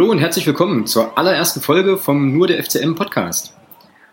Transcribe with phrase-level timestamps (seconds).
[0.00, 3.52] Hallo und herzlich willkommen zur allerersten Folge vom Nur der FCM Podcast.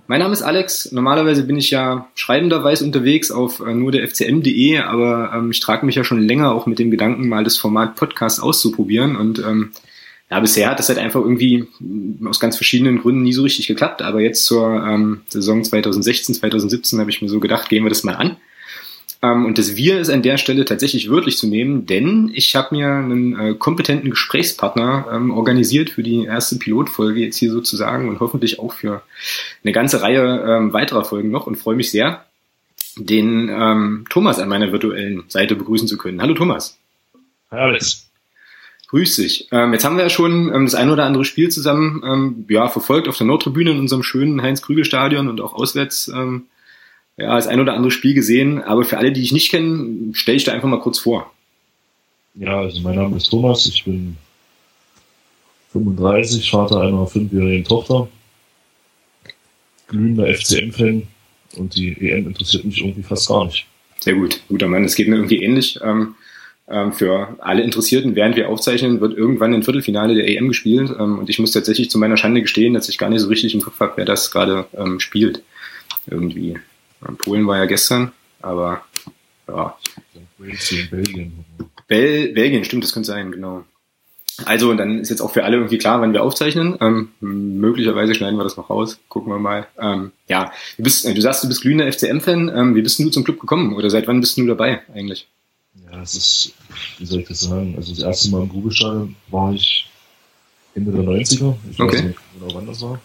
[0.07, 0.91] Mein Name ist Alex.
[0.91, 5.85] Normalerweise bin ich ja schreibenderweise unterwegs auf äh, nur der FCM.de, aber ähm, ich trage
[5.85, 9.15] mich ja schon länger auch mit dem Gedanken, mal das Format Podcast auszuprobieren.
[9.15, 9.71] Und ähm,
[10.29, 11.67] ja, bisher hat das halt einfach irgendwie
[12.25, 14.01] aus ganz verschiedenen Gründen nie so richtig geklappt.
[14.01, 18.03] Aber jetzt zur ähm, Saison 2016, 2017 habe ich mir so gedacht, gehen wir das
[18.03, 18.35] mal an.
[19.21, 22.75] Ähm, und das Wir ist an der Stelle tatsächlich wörtlich zu nehmen, denn ich habe
[22.75, 28.19] mir einen äh, kompetenten Gesprächspartner ähm, organisiert für die erste Pilotfolge jetzt hier sozusagen und
[28.19, 29.01] hoffentlich auch für
[29.63, 32.25] eine ganze Reihe ähm, weiterer Folgen noch und freue mich sehr,
[32.95, 36.21] den ähm, Thomas an meiner virtuellen Seite begrüßen zu können.
[36.21, 36.77] Hallo Thomas.
[37.51, 38.07] Hi Alex.
[38.89, 39.49] Grüß dich.
[39.51, 42.69] Ähm, jetzt haben wir ja schon ähm, das ein oder andere Spiel zusammen ähm, ja,
[42.69, 46.45] verfolgt auf der Nordtribüne in unserem schönen Heinz-Krügel-Stadion und auch auswärts ähm,
[47.17, 50.37] ja, das ein oder andere Spiel gesehen, aber für alle, die ich nicht kenne, stelle
[50.37, 51.31] ich da einfach mal kurz vor.
[52.35, 54.15] Ja, also mein Name ist Thomas, ich bin
[55.73, 58.07] 35, Vater einer fünfjährigen Tochter,
[59.87, 61.07] glühender FCM-Fan
[61.55, 63.65] und die EM interessiert mich irgendwie fast gar nicht.
[63.99, 65.79] Sehr gut, guter Mann, es geht mir irgendwie ähnlich.
[65.83, 66.13] Ähm,
[66.69, 71.17] ähm, für alle Interessierten, während wir aufzeichnen, wird irgendwann ein Viertelfinale der EM gespielt ähm,
[71.17, 73.61] und ich muss tatsächlich zu meiner Schande gestehen, dass ich gar nicht so richtig im
[73.61, 75.41] Kopf habe, wer das gerade ähm, spielt.
[76.05, 76.57] Irgendwie.
[77.17, 78.83] Polen war ja gestern, aber
[79.47, 79.77] ja.
[80.37, 81.45] Belgien.
[81.87, 83.63] Bel Belgien, stimmt, das könnte sein, genau.
[84.45, 86.77] Also, dann ist jetzt auch für alle irgendwie klar, wann wir aufzeichnen.
[86.79, 88.99] Ähm, möglicherweise schneiden wir das noch raus.
[89.09, 89.67] Gucken wir mal.
[89.79, 92.49] Ähm, ja, du, bist, du sagst, du bist glühender FCM-Fan.
[92.55, 93.73] Ähm, wie bist du zum Club gekommen?
[93.75, 95.27] Oder seit wann bist du dabei eigentlich?
[95.91, 96.53] Ja, es ist,
[96.99, 97.73] wie soll ich das sagen?
[97.77, 99.89] Also, das erste Mal im Grubelstadion war ich
[100.75, 101.55] Ende der 90er.
[101.71, 101.97] Ich okay.
[101.97, 103.01] weiß nicht genau, wann das war.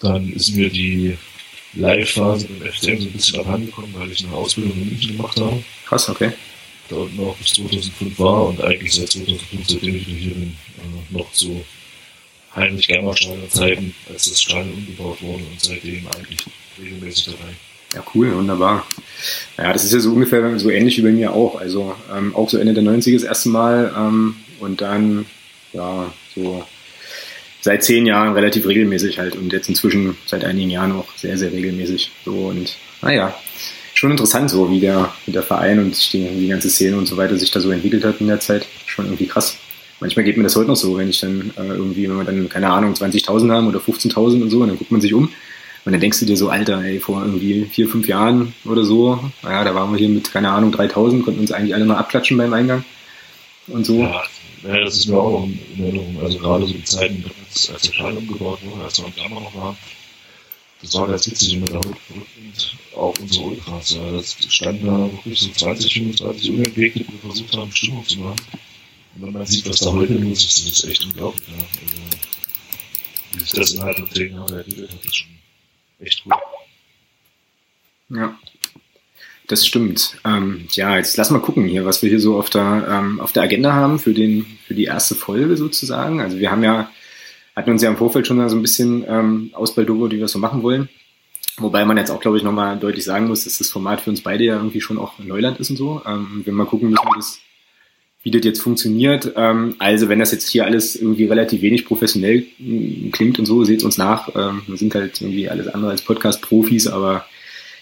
[0.00, 1.16] Dann ist mir die
[1.76, 5.62] Live-Phase im FCM so ein bisschen abhandengekommen, weil ich eine Ausbildung in München gemacht habe.
[5.86, 6.32] Krass, okay.
[6.88, 11.16] Da unten auch bis 2005 war und eigentlich seit 2005, seitdem ich hier bin, äh,
[11.16, 11.64] noch zu
[12.54, 16.40] Heinrich Germersteiner Zeiten, als das Stadion umgebaut wurde und seitdem eigentlich
[16.80, 17.54] regelmäßig dabei.
[17.94, 18.86] Ja, cool, wunderbar.
[19.56, 21.56] Ja, das ist ja so ungefähr so ähnlich wie bei mir auch.
[21.60, 25.26] Also ähm, auch so Ende der 90er das erste Mal ähm, und dann
[25.72, 26.64] ja so
[27.64, 31.50] seit zehn Jahren relativ regelmäßig halt und jetzt inzwischen seit einigen Jahren auch sehr, sehr
[31.50, 32.10] regelmäßig.
[32.22, 33.34] So und naja,
[33.94, 37.16] schon interessant so, wie der, wie der Verein und die, die ganze Szene und so
[37.16, 38.66] weiter sich da so entwickelt hat in der Zeit.
[38.84, 39.56] Schon irgendwie krass.
[39.98, 42.50] Manchmal geht mir das heute noch so, wenn ich dann äh, irgendwie, wenn wir dann,
[42.50, 45.30] keine Ahnung, 20.000 haben oder 15.000 und so, und dann guckt man sich um
[45.86, 49.18] und dann denkst du dir so, Alter, ey, vor irgendwie vier, fünf Jahren oder so,
[49.42, 52.36] naja, da waren wir hier mit, keine Ahnung, 3.000, konnten uns eigentlich alle noch abklatschen
[52.36, 52.84] beim Eingang
[53.68, 54.00] und so.
[54.00, 54.22] Ja,
[54.64, 56.20] ja, das ist mir auch in Erinnerung.
[56.20, 59.54] Also gerade so die Zeiten, als, der Schein umgebaut wurde, als wir am Jammer noch
[59.54, 59.76] waren,
[60.80, 63.90] das war ganz witzig und da und auch unsere Ultras.
[63.92, 68.40] Ja, das standen da wirklich so 20, 25 Unentwegte, die versucht haben, Stimmung zu machen.
[69.14, 71.48] Und wenn man sieht, was da heute los ist, das ist echt unglaublich.
[71.48, 71.64] Ja.
[71.64, 71.96] Also,
[73.32, 75.28] wie sich das innerhalb von zehn Jahren entwickelt hat, ist schon
[76.00, 76.34] echt gut.
[78.10, 78.38] Ja.
[79.46, 80.16] Das stimmt.
[80.24, 83.32] Ähm, ja, jetzt lass mal gucken hier, was wir hier so auf der, ähm, auf
[83.32, 86.22] der Agenda haben für, den, für die erste Folge sozusagen.
[86.22, 86.90] Also wir haben ja,
[87.54, 90.38] hatten uns ja im Vorfeld schon so ein bisschen ähm, ausbaldowert, wie wir es so
[90.38, 90.88] machen wollen.
[91.58, 94.22] Wobei man jetzt auch, glaube ich, nochmal deutlich sagen muss, dass das Format für uns
[94.22, 96.02] beide ja irgendwie schon auch Neuland ist und so.
[96.06, 97.38] Ähm, wir mal gucken müssen, wie das,
[98.22, 99.32] wie das jetzt funktioniert.
[99.36, 103.62] Ähm, also wenn das jetzt hier alles irgendwie relativ wenig professionell äh, klingt und so,
[103.62, 104.34] seht uns nach.
[104.34, 107.26] Ähm, wir sind halt irgendwie alles andere als Podcast-Profis, aber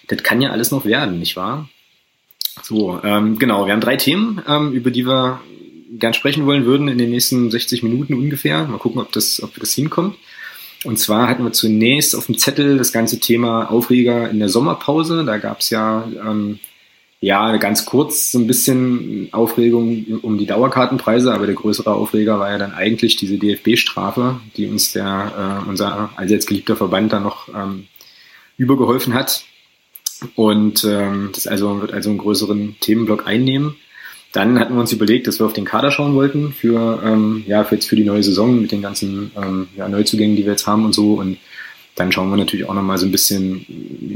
[0.08, 1.68] das kann ja alles noch werden, nicht wahr?
[2.62, 5.40] So, ähm, genau, wir haben drei Themen, ähm, über die wir
[5.98, 8.64] gern sprechen wollen würden in den nächsten 60 Minuten ungefähr.
[8.64, 10.16] Mal gucken, ob das, ob das hinkommt.
[10.84, 15.24] Und zwar hatten wir zunächst auf dem Zettel das ganze Thema Aufreger in der Sommerpause.
[15.24, 16.58] Da gab es ja ähm,
[17.20, 22.50] ja ganz kurz so ein bisschen Aufregung um die Dauerkartenpreise, aber der größere Aufreger war
[22.50, 27.48] ja dann eigentlich diese DFB-Strafe, die uns der äh, unser allseits geliebter Verband dann noch
[27.48, 27.86] ähm,
[28.56, 29.44] übergeholfen hat.
[30.36, 33.76] Und ähm, das also wird also einen größeren Themenblock einnehmen.
[34.32, 37.64] Dann hatten wir uns überlegt, dass wir auf den Kader schauen wollten für, ähm, ja,
[37.64, 40.66] für jetzt für die neue Saison mit den ganzen ähm, ja, Neuzugängen, die wir jetzt
[40.66, 41.14] haben und so.
[41.14, 41.36] Und
[41.94, 43.66] dann schauen wir natürlich auch nochmal so ein bisschen,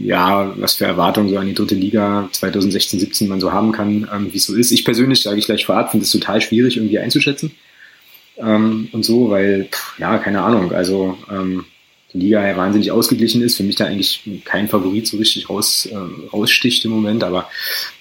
[0.03, 4.09] ja, was für Erwartungen so an die dritte Liga 2016, 17 man so haben kann,
[4.12, 4.73] ähm, wie es so ist.
[4.73, 7.50] Ich persönlich, sage ich gleich vorab, finde es total schwierig irgendwie einzuschätzen.
[8.38, 11.67] Ähm, und so, weil, pff, ja, keine Ahnung, also ähm,
[12.19, 13.57] Liga ja wahnsinnig ausgeglichen ist.
[13.57, 15.97] Für mich da eigentlich kein Favorit so richtig raus, äh,
[16.33, 17.49] raussticht im Moment, aber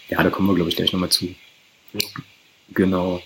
[0.09, 1.27] ja, da kommen wir, glaube ich, gleich nochmal zu.
[2.73, 3.21] Genau.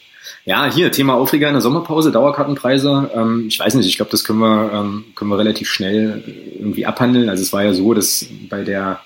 [0.46, 3.12] Ja, hier, Thema Aufreger in der Sommerpause, Dauerkartenpreise.
[3.14, 6.24] Ähm, ich weiß nicht, ich glaube, das können wir, ähm, können wir relativ schnell
[6.58, 7.30] irgendwie abhandeln.
[7.30, 9.02] Also es war ja so, dass bei der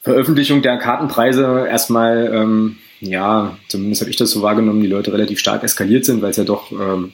[0.00, 5.38] Veröffentlichung der Kartenpreise erstmal ähm, ja, zumindest habe ich das so wahrgenommen, die Leute relativ
[5.38, 7.12] stark eskaliert sind, weil es ja doch ähm,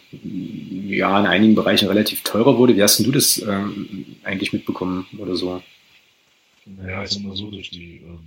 [0.89, 2.77] ja in einigen Bereichen relativ teurer wurde.
[2.77, 5.63] Wie hast denn du das ähm, eigentlich mitbekommen oder so?
[6.67, 8.21] Naja, ich sag mal so, durch die, ähm,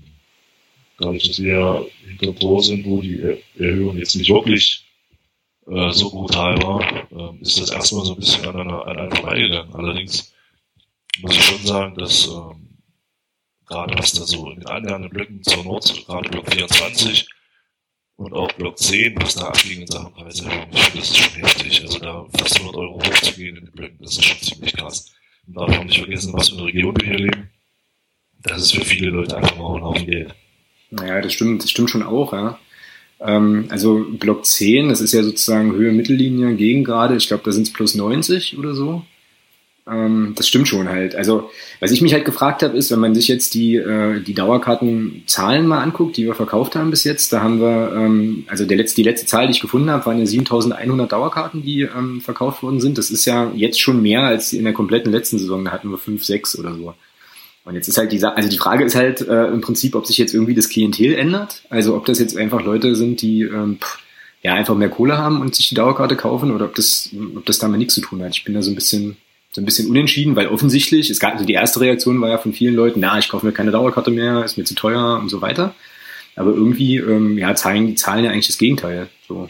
[0.99, 4.85] dadurch, dass wir hinter Tor sind, wo die Erhöhung jetzt nicht wirklich
[5.67, 6.81] äh, so brutal war,
[7.11, 9.73] äh, ist das erstmal so ein bisschen an einer, an einem vorbeigegangen.
[9.73, 10.31] Allerdings
[11.21, 12.77] muss ich schon sagen, dass ähm,
[13.65, 17.27] gerade was da so in den anderen Blöcken zur Nord, gerade Block 24,
[18.17, 21.81] und auch Block 10, was da abging in Sachen Preiserhöhung, das ist schon heftig.
[21.83, 25.13] Also da fast 100 Euro hochzugehen in den Blöcken, das ist schon ziemlich krass.
[25.45, 27.49] Und darf auch nicht vergessen, was für eine Region wir hier leben.
[28.41, 30.33] Das ist für viele Leute einfach mal ein Haufen Geld.
[30.89, 32.59] Naja, das stimmt, das stimmt schon auch, ja.
[33.19, 37.51] Ähm, also Block 10, das ist ja sozusagen Höhe Mittellinie gegen gerade, ich glaube, da
[37.51, 39.05] sind es plus 90 oder so.
[39.89, 41.15] Ähm, das stimmt schon halt.
[41.15, 41.49] Also,
[41.79, 45.65] was ich mich halt gefragt habe, ist, wenn man sich jetzt die, äh, die Dauerkartenzahlen
[45.65, 48.97] mal anguckt, die wir verkauft haben bis jetzt, da haben wir, ähm, also der letzte,
[48.97, 52.81] die letzte Zahl, die ich gefunden habe, waren ja 7100 Dauerkarten, die ähm, verkauft worden
[52.81, 52.97] sind.
[52.97, 55.97] Das ist ja jetzt schon mehr als in der kompletten letzten Saison, da hatten wir
[55.97, 56.93] 5, 6 oder so.
[57.63, 60.17] Und jetzt ist halt die, also die Frage ist halt äh, im Prinzip, ob sich
[60.17, 61.63] jetzt irgendwie das Klientel ändert.
[61.69, 63.99] Also ob das jetzt einfach Leute sind, die ähm, pff,
[64.41, 67.59] ja einfach mehr Kohle haben und sich die Dauerkarte kaufen oder ob das, ob das
[67.59, 68.35] damit nichts zu tun hat.
[68.35, 69.17] Ich bin da so ein bisschen
[69.57, 72.53] so ein bisschen unentschieden, weil offensichtlich, es gab also die erste Reaktion war ja von
[72.53, 75.41] vielen Leuten, na, ich kaufe mir keine Dauerkarte mehr, ist mir zu teuer und so
[75.41, 75.73] weiter.
[76.35, 79.09] Aber irgendwie, ähm, ja, zeigen die Zahlen ja eigentlich das Gegenteil.
[79.27, 79.49] So.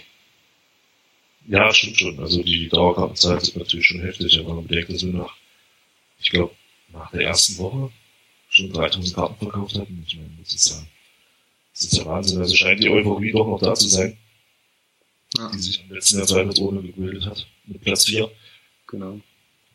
[1.49, 2.17] Ja, stimmt schon.
[2.21, 5.35] Also die Dauerkartenzahlen sind natürlich schon heftig, aber man bedenkt, dass wir nach,
[6.21, 6.53] ich glaube,
[6.93, 7.91] nach der ersten Woche
[8.47, 10.05] schon 3000 Karten verkauft hatten.
[10.07, 10.77] Ich meine, das ist ja,
[11.73, 12.39] das ist ja Wahnsinn.
[12.39, 14.17] Also scheint die Euphorie doch noch da zu sein,
[15.37, 15.51] ja.
[15.51, 18.31] die sich im letzten Jahr zweifelsohne gebildet hat, mit Platz 4.
[18.87, 19.19] Genau.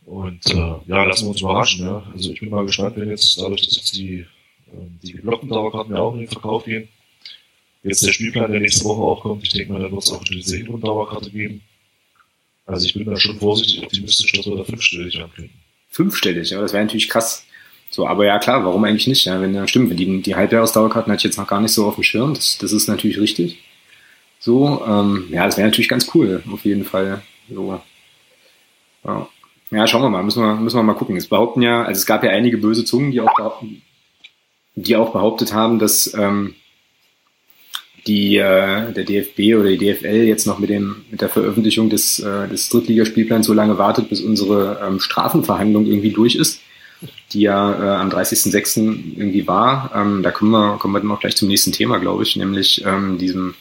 [0.06, 1.87] Und äh, ja, lassen wir uns überraschen.
[1.87, 2.02] Ja.
[2.12, 4.26] Also ich bin mal gespannt, wenn jetzt dadurch, dass jetzt die, äh,
[5.02, 6.88] die geblockten Dauerkarten ja auch in den Verkauf gehen,
[7.82, 10.22] jetzt der Spielplan, der nächste Woche auch kommt, ich denke mal, da wird es auch
[10.25, 11.62] diese Hinrundendauerkarte geben.
[12.66, 15.50] Also ich bin da schon vorsichtig optimistisch, dass wir da fünfstellig können.
[15.88, 17.44] Fünfstellig, ja, das wäre natürlich krass.
[17.90, 19.26] So, aber ja klar, warum eigentlich nicht?
[19.26, 21.87] Ja, wenn ja stimmt, wenn die, die Halbjahresdauerkarten hatte ich jetzt noch gar nicht so
[21.87, 23.58] auf dem Schirm, das, das ist natürlich richtig.
[24.38, 27.22] So, ähm, ja, das wäre natürlich ganz cool, auf jeden Fall.
[27.52, 27.81] So.
[29.05, 29.28] Ja.
[29.72, 31.16] Ja, schauen wir mal, müssen wir, müssen wir mal gucken.
[31.16, 33.80] Es behaupten ja, also es gab ja einige böse Zungen, die auch, behaupten,
[34.74, 36.54] die auch behauptet haben, dass ähm,
[38.06, 42.19] die, äh, der DFB oder die DFL jetzt noch mit, dem, mit der Veröffentlichung des,
[42.19, 46.60] äh, des Drittligaspielplans so lange wartet, bis unsere ähm, Strafenverhandlung irgendwie durch ist,
[47.32, 49.16] die ja äh, am 30.06.
[49.16, 49.90] irgendwie war.
[49.94, 52.84] Ähm, da kommen wir, kommen wir dann auch gleich zum nächsten Thema, glaube ich, nämlich
[52.84, 53.54] ähm, diesem,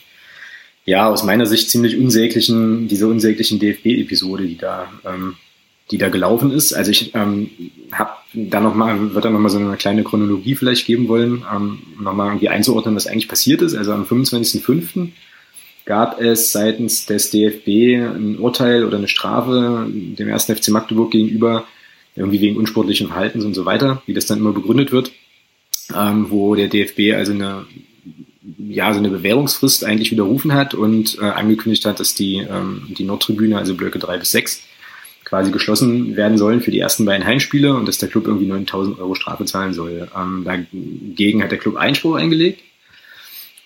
[0.84, 5.36] ja, aus meiner Sicht ziemlich unsäglichen, diese unsäglichen DFB-Episode, die da ähm,
[5.92, 6.72] die da gelaufen ist.
[6.72, 7.50] Also ich ähm,
[7.92, 11.80] habe da noch mal, wird da nochmal so eine kleine Chronologie vielleicht geben wollen, ähm,
[12.00, 13.74] nochmal irgendwie einzuordnen, was eigentlich passiert ist.
[13.74, 15.10] Also am 25.05.
[15.84, 17.68] gab es seitens des DFB
[18.02, 21.66] ein Urteil oder eine Strafe dem ersten FC Magdeburg gegenüber,
[22.16, 25.12] irgendwie wegen unsportlichen Verhaltens und so weiter, wie das dann immer begründet wird,
[25.94, 27.66] ähm, wo der DFB also eine
[28.58, 33.04] ja, so eine Bewährungsfrist eigentlich widerrufen hat und äh, angekündigt hat, dass die, ähm, die
[33.04, 34.62] Nordtribüne, also Blöcke drei bis sechs
[35.32, 38.98] quasi geschlossen werden sollen für die ersten beiden Heimspiele und dass der Club irgendwie 9000
[38.98, 40.06] Euro Strafe zahlen soll.
[40.14, 42.60] Ähm, dagegen hat der Club Einspruch eingelegt.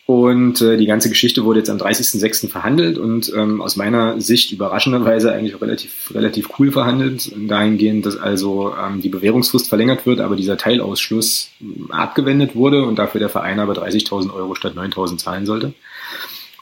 [0.06, 2.48] Und äh, die ganze Geschichte wurde jetzt am 30.06.
[2.48, 8.72] verhandelt und ähm, aus meiner Sicht überraschenderweise eigentlich relativ, relativ cool verhandelt, dahingehend, dass also
[8.80, 13.58] ähm, die Bewährungsfrist verlängert wird, aber dieser Teilausschluss äh, abgewendet wurde und dafür der Verein
[13.58, 15.72] aber 30.000 Euro statt 9.000 zahlen sollte.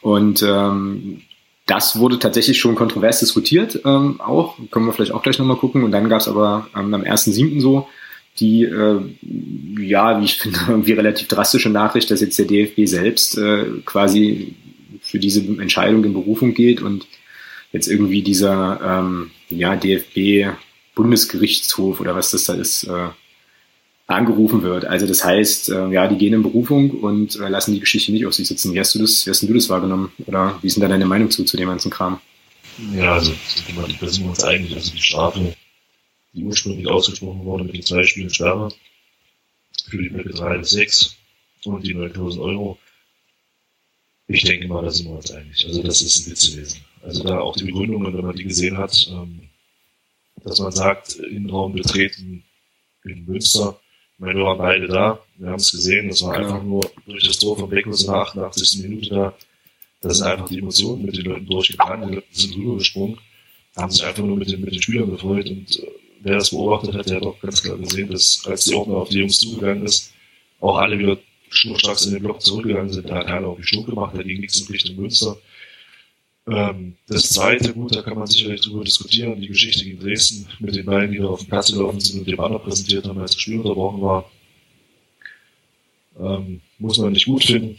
[0.00, 1.20] Und ähm,
[1.66, 4.56] das wurde tatsächlich schon kontrovers diskutiert, ähm, auch.
[4.70, 5.82] Können wir vielleicht auch gleich nochmal gucken.
[5.82, 7.60] Und dann gab es aber ähm, am 1.7.
[7.60, 7.88] so
[8.38, 9.00] die, äh,
[9.78, 14.54] ja, wie ich finde, irgendwie relativ drastische Nachricht, dass jetzt der DFB selbst äh, quasi
[15.00, 17.06] für diese Entscheidung in Berufung geht und
[17.72, 20.54] jetzt irgendwie dieser ähm, ja, DFB
[20.94, 23.08] Bundesgerichtshof oder was das da ist, äh,
[24.06, 24.84] angerufen wird.
[24.84, 28.26] Also das heißt, äh, ja, die gehen in Berufung und äh, lassen die Geschichte nicht
[28.26, 28.74] auf sich sitzen.
[28.74, 30.12] Wie hast du das, wie hast du das wahrgenommen?
[30.26, 32.20] Oder wie ist denn da deine Meinung zu, zu dem ganzen Kram?
[32.92, 35.56] Ja, also sind wir uns eigentlich, also die Strafe,
[36.32, 38.72] die ursprünglich ausgesprochen wurde mit den zwei Spielen Sperre
[39.88, 41.16] für die Blöcke 3 bis 6
[41.64, 42.78] und die 9000 Euro.
[44.26, 45.64] Ich denke mal, da sind wir uns einig.
[45.66, 46.80] Also das ist ein Witz gewesen.
[47.02, 49.48] Also da auch die Begründungen, wenn man die gesehen hat, ähm,
[50.42, 52.42] dass man sagt, Innenraum betreten
[53.04, 53.83] in Münster ich
[54.18, 57.38] meine, wir waren beide da, wir haben es gesehen, das war einfach nur durch das
[57.38, 58.82] Tor von Beckus in der 88.
[58.82, 59.34] Minute da.
[60.00, 63.18] Da sind einfach die Emotionen mit den Leuten durchgegangen, die Leute sind rübergesprungen,
[63.76, 65.86] haben sich einfach nur mit den, mit den Spielern gefreut und äh,
[66.20, 69.08] wer das beobachtet hat, der hat auch ganz klar gesehen, dass als die Ordner auf
[69.08, 70.12] die Jungs zugegangen ist,
[70.60, 71.18] auch alle wieder
[71.48, 74.40] schnurstracks in den Block zurückgegangen sind, da hat keiner auf die Sturm gemacht, da ging
[74.40, 75.38] nichts in Richtung Münster.
[76.46, 80.76] Ähm, das zweite, gut, da kann man sicherlich drüber diskutieren, die Geschichte in Dresden mit
[80.76, 83.32] den beiden, die da auf dem Platz gelaufen sind und dem Banner präsentiert haben, als
[83.32, 84.30] das Spiel unterbrochen war.
[86.20, 87.78] Ähm, muss man nicht gut finden.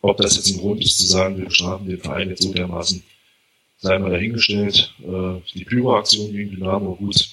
[0.00, 3.02] Ob das jetzt ein Grund ist zu sagen, wir bestrafen den Verein jetzt so dermaßen,
[3.78, 4.94] sei mal dahingestellt.
[5.00, 7.28] Äh, die Pyro-Aktion gegen Dynamo, gut.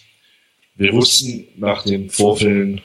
[0.76, 2.82] Wir wussten nach den Vorfällen,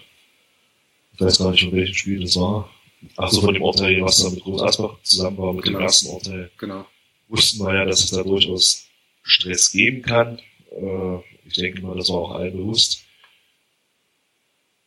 [1.15, 2.71] ich weiß gar nicht, von welchem Spiel das war,
[3.17, 5.79] ach so, von dem Urteil, was da mit Groß Asbach zusammen war, mit genau.
[5.79, 6.51] dem ersten Urteil.
[6.57, 6.87] Genau
[7.31, 8.89] wussten wir ja, dass es da durchaus
[9.23, 10.39] Stress geben kann.
[10.71, 13.05] Äh, ich denke mal, das war auch allen bewusst.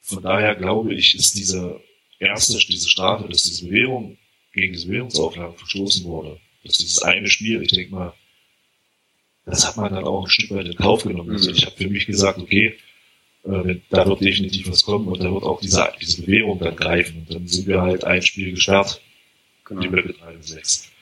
[0.01, 1.79] Von daher glaube ich, ist diese
[2.19, 4.17] erste, diese Strafe, dass diese Bewährung
[4.53, 8.13] gegen diese Bewährungsauflagen verstoßen wurde, dass dieses eine Spiel, ich denke mal,
[9.45, 11.31] das hat man dann auch ein Stück weit in Kauf genommen.
[11.31, 11.57] Also mhm.
[11.57, 12.77] ich habe für mich gesagt, okay,
[13.45, 17.19] äh, da wird definitiv was kommen und da wird auch diese, diese Bewährung dann greifen.
[17.19, 19.01] Und dann sind wir halt ein Spiel gesperrt,
[19.65, 19.81] genau.
[19.81, 20.92] die 3 und 6.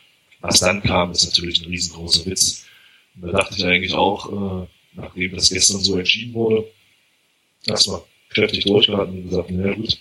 [0.41, 2.65] Was dann kam, ist natürlich ein riesengroßer Witz.
[3.15, 6.65] Und da dachte ich eigentlich auch, äh, nachdem das gestern so entschieden wurde,
[7.65, 9.99] erstmal kräftig durchgehalten und gesagt, naja gut,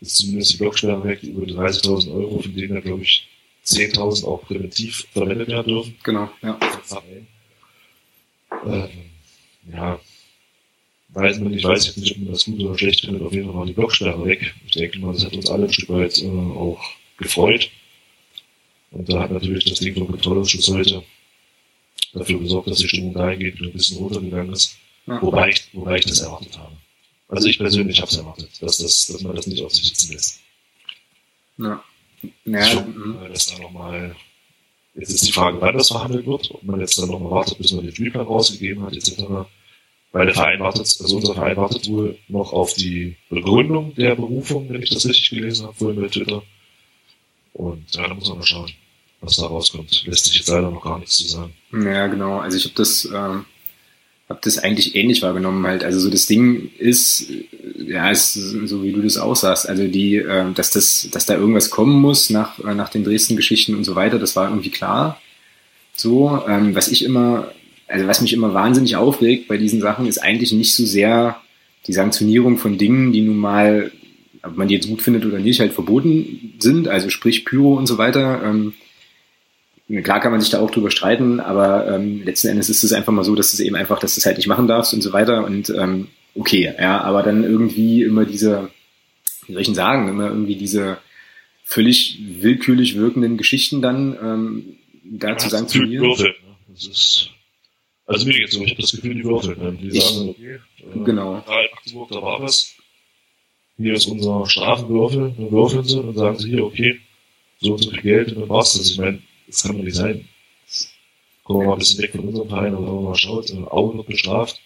[0.00, 3.28] ist zumindest die Blocksperre weg, über 30.000 Euro, von denen ja, glaube ich,
[3.64, 5.96] 10.000 auch präventiv verwendet werden dürfen.
[6.02, 6.58] Genau, ja.
[8.66, 8.90] Ähm,
[9.72, 10.00] ja,
[11.10, 13.46] weiß man nicht, weiß ich nicht, ob man das gut oder schlecht findet, auf jeden
[13.46, 14.54] Fall war die Blocksperre weg.
[14.66, 16.80] Ich denke mal, das hat uns alle ein Stück weit äh, auch
[17.18, 17.70] gefreut.
[18.92, 21.02] Und da hat natürlich das Ding vom Kontrollausschuss heute
[22.12, 24.76] dafür gesorgt, dass die Stimmung dahin und ein bisschen runtergegangen ist.
[25.06, 25.20] Ja.
[25.22, 26.76] Wobei, ich, wobei ich das erwartet habe.
[27.28, 30.12] Also ich persönlich habe es erwartet, dass, das, dass man das nicht auf sich sitzen
[30.12, 30.40] lässt.
[31.56, 31.82] Ja.
[32.44, 33.18] Ja, hoffe, mhm.
[33.32, 34.14] dass da nochmal,
[34.94, 37.72] jetzt ist die Frage, wann das verhandelt wird, ob man jetzt dann nochmal wartet, bis
[37.72, 39.22] man den Spielplan rausgegeben hat, etc.
[40.12, 44.68] Weil der Verein wartet, also unser Verein wartet wohl noch auf die Begründung der Berufung,
[44.68, 46.42] wenn ich das richtig gelesen habe, vorhin bei Twitter.
[47.54, 48.70] Und ja, da muss man mal schauen
[49.22, 50.04] was da rauskommt.
[50.06, 51.52] Lässt sich jetzt leider noch gar nichts zu sagen.
[51.72, 52.40] Ja, genau.
[52.40, 53.44] Also ich habe das, ähm,
[54.28, 55.84] hab das eigentlich ähnlich wahrgenommen halt.
[55.84, 57.26] Also so das Ding ist,
[57.78, 59.68] ja, ist so wie du das auch sagst.
[59.68, 63.74] Also die, äh, dass das, dass da irgendwas kommen muss nach, äh, nach den Dresden-Geschichten
[63.74, 65.20] und so weiter, das war irgendwie klar.
[65.94, 67.52] So, ähm, was ich immer,
[67.86, 71.40] also was mich immer wahnsinnig aufregt bei diesen Sachen, ist eigentlich nicht so sehr
[71.86, 73.92] die Sanktionierung von Dingen, die nun mal,
[74.42, 77.86] ob man die jetzt gut findet oder nicht, halt verboten sind, also sprich Pyro und
[77.86, 78.42] so weiter.
[78.44, 78.72] Ähm,
[80.02, 83.12] Klar kann man sich da auch drüber streiten, aber ähm, letzten Endes ist es einfach
[83.12, 85.12] mal so, dass es eben einfach, dass du es halt nicht machen darfst und so
[85.12, 85.44] weiter.
[85.44, 88.70] Und ähm, okay, ja, aber dann irgendwie immer diese,
[89.46, 90.98] wie soll ich denn sagen, immer irgendwie diese
[91.64, 96.06] völlig willkürlich wirkenden Geschichten dann ähm, da zu sanktionieren.
[96.06, 96.56] Würfeln, ne?
[96.68, 97.30] das ist,
[98.06, 99.58] also mir geht's so, ich habe das Gefühl, die würfeln.
[99.58, 99.72] Ne?
[99.80, 101.42] Die ich, sagen, okay, äh, genau.
[101.46, 102.74] da in Magdeburg, da war was.
[103.78, 107.00] Hier ist unser Strafenwürfel, dann würfeln sie und sagen sie hier, okay,
[107.60, 108.90] so und so viel Geld und dann war's das.
[108.90, 110.28] Ich meine, das kann doch nicht sein.
[111.44, 113.56] Kommen wir mal ein bisschen weg von unserem Verein, aber wenn man mal schaut, äh,
[113.64, 114.60] Augen wird bestraft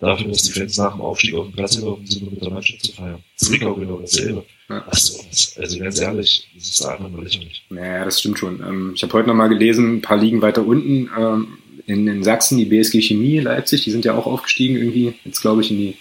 [0.00, 2.50] dafür, dass die Fans nach dem Aufstieg auf den Platz gelaufen sind, um mit der
[2.50, 3.22] Mannschaft zu feiern.
[3.36, 4.44] Zwickau genau dasselbe.
[4.68, 4.84] Ja.
[4.88, 5.20] Also,
[5.56, 7.62] also ganz ehrlich, das ist einfach nur lächerlich.
[7.68, 8.60] Naja, das stimmt schon.
[8.60, 12.58] Ähm, ich habe heute nochmal gelesen, ein paar Ligen weiter unten ähm, in, in Sachsen,
[12.58, 15.96] die BSG Chemie Leipzig, die sind ja auch aufgestiegen irgendwie, jetzt glaube ich in die,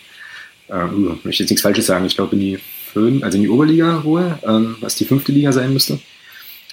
[0.70, 0.86] äh,
[1.24, 2.60] möchte jetzt nichts Falsches sagen, ich glaube in die
[2.94, 6.00] Föhn, also in die Oberliga wohl, ähm, was die fünfte Liga sein müsste.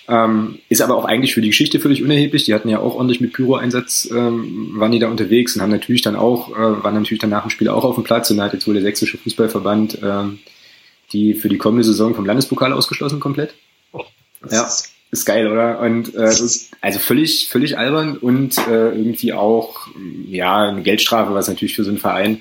[0.09, 2.45] Ähm, ist aber auch eigentlich für die Geschichte völlig unerheblich.
[2.45, 6.03] Die hatten ja auch ordentlich mit Pyro-Einsatz, ähm, waren die da unterwegs und haben natürlich
[6.03, 8.45] dann auch, äh, waren natürlich dann nach dem Spiel auch auf dem Platz und da
[8.45, 10.39] hat jetzt wohl der sächsische Fußballverband ähm,
[11.13, 13.55] die für die kommende Saison vom Landespokal ausgeschlossen komplett.
[14.51, 14.69] Ja,
[15.11, 15.81] ist geil, oder?
[15.81, 16.35] Und äh,
[16.81, 19.89] also völlig, völlig albern und äh, irgendwie auch
[20.29, 22.41] ja eine Geldstrafe, was natürlich für so einen Verein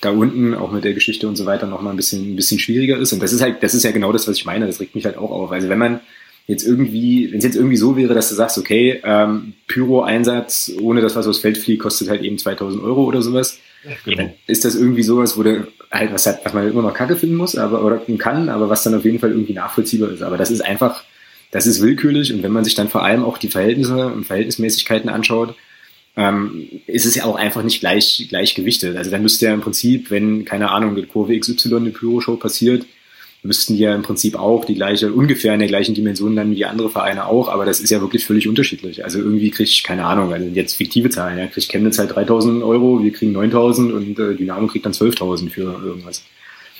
[0.00, 2.58] da unten auch mit der Geschichte und so weiter noch mal ein bisschen, ein bisschen
[2.58, 3.12] schwieriger ist.
[3.12, 4.66] Und das ist halt, das ist ja genau das, was ich meine.
[4.66, 5.50] Das regt mich halt auch auf.
[5.52, 6.00] Also wenn man
[6.46, 11.00] jetzt irgendwie, wenn es jetzt irgendwie so wäre, dass du sagst, okay, ähm, Pyro-Einsatz ohne
[11.00, 13.58] das, was aus Feld fliegt, kostet halt eben 2000 Euro oder sowas,
[14.04, 14.16] genau.
[14.16, 17.16] dann ist das irgendwie sowas, wo du halt was, hat, was man immer noch Kacke
[17.16, 20.22] finden muss, aber oder kann, aber was dann auf jeden Fall irgendwie nachvollziehbar ist.
[20.22, 21.02] Aber das ist einfach,
[21.50, 25.10] das ist willkürlich und wenn man sich dann vor allem auch die Verhältnisse und Verhältnismäßigkeiten
[25.10, 25.54] anschaut,
[26.16, 28.96] ähm, ist es ja auch einfach nicht gleich, gleich gewichtet.
[28.96, 32.86] Also dann müsste ja im Prinzip, wenn, keine Ahnung, die Kurve XY eine Pyro-Show passiert,
[33.46, 36.64] müssten die ja im Prinzip auch die gleiche, ungefähr in der gleichen Dimension landen wie
[36.64, 39.04] andere Vereine auch, aber das ist ja wirklich völlig unterschiedlich.
[39.04, 42.62] Also irgendwie kriege ich, keine Ahnung, also jetzt fiktive Zahlen, ja, kriegt Chemnitz halt 3000
[42.62, 46.22] Euro, wir kriegen 9000 und äh, Dynamo kriegt dann 12.000 für irgendwas.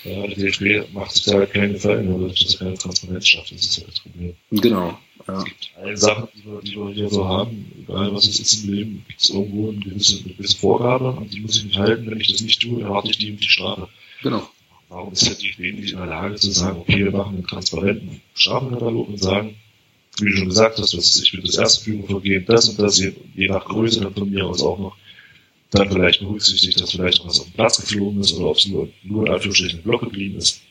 [0.04, 3.62] Ja, der DFB macht sich da halt keine Gefallen, weil das keine Transparenz schafft, das
[3.62, 4.34] ist ja das Problem.
[4.50, 4.98] Genau.
[5.26, 5.38] Ja.
[5.38, 8.64] Es gibt eine Sache, die wir, die wir hier so haben, egal was es ist
[8.64, 11.78] im Leben, gibt es irgendwo eine gewisse, eine gewisse Vorgabe, und die muss ich nicht
[11.78, 12.08] halten.
[12.08, 13.88] Wenn ich das nicht tue, erwarte ich die, die Strafe.
[14.22, 14.48] Genau.
[14.88, 18.20] Warum ist der DFB nicht in der Lage zu sagen, okay, wir machen einen transparenten
[18.34, 19.56] Strafenkatalog und sagen,
[20.18, 23.12] wie du schon gesagt hast, was ich will das erste Führungsvergehen, das und das, je,
[23.34, 24.96] je nach Größe dann von mir aus auch noch,
[25.70, 28.88] dann vielleicht berücksichtigt, dass vielleicht was auf den Platz geflogen ist oder ob es nur,
[29.02, 30.62] nur in Anführungsstrichen Block geblieben ist.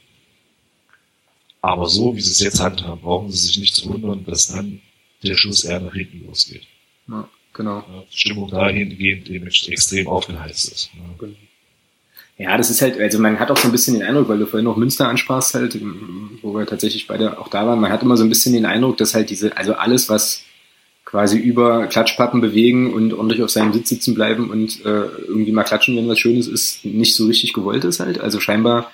[1.61, 4.81] Aber so, wie sie es jetzt handhaben, brauchen sie sich nicht zu wundern, dass dann
[5.23, 6.63] der Schuss eher nach hinten losgeht.
[7.07, 7.79] Ja, genau.
[7.79, 10.91] Ja, die Stimmung dahingehend eben extrem aufgeheizt ist.
[10.93, 11.15] Ja.
[11.17, 11.35] Genau.
[12.37, 14.45] Ja, das ist halt, also man hat auch so ein bisschen den Eindruck, weil du
[14.45, 15.79] vorhin noch Münster ansprachst, halt,
[16.41, 18.97] wo wir tatsächlich beide auch da waren, man hat immer so ein bisschen den Eindruck,
[18.97, 20.43] dass halt diese, also alles, was
[21.05, 25.63] quasi über Klatschpappen bewegen und ordentlich auf seinem Sitz sitzen bleiben und äh, irgendwie mal
[25.63, 28.19] klatschen, wenn was Schönes ist, nicht so richtig gewollt ist halt.
[28.19, 28.91] Also scheinbar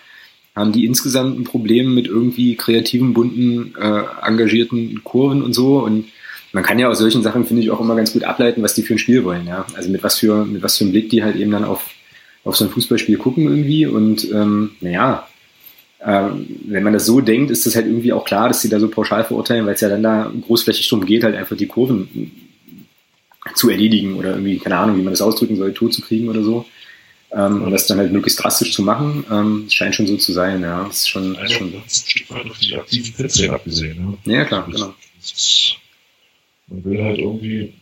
[0.55, 5.79] haben die insgesamt ein Problem mit irgendwie kreativen, bunten, äh, engagierten Kurven und so.
[5.79, 6.09] Und
[6.51, 8.83] man kann ja aus solchen Sachen, finde ich, auch immer ganz gut ableiten, was die
[8.83, 9.65] für ein Spiel wollen, ja.
[9.73, 11.89] Also mit was für, mit was für einem Blick die halt eben dann auf,
[12.43, 13.85] auf so ein Fußballspiel gucken irgendwie.
[13.85, 15.27] Und ähm, naja,
[16.03, 18.79] ähm, wenn man das so denkt, ist das halt irgendwie auch klar, dass sie da
[18.79, 22.31] so pauschal verurteilen, weil es ja dann da großflächig darum geht, halt einfach die Kurven
[23.55, 26.43] zu erledigen oder irgendwie, keine Ahnung, wie man das ausdrücken soll, tot zu kriegen oder
[26.43, 26.65] so.
[27.31, 30.61] Ähm, und das dann halt möglichst drastisch zu machen, ähm, scheint schon so zu sein,
[30.61, 30.83] ja.
[30.83, 34.33] Das ist schon, also, schon ein Stück weit auf die aktiven abgesehen, ne?
[34.33, 34.93] Ja, klar, genau.
[35.21, 35.77] Ist,
[36.67, 37.73] man will halt irgendwie,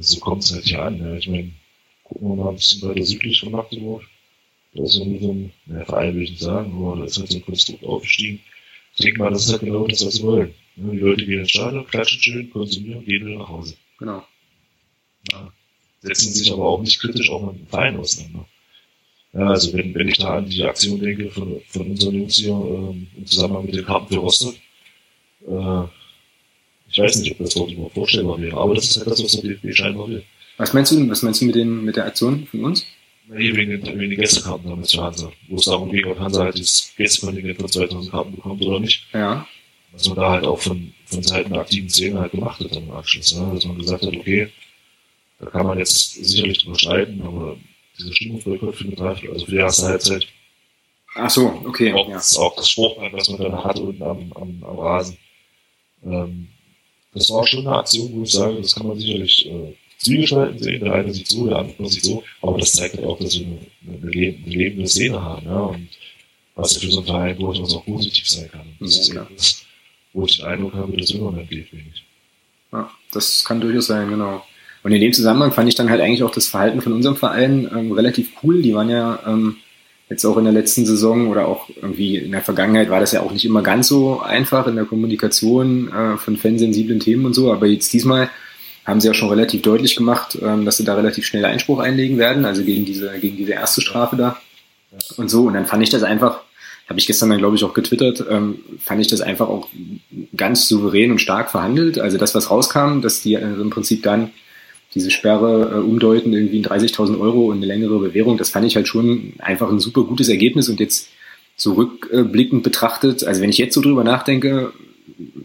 [0.00, 1.14] so kommt es halt hier an, ja.
[1.14, 1.52] Ich meine,
[2.08, 4.02] gucken wir mal ein bisschen weiter südlich von Magdeburg.
[4.74, 7.18] Da ist ja nur so ein, naja, Verein will ich nicht sagen, aber da ist
[7.18, 8.40] halt so ein Konstrukt aufgestiegen.
[8.94, 10.54] Ich denke mal, das ist halt genau das, was sie wollen.
[10.76, 13.74] Die Leute gehen ins Stadion, klatschen schön, konsumieren, gehen wieder nach Hause.
[13.98, 14.24] Genau.
[15.32, 15.52] Ja.
[16.00, 18.46] Setzen sich aber auch nicht kritisch auch mit dem Verein auseinander.
[19.32, 22.50] Ja, also wenn, wenn ich da an die Aktion denke von, von unseren Jungs hier
[22.50, 24.54] ähm, im Zusammenhang mit den Karten für Rostock,
[25.46, 25.84] äh,
[26.90, 29.32] ich weiß nicht, ob das dort überhaupt vorstellbar wäre, aber das ist halt das, was
[29.32, 30.24] der DFB scheinbar will.
[30.58, 32.84] Was meinst du, was meinst du mit, den, mit der Aktion von uns?
[33.28, 36.44] Nee, wegen den, wegen den Gästekarten damals für Hansa, wo es darum ging, ob Hansa
[36.44, 39.06] halt das Gästekontingent von 2000 Karten bekommt oder nicht.
[39.12, 39.46] Ja.
[39.92, 42.90] Was man da halt auch von, von Seiten der aktiven Szene halt gemacht hat im
[42.90, 43.50] Anschluss, ne?
[43.54, 44.48] dass man gesagt hat, okay,
[45.38, 47.56] da kann man jetzt sicherlich drüber streiten, aber
[47.98, 50.26] dieser Stimmungsboykott findet halt, also für die erste Halbzeit.
[51.14, 51.92] Ach so, okay.
[51.92, 52.14] Auch, ja.
[52.14, 55.16] das, auch das Spruchband, was man dann hat unten am, am, am Rasen.
[56.04, 56.48] Ähm,
[57.14, 60.84] das war schon eine Aktion, wo ich sage, das kann man sicherlich äh, zwiegespalten sehen.
[60.84, 62.22] Der eine sieht so, der andere sieht so.
[62.42, 63.58] Aber das zeigt halt auch, dass wir eine,
[64.02, 65.46] eine, lebende, eine lebende Szene haben.
[65.46, 65.60] Ja?
[65.60, 65.88] Und
[66.54, 68.66] was ja für so einen Verein durchaus auch positiv sein kann.
[68.80, 69.28] Das Ja, ist klar.
[69.34, 69.64] das,
[70.12, 72.04] wo ich den Eindruck habe, dass immer mehr geht, wenig.
[72.72, 74.44] Ja, das kann durchaus sein, genau.
[74.82, 77.68] Und in dem Zusammenhang fand ich dann halt eigentlich auch das Verhalten von unserem Verein
[77.74, 78.62] ähm, relativ cool.
[78.62, 79.56] Die waren ja ähm,
[80.08, 83.20] jetzt auch in der letzten Saison oder auch irgendwie in der Vergangenheit war das ja
[83.20, 87.52] auch nicht immer ganz so einfach in der Kommunikation äh, von fansensiblen Themen und so.
[87.52, 88.30] Aber jetzt diesmal
[88.88, 92.16] haben sie ja schon relativ deutlich gemacht, ähm, dass sie da relativ schnell Einspruch einlegen
[92.16, 94.40] werden, also gegen diese, gegen diese erste Strafe da
[95.18, 95.42] und so.
[95.42, 96.40] Und dann fand ich das einfach,
[96.88, 99.68] habe ich gestern dann, glaube ich, auch getwittert, ähm, fand ich das einfach auch
[100.34, 101.98] ganz souverän und stark verhandelt.
[101.98, 104.30] Also das, was rauskam, dass die also im Prinzip dann
[104.94, 108.74] diese Sperre äh, umdeuten, irgendwie in 30.000 Euro und eine längere Bewährung, das fand ich
[108.74, 111.10] halt schon einfach ein super gutes Ergebnis und jetzt
[111.56, 114.72] so rückblickend betrachtet, also wenn ich jetzt so drüber nachdenke,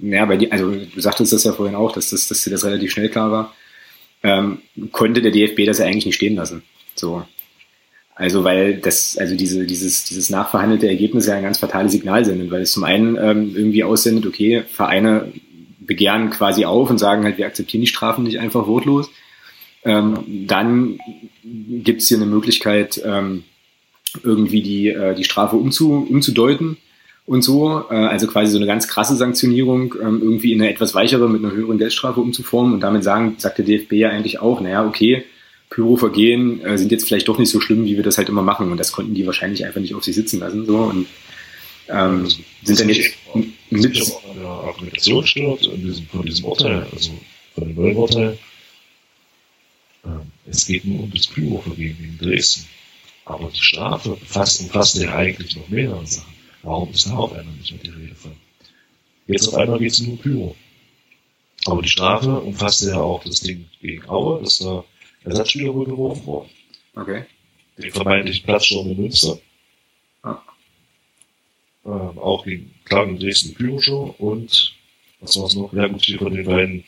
[0.01, 2.63] naja, bei dir, also du sagtest das ja vorhin auch, dass, das, dass dir das
[2.63, 3.55] relativ schnell klar war,
[4.21, 4.59] ähm,
[4.91, 6.63] konnte der DFB das ja eigentlich nicht stehen lassen.
[6.95, 7.25] So.
[8.15, 12.51] Also weil das, also diese, dieses, dieses nachverhandelte Ergebnis ja ein ganz fatales Signal sendet,
[12.51, 15.33] weil es zum einen ähm, irgendwie aussendet, okay, Vereine
[15.79, 19.09] begehren quasi auf und sagen halt, wir akzeptieren die Strafen nicht einfach wortlos.
[19.83, 20.99] Ähm, dann
[21.43, 23.43] gibt es hier eine Möglichkeit, ähm,
[24.21, 26.77] irgendwie die, äh, die Strafe umzu, umzudeuten
[27.25, 27.85] und so.
[27.89, 31.43] Äh, also quasi so eine ganz krasse Sanktionierung ähm, irgendwie in eine etwas weichere mit
[31.43, 32.73] einer höheren Geldstrafe umzuformen.
[32.73, 35.23] Und damit sagen, sagt der DFB ja eigentlich auch, naja, okay,
[35.69, 38.71] Pyrovergehen äh, sind jetzt vielleicht doch nicht so schlimm, wie wir das halt immer machen.
[38.71, 40.65] Und das konnten die wahrscheinlich einfach nicht auf sich sitzen lassen.
[40.65, 40.77] So.
[40.77, 41.07] Und
[41.89, 42.27] ähm,
[42.63, 43.15] sind dann jetzt
[43.69, 47.11] mit der Argumentation stört, in diesem, von diesem Urteil, also
[47.55, 48.37] von dem neuen Urteil.
[50.05, 52.65] Ähm, es geht nur um das Pyrovergehen gegen Dresden.
[53.25, 56.32] Aber die Strafe fasst, umfasst ja eigentlich noch mehrere Sachen.
[56.63, 58.31] Warum ist da auf einmal nicht mehr die Rede von?
[59.27, 60.55] Jetzt auf einmal geht es nur um Pyro.
[61.65, 64.83] Aber die Strafe umfasst ja auch das Ding gegen Aue, dass da
[65.23, 66.49] Ersatzspieler wohl geworfen worden.
[66.95, 67.25] okay.
[67.77, 69.39] Den vermeintlichen Platzsturm in Münster.
[70.21, 70.41] Ah.
[71.85, 74.75] Ähm, auch gegen, klar, gegen Dresden Pyro-Show und
[75.19, 75.73] was war's noch?
[75.73, 76.83] Ja gut, hier von den beiden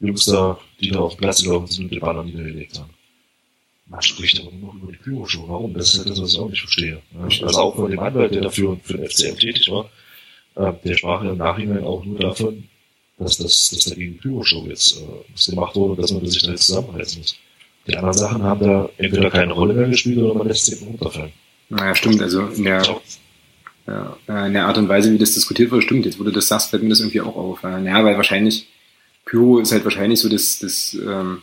[0.00, 2.90] Jungs da, die da auf Platz gelaufen sind und den Banner niedergelegt haben.
[3.86, 5.44] Man spricht aber nur noch über die Pyro-Show.
[5.48, 5.74] Warum?
[5.74, 7.02] Das ist halt das, was ich auch nicht verstehe.
[7.12, 9.90] Ja, Also auch von dem Anwalt, der dafür für den FCM tätig war,
[10.54, 12.64] äh, der sprach ja im Nachhinein auch nur davon,
[13.18, 16.66] dass das, dass dagegen Pyro-Show jetzt äh, gemacht wurde und dass man sich da jetzt
[16.66, 17.36] zusammenreißen muss.
[17.86, 20.86] Die anderen Sachen haben da entweder keine Rolle mehr gespielt oder man lässt sie eben
[20.86, 21.32] runterfallen.
[21.68, 22.22] Naja, stimmt.
[22.22, 22.82] Also in der,
[23.86, 26.06] Ja, äh, in der Art und Weise, wie das diskutiert wurde, stimmt.
[26.06, 27.64] Jetzt, wo du das sagst, fällt mir das irgendwie auch auf.
[27.64, 28.68] Äh, ja, weil wahrscheinlich,
[29.24, 31.42] Pyro ist halt wahrscheinlich so das, das ähm,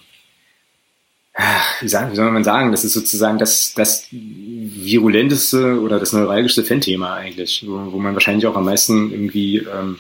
[1.82, 6.64] wie, sagen, wie soll man sagen, das ist sozusagen das, das virulenteste oder das neuralgischste
[6.64, 10.00] Fan-Thema eigentlich, wo, wo man wahrscheinlich auch am meisten irgendwie ähm,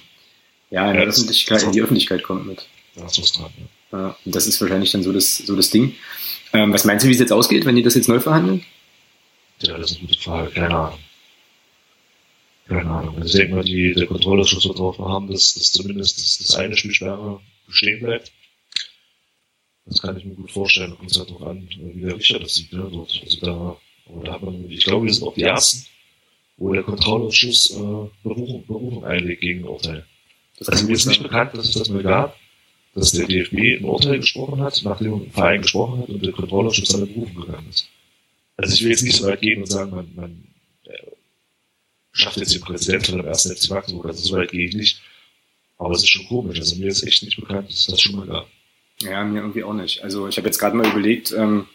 [0.69, 2.67] ja, in, ja, Öffentlichkeit, in die Öffentlichkeit kommt mit.
[2.95, 3.51] Das ist dran,
[3.91, 3.99] ja.
[3.99, 4.17] ja.
[4.25, 5.95] Und das ist wahrscheinlich dann so das, so das Ding.
[6.53, 8.63] Ähm, was meinst du, wie es jetzt ausgeht, wenn die das jetzt neu verhandeln?
[9.61, 10.99] Ja, das ist eine gute Frage, keine Ahnung.
[12.67, 13.15] Keine Ahnung.
[13.17, 16.55] Also ich denke mal, die, der Kontrollausschuss wird darauf haben, dass, dass zumindest das, das
[16.55, 18.31] eine Spielsperre bestehen bleibt.
[19.89, 20.95] Das kann ich mir gut vorstellen.
[20.97, 22.71] Kommt halt darauf an, wie der Richter das sieht.
[22.71, 22.87] Ne?
[22.91, 23.19] Dort.
[23.23, 25.85] Also da, aber da hat man, ich glaube, wir sind auch die Ersten,
[26.57, 30.05] wo der Kontrollausschuss äh, Berufung, Berufung einlegt gegen ein Urteil.
[30.59, 32.37] Das also mir ist nicht bekannt, dass es das mal gab,
[32.93, 36.89] dass der DFB ein Urteil gesprochen hat, nachdem ein Verein gesprochen hat und der Kontrollausschuss
[36.89, 37.87] seine Berufung gegangen ist.
[38.57, 40.47] Also ich will jetzt nicht so weit gehen und sagen, man, man
[40.83, 41.11] äh,
[42.11, 45.01] schafft jetzt den Präsident von dem ersten FC Magdeburg, also so weit gehe ich nicht.
[45.77, 46.59] Aber es ist schon komisch.
[46.59, 48.49] Also mir ist echt nicht bekannt, dass es das schon mal gab.
[49.01, 50.03] Ja, mir irgendwie auch nicht.
[50.03, 51.65] Also ich habe jetzt gerade mal überlegt, ähm,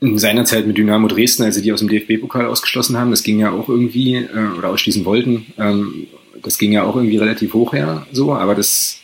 [0.00, 3.22] in seiner Zeit mit Dynamo Dresden, als sie die aus dem DFB-Pokal ausgeschlossen haben, das
[3.22, 6.08] ging ja auch irgendwie, äh, oder ausschließen wollten, ähm,
[6.42, 9.00] das ging ja auch irgendwie relativ hoch her, so, aber das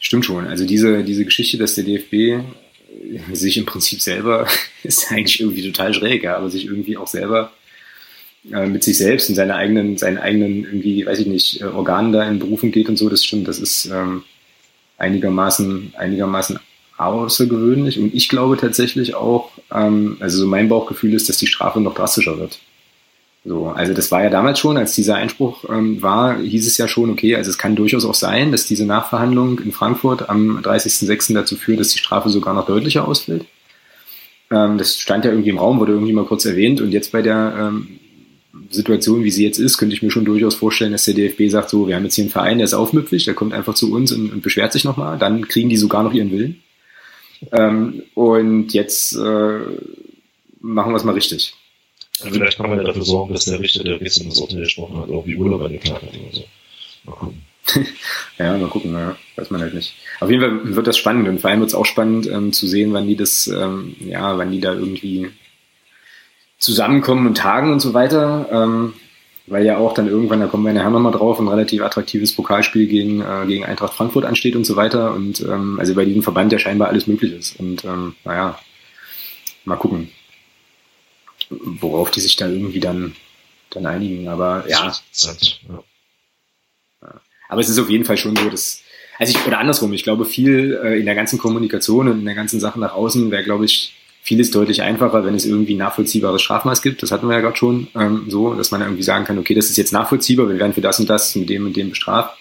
[0.00, 0.46] stimmt schon.
[0.46, 2.42] Also diese, diese Geschichte, dass der DFB
[3.32, 4.48] sich im Prinzip selber,
[4.82, 7.52] ist eigentlich irgendwie total schräg, ja, aber sich irgendwie auch selber
[8.52, 12.12] äh, mit sich selbst und seine eigenen, seinen eigenen irgendwie, weiß ich nicht, äh, Organen
[12.12, 14.24] da in Berufung geht und so, das stimmt, das ist, ähm,
[14.98, 16.58] einigermaßen, einigermaßen
[16.98, 17.98] außergewöhnlich.
[17.98, 21.94] Und ich glaube tatsächlich auch, ähm, also so mein Bauchgefühl ist, dass die Strafe noch
[21.94, 22.58] drastischer wird.
[23.44, 26.88] So, also das war ja damals schon, als dieser Einspruch ähm, war, hieß es ja
[26.88, 31.34] schon, okay, also es kann durchaus auch sein, dass diese Nachverhandlung in Frankfurt am 30.06.
[31.34, 33.46] dazu führt, dass die Strafe sogar noch deutlicher ausfällt.
[34.50, 37.22] Ähm, das stand ja irgendwie im Raum, wurde irgendwie mal kurz erwähnt und jetzt bei
[37.22, 38.00] der ähm,
[38.70, 41.70] Situation, wie sie jetzt ist, könnte ich mir schon durchaus vorstellen, dass der DFB sagt,
[41.70, 44.12] so, wir haben jetzt hier einen Verein, der ist aufmüpfig, der kommt einfach zu uns
[44.12, 46.62] und, und beschwert sich nochmal, dann kriegen die sogar noch ihren Willen.
[47.52, 49.58] Ähm, und jetzt äh,
[50.60, 51.54] machen wir es mal richtig.
[52.22, 54.96] Ja, vielleicht kann man ja dafür sorgen, dass der Richter, der gestern das Urteil gesprochen
[54.98, 56.44] hat, auch die Urlaub angeklagt hat oder so.
[57.04, 57.42] Mal gucken.
[58.38, 59.16] ja, mal gucken, ja.
[59.36, 59.94] weiß man halt nicht.
[60.20, 62.66] Auf jeden Fall wird das spannend und vor allem wird es auch spannend ähm, zu
[62.66, 65.28] sehen, wann die das, ähm, ja, wann die da irgendwie
[66.58, 68.48] zusammenkommen und tagen und so weiter.
[68.50, 68.94] Ähm,
[69.50, 72.86] weil ja auch dann irgendwann, da kommen wir nachher nochmal drauf, ein relativ attraktives Pokalspiel
[72.86, 75.14] gegen, äh, gegen Eintracht Frankfurt ansteht und so weiter.
[75.14, 77.58] Und ähm, also bei diesem Verband ja scheinbar alles möglich ist.
[77.58, 78.58] Und ähm, naja,
[79.64, 80.10] mal gucken,
[81.50, 83.14] worauf die sich da irgendwie dann,
[83.70, 84.28] dann einigen.
[84.28, 84.92] Aber ja.
[87.48, 88.82] Aber es ist auf jeden Fall schon so, dass,
[89.18, 92.34] also ich, oder andersrum, ich glaube, viel äh, in der ganzen Kommunikation und in der
[92.34, 93.94] ganzen Sache nach außen wäre, glaube ich,
[94.28, 97.02] vieles deutlich einfacher, wenn es irgendwie nachvollziehbares Strafmaß gibt.
[97.02, 99.70] Das hatten wir ja gerade schon ähm, so, dass man irgendwie sagen kann, okay, das
[99.70, 102.36] ist jetzt nachvollziehbar, wir werden für das und das mit dem und dem bestraft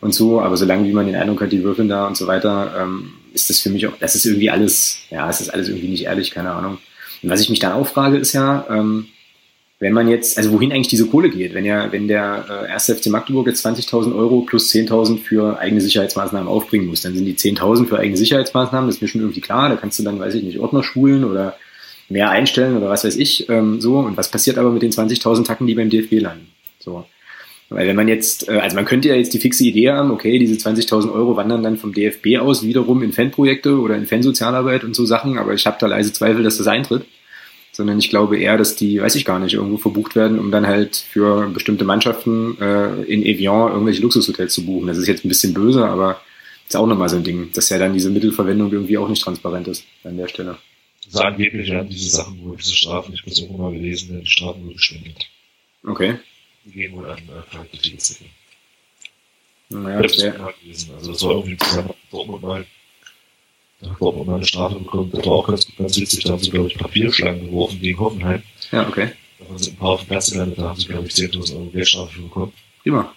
[0.00, 0.40] und so.
[0.40, 3.50] Aber solange wie man den Eindruck hat, die würfeln da und so weiter, ähm, ist
[3.50, 6.30] das für mich auch, das ist irgendwie alles, ja, es ist alles irgendwie nicht ehrlich,
[6.30, 6.78] keine Ahnung.
[7.22, 9.08] Und was ich mich dann auch frage, ist ja, ähm,
[9.80, 12.96] wenn man jetzt, also wohin eigentlich diese Kohle geht, wenn ja, wenn der äh, erste
[12.96, 17.36] FC Magdeburg jetzt 20.000 Euro plus 10.000 für eigene Sicherheitsmaßnahmen aufbringen muss, dann sind die
[17.36, 20.34] 10.000 für eigene Sicherheitsmaßnahmen, das ist mir schon irgendwie klar, da kannst du dann, weiß
[20.34, 21.56] ich nicht, Ordner schulen oder
[22.08, 23.98] mehr einstellen oder was weiß ich, ähm, so.
[23.98, 26.48] Und was passiert aber mit den 20.000 Tacken, die beim DFB landen?
[26.80, 27.04] So.
[27.68, 30.38] Weil wenn man jetzt, äh, also man könnte ja jetzt die fixe Idee haben, okay,
[30.38, 34.96] diese 20.000 Euro wandern dann vom DFB aus wiederum in Fanprojekte oder in Fansozialarbeit und
[34.96, 37.04] so Sachen, aber ich habe da leise Zweifel, dass das eintritt
[37.78, 40.66] sondern ich glaube eher, dass die, weiß ich gar nicht, irgendwo verbucht werden, um dann
[40.66, 44.88] halt für bestimmte Mannschaften äh, in Evian irgendwelche Luxushotels zu buchen.
[44.88, 46.20] Das ist jetzt ein bisschen böse, aber
[46.66, 49.68] ist auch nochmal so ein Ding, dass ja dann diese Mittelverwendung irgendwie auch nicht transparent
[49.68, 50.58] ist an der Stelle.
[51.08, 54.24] Sagen wirklich werden diese Sachen, wo diese Strafen, ich habe es irgendwo mal gelesen, werden
[54.24, 55.28] die Strafen nur gespendet.
[55.86, 56.16] Okay.
[56.64, 58.24] Die gehen wohl an äh, Zwecke.
[59.68, 60.94] Naja, das, gelesen.
[60.96, 62.66] Also das war irgendwie zusammen mit Dortmund mal
[63.80, 65.10] da hat Dortmund eine Strafe bekommen.
[65.12, 66.24] Das war auch ganz, ganz witzig.
[66.24, 68.42] Da haben sie, glaube ich, Papierschlangen geworfen gegen Hoffenheim.
[68.72, 69.10] Ja, okay.
[69.38, 70.58] Da waren sie ein paar auf dem Platz gelandet.
[70.58, 72.52] Da haben sie, glaube ich, 10.000 Euro Geldstrafe bekommen.
[72.82, 73.14] Prima.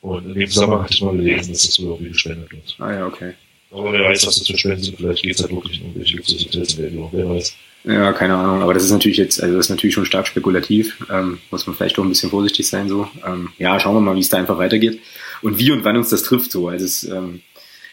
[0.00, 2.76] Und in dem Zusammenhang hatte ich mal gelesen, dass das wohl irgendwie gespendet wird.
[2.78, 3.34] Ah ja, okay.
[3.70, 4.96] Aber wer weiß, was das für Spenden sind.
[4.96, 7.08] Vielleicht geht es halt wirklich um welche Luxushotels in der Region.
[7.12, 7.56] Wer weiß.
[7.84, 8.62] Ja, keine Ahnung.
[8.62, 11.04] Aber das ist natürlich jetzt, also das ist natürlich schon stark spekulativ.
[11.12, 13.08] Ähm, muss man vielleicht doch ein bisschen vorsichtig sein so.
[13.26, 15.00] Ähm, ja, schauen wir mal, wie es da einfach weitergeht.
[15.42, 16.68] Und wie und wann uns das trifft so.
[16.68, 17.42] Also es, ähm,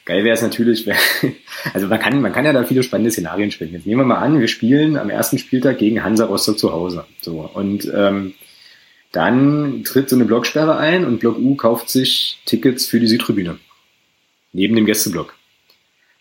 [0.06, 0.88] Geil wäre es natürlich,
[1.74, 3.74] also man kann, man kann ja da viele spannende Szenarien spielen.
[3.74, 7.06] Jetzt nehmen wir mal an, wir spielen am ersten Spieltag gegen Hansa Rostock zu Hause.
[7.22, 8.36] So und ähm,
[9.12, 13.58] dann tritt so eine Blocksperre ein und Block U kauft sich Tickets für die Südtribüne
[14.54, 15.34] neben dem Gästeblock.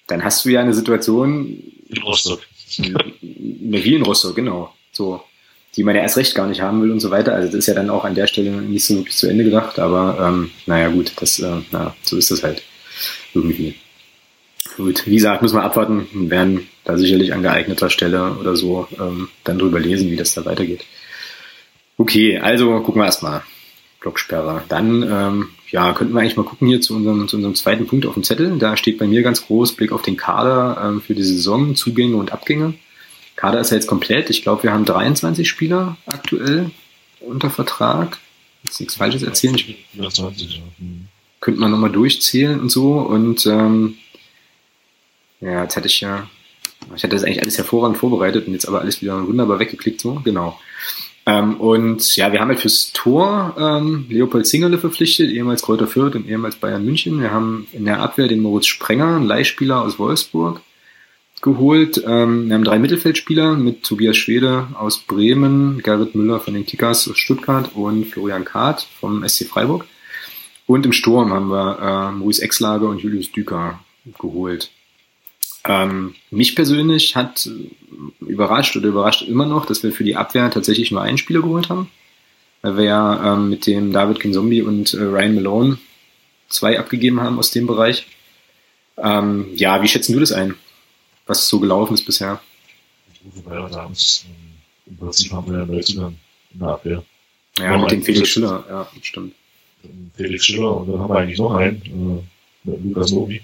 [0.06, 2.40] Dann hast du ja eine Situation in Rostock.
[3.20, 4.72] Wie in Rostock, genau.
[4.92, 5.22] So.
[5.76, 7.34] die man ja erst recht gar nicht haben will und so weiter.
[7.34, 9.78] Also das ist ja dann auch an der Stelle nicht so wirklich zu Ende gedacht,
[9.78, 12.62] aber ähm, naja gut, das, äh, na, so ist das halt
[13.34, 13.74] irgendwie.
[14.76, 18.88] Gut, wie gesagt, müssen wir abwarten und werden da sicherlich an geeigneter Stelle oder so
[18.98, 20.84] ähm, dann drüber lesen, wie das da weitergeht.
[21.96, 23.42] Okay, also gucken wir erstmal.
[24.00, 24.62] Blocksperre.
[24.68, 28.04] Dann ähm, ja, könnten wir eigentlich mal gucken hier zu unserem, zu unserem zweiten Punkt
[28.04, 28.58] auf dem Zettel.
[28.58, 32.16] Da steht bei mir ganz groß Blick auf den Kader ähm, für die Saison, Zugänge
[32.16, 32.74] und Abgänge.
[33.34, 34.28] Kader ist ja jetzt komplett.
[34.30, 36.70] Ich glaube, wir haben 23 Spieler aktuell
[37.20, 38.18] unter Vertrag.
[38.62, 39.54] Jetzt nichts Falsches erzählen.
[39.54, 40.62] Ich, 20, ja.
[41.44, 42.94] Könnte man nochmal durchzählen und so.
[42.94, 43.98] Und ähm,
[45.42, 46.26] ja, jetzt hatte ich ja,
[46.96, 50.22] ich hatte das eigentlich alles hervorragend vorbereitet und jetzt aber alles wieder wunderbar weggeklickt so.
[50.24, 50.58] Genau.
[51.26, 56.14] Ähm, und ja, wir haben halt fürs Tor ähm, Leopold Zingerle verpflichtet, ehemals Kräuter Fürth
[56.14, 57.20] und ehemals Bayern München.
[57.20, 60.62] Wir haben in der Abwehr den Moritz Sprenger, einen Leihspieler aus Wolfsburg,
[61.42, 62.02] geholt.
[62.06, 67.06] Ähm, wir haben drei Mittelfeldspieler mit Tobias Schwede aus Bremen, Gerrit Müller von den Kickers
[67.06, 69.84] aus Stuttgart und Florian Kahrt vom SC Freiburg.
[70.66, 73.80] Und im Sturm haben wir äh, Maurice Exlage und Julius Düker
[74.18, 74.70] geholt.
[75.66, 77.48] Ähm, mich persönlich hat
[78.20, 81.68] überrascht oder überrascht immer noch, dass wir für die Abwehr tatsächlich nur einen Spieler geholt
[81.68, 81.90] haben.
[82.62, 85.78] Weil wir ja ähm, mit dem David Kinzombie und äh, Ryan Malone
[86.48, 88.06] zwei abgegeben haben aus dem Bereich.
[88.96, 90.54] Ähm, ja, wie schätzen du das ein?
[91.26, 92.40] Was so gelaufen ist bisher?
[93.22, 93.94] Wobei wir sagen,
[94.86, 96.16] im Prinzip haben wir ja Neuzugang
[96.52, 97.04] in der Abwehr.
[97.58, 99.34] Ja, mit dem Felix Schiller, ja, stimmt.
[100.16, 101.82] Felix Schiller und dann haben wir eigentlich noch einen,
[102.64, 103.40] äh, mit Lukas Novi.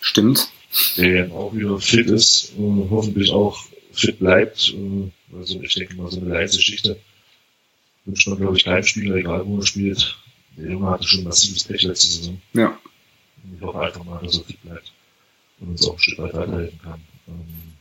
[0.00, 0.50] Stimmt,
[0.96, 4.74] der auch wieder fit ist, äh, hoffentlich auch fit bleibt.
[4.74, 6.98] Äh, also ich denke mal, so eine Leistungsgeschichte
[8.04, 10.16] wünscht man, glaube ich, keinem Spieler, egal wo er spielt.
[10.56, 12.40] Der Junge hatte schon massives Pech letzte Saison.
[12.52, 12.78] Ja.
[13.42, 14.92] Und ich hoffe einfach mal, dass er fit bleibt
[15.60, 17.00] und uns auch ein Stück weit weiterhelfen kann.
[17.28, 17.74] Ähm,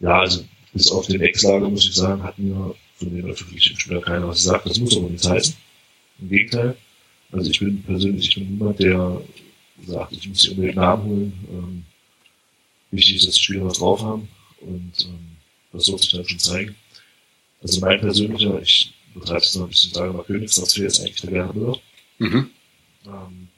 [0.00, 4.02] ja, also bis auf den Ex-Lager, muss ich sagen, hatten wir von den öffentlichen Spielern
[4.02, 4.66] keiner was gesagt.
[4.66, 5.56] Das muss aber nicht heißen.
[6.20, 6.76] Im Gegenteil.
[7.32, 9.22] Also ich bin persönlich, ich bin niemand, der
[9.80, 11.32] gesagt, ich muss die unbedingt nachholen.
[11.50, 11.84] Ähm,
[12.90, 14.28] wichtig ist, dass die Spieler was drauf haben
[14.60, 15.36] und ähm,
[15.72, 16.74] das wird sich dann schon zeigen.
[17.62, 21.32] Also mein persönlicher, ich betreibe es noch ein bisschen, sage mal, Königstransfer ist eigentlich der
[21.32, 21.76] Werner Müller.
[22.18, 22.50] Mhm.
[23.06, 23.48] Ähm,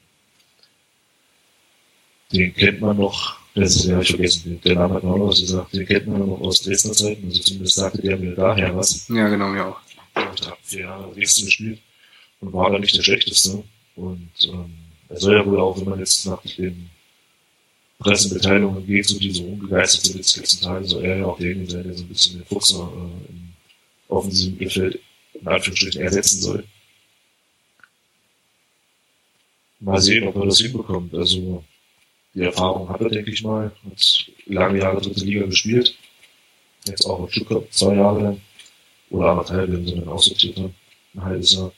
[2.33, 5.29] den kennt man noch, das ist ja ich vergessen, der Name hat man auch noch
[5.29, 8.75] was gesagt, den kennt man noch aus Dresdner Zeiten, also zumindest sagte der mir daher
[8.77, 9.09] was.
[9.09, 9.81] Ja, genau, mir auch.
[10.15, 11.81] Der hat vier Jahre Dresden gespielt
[12.43, 13.63] und war da nicht der schlechteste.
[13.97, 14.75] Und ähm,
[15.09, 16.91] er soll ja wohl auch, wenn man jetzt nach den
[17.99, 22.03] Pressemitteilungen geht, so diese ungegeisterte letzten Tage, soll er ja auch derjenige sein, der so
[22.03, 23.53] ein bisschen den Fuchser äh, im
[24.09, 25.01] offensiven Mittelfeld
[25.35, 26.65] in Anführungsstrichen ersetzen soll.
[29.81, 31.15] Mal sehen, ob er das hinbekommt.
[31.15, 31.65] Also
[32.35, 33.73] die Erfahrung hat er, denke ich mal.
[33.85, 35.97] Hat lange Jahre dritte Liga gespielt.
[36.87, 38.41] Jetzt auch in Stuttgart zwei Jahre lang.
[39.11, 40.75] Oder anderthalb, wenn sie dann aussortiert haben.
[41.15, 41.73] Ein halbes Jahr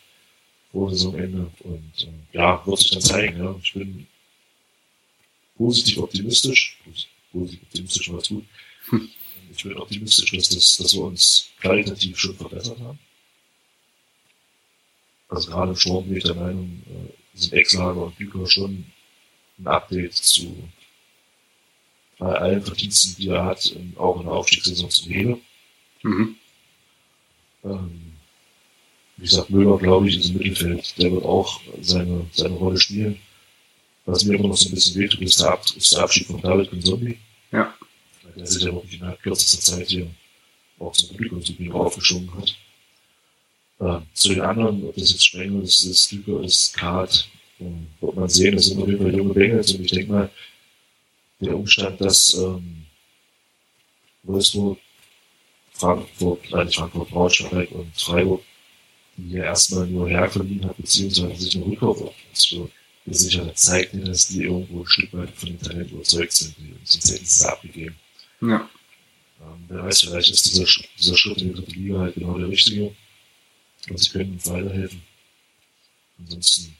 [0.74, 1.50] vor Saisonende.
[1.60, 3.38] Und äh, ja, wird sich dann zeigen.
[3.38, 3.54] Ja.
[3.62, 4.06] Ich bin
[5.56, 6.78] positiv optimistisch.
[7.32, 8.44] Positiv optimistisch war gut.
[8.88, 9.08] Hm.
[9.56, 12.98] Ich bin optimistisch, dass, das, dass wir uns qualitativ schon verbessert haben.
[15.28, 18.84] Also gerade im Sturm bin ich der Meinung, äh, sind Exlager und Bücher schon
[19.58, 20.68] ein Update zu
[22.18, 25.40] bei allen Verdiensten, die er hat, auch in der Aufstiegssaison zu heben.
[26.02, 26.36] Mhm.
[27.64, 28.13] Ähm,
[29.16, 30.98] wie gesagt, Müller, glaube ich, ist im Mittelfeld.
[30.98, 33.18] Der wird auch seine, seine Rolle spielen.
[34.06, 36.40] Was mir immer noch so ein bisschen wehtut, ist der, Ab ist der Abschied von
[36.40, 37.18] David Zombie.
[37.52, 37.74] Ja.
[38.22, 40.06] Weil der sich ja wirklich in kürzester Zeit hier
[40.78, 42.56] auch zum Publikumsliebling aufgeschwungen hat.
[43.80, 47.28] Äh, zu den anderen, ob das jetzt Sprengel ist, ist Düker, ist Kart,
[47.60, 47.64] äh,
[48.00, 50.30] wird man sehen, das sind auf jeden Fall junge Bengels und ich denke mal,
[51.40, 52.86] der Umstand, dass ähm,
[54.22, 54.78] Wolfsburg,
[55.72, 58.42] Frankfurt, nein, Frankfurt, Braunschweig und Freiburg
[59.16, 62.70] die ja erstmal nur herverliehen hat, beziehungsweise sich eine Rückkaufoption
[63.06, 67.10] gesichert zeigt mir, dass die irgendwo ein Stück weit von dem Talent überzeugt sind, sonst
[67.10, 67.96] hätten sie es abgegeben.
[68.40, 68.68] Ja.
[69.40, 70.64] Ähm, wer weiß, vielleicht ist dieser,
[70.98, 72.94] dieser Schritt in die dritte Liga halt genau der richtige
[73.90, 75.02] und sie können uns weiterhelfen.
[76.18, 76.74] Ansonsten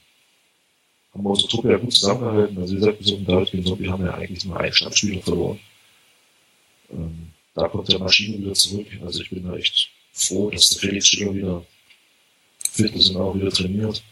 [1.13, 2.57] haben wir unsere Truppe ja gut zusammengehalten.
[2.57, 5.21] Also wie gesagt, bis auf den David Zombie haben wir ja eigentlich nur einen Stammspieler
[5.21, 5.59] verloren.
[6.91, 8.87] Ähm, da kommt der Maschine wieder zurück.
[9.03, 11.65] Also ich bin da echt froh, dass der Felix Schiller wieder
[12.75, 14.03] fit ist und auch wieder trainiert.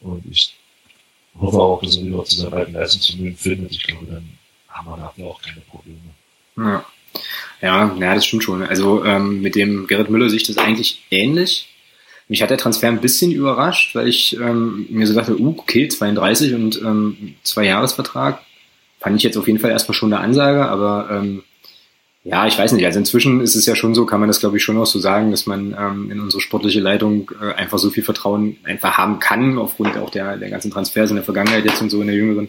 [0.00, 0.54] Und ich
[1.38, 3.72] hoffe auch, dass er wieder zu seinen alten Leistungsvermögen findet.
[3.72, 4.28] Ich glaube, dann
[4.68, 5.98] haben wir nachher auch keine Probleme.
[6.56, 6.84] Ja.
[7.62, 8.62] Ja, ja, das stimmt schon.
[8.62, 11.68] Also ähm, mit dem Gerrit Müller sehe ich das eigentlich ähnlich.
[12.28, 15.88] Mich hat der Transfer ein bisschen überrascht, weil ich ähm, mir so dachte, uh, okay,
[15.88, 18.40] 32 und ähm, zwei Jahresvertrag.
[18.98, 21.44] Fand ich jetzt auf jeden Fall erstmal schon eine Ansage, aber ähm,
[22.26, 22.84] Ja, ich weiß nicht.
[22.84, 24.98] Also inzwischen ist es ja schon so, kann man das glaube ich schon auch so
[24.98, 29.20] sagen, dass man ähm, in unsere sportliche Leitung äh, einfach so viel Vertrauen einfach haben
[29.20, 32.16] kann, aufgrund auch der, der ganzen Transfers in der Vergangenheit jetzt und so in der
[32.16, 32.48] Jüngeren,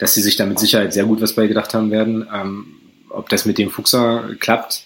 [0.00, 2.26] dass sie sich da mit Sicherheit sehr gut was bei gedacht haben werden.
[2.34, 2.66] Ähm,
[3.08, 4.82] ob das mit dem Fuchser klappt,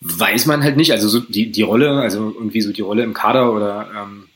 [0.00, 0.92] weiß man halt nicht.
[0.92, 4.28] Also so die, die Rolle, also irgendwie so die Rolle im Kader oder ähm,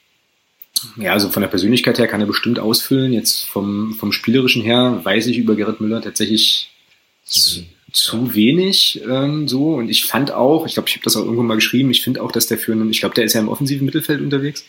[1.02, 3.14] ja, also von der Persönlichkeit her kann er bestimmt ausfüllen.
[3.14, 6.70] Jetzt vom, vom Spielerischen her weiß ich über Gerrit Müller tatsächlich
[7.24, 9.74] zu, zu wenig ähm, so.
[9.74, 12.22] Und ich fand auch, ich glaube, ich habe das auch irgendwo mal geschrieben, ich finde
[12.22, 14.64] auch, dass der für einen, ich glaube, der ist ja im offensiven Mittelfeld unterwegs,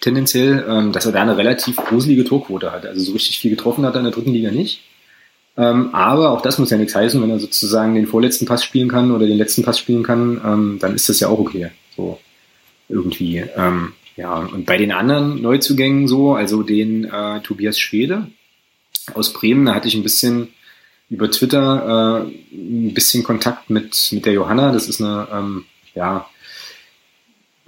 [0.00, 2.86] tendenziell, ähm, dass er da eine relativ gruselige Torquote hat.
[2.86, 4.82] Also so richtig viel getroffen hat er in der dritten Liga nicht.
[5.56, 8.88] Ähm, aber auch das muss ja nichts heißen, wenn er sozusagen den vorletzten Pass spielen
[8.88, 11.70] kann oder den letzten Pass spielen kann, ähm, dann ist das ja auch okay.
[11.96, 12.18] So
[12.88, 13.44] irgendwie.
[13.56, 18.28] Ähm, ja, und bei den anderen Neuzugängen so, also den äh, Tobias Schwede
[19.12, 20.48] aus Bremen, da hatte ich ein bisschen
[21.14, 24.72] über Twitter äh, ein bisschen Kontakt mit, mit der Johanna.
[24.72, 26.26] Das ist eine, ähm, ja,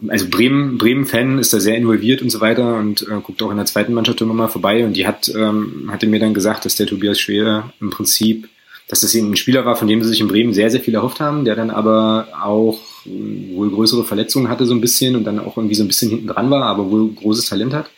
[0.09, 3.57] also Bremen, Bremen-Fan ist da sehr involviert und so weiter und äh, guckt auch in
[3.57, 6.77] der zweiten Mannschaft immer mal vorbei und die hat, ähm, hatte mir dann gesagt, dass
[6.77, 8.49] der Tobias Schwede im Prinzip,
[8.89, 11.21] dass das ein Spieler war, von dem sie sich in Bremen sehr, sehr viel erhofft
[11.21, 15.57] haben, der dann aber auch wohl größere Verletzungen hatte so ein bisschen und dann auch
[15.57, 17.91] irgendwie so ein bisschen hinten dran war, aber wohl großes Talent hat.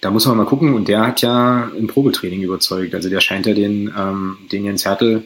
[0.00, 2.94] Da muss man mal gucken und der hat ja im Probetraining überzeugt.
[2.94, 5.24] Also der scheint ja den, ähm, den Jens Hertel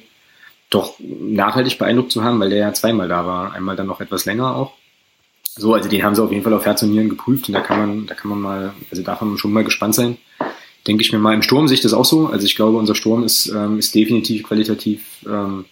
[0.70, 3.54] doch nachhaltig beeindruckt zu haben, weil der ja zweimal da war.
[3.54, 4.74] Einmal dann noch etwas länger auch.
[5.56, 7.60] So, also den haben sie auf jeden Fall auf Herz und Nieren geprüft und da
[7.60, 10.18] kann man, da kann man mal, also darf man schon mal gespannt sein.
[10.86, 11.34] Denke ich mir mal.
[11.34, 12.26] Im Sturm sehe ich das auch so.
[12.26, 15.64] Also ich glaube, unser Sturm ist, ähm, ist definitiv qualitativ ähm,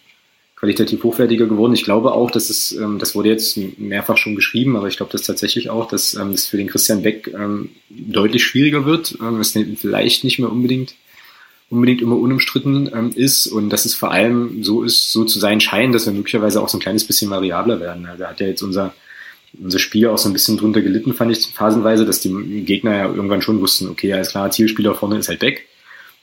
[0.57, 1.75] qualitativ hochwertiger geworden.
[1.75, 5.12] Ich glaube auch, dass es, ähm, das wurde jetzt mehrfach schon geschrieben, aber ich glaube
[5.12, 9.40] das tatsächlich auch, dass ähm, das für den Christian Beck ähm, deutlich schwieriger wird, ähm,
[9.40, 10.95] es vielleicht nicht mehr unbedingt
[11.69, 15.61] unbedingt immer unumstritten ähm, ist und dass es vor allem so ist, so zu sein
[15.61, 18.07] scheint, dass wir möglicherweise auch so ein kleines bisschen variabler werden.
[18.07, 18.95] Also da hat ja jetzt unser
[19.62, 22.31] unser Spiel auch so ein bisschen drunter gelitten, fand ich phasenweise, dass die
[22.64, 25.66] Gegner ja irgendwann schon wussten, okay, alles klar, Zielspieler vorne ist halt weg.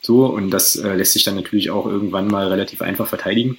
[0.02, 3.58] So, und das äh, lässt sich dann natürlich auch irgendwann mal relativ einfach verteidigen.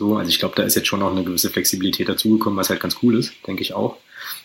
[0.00, 2.80] So, also ich glaube, da ist jetzt schon noch eine gewisse Flexibilität dazugekommen, was halt
[2.80, 3.98] ganz cool ist, denke ich auch.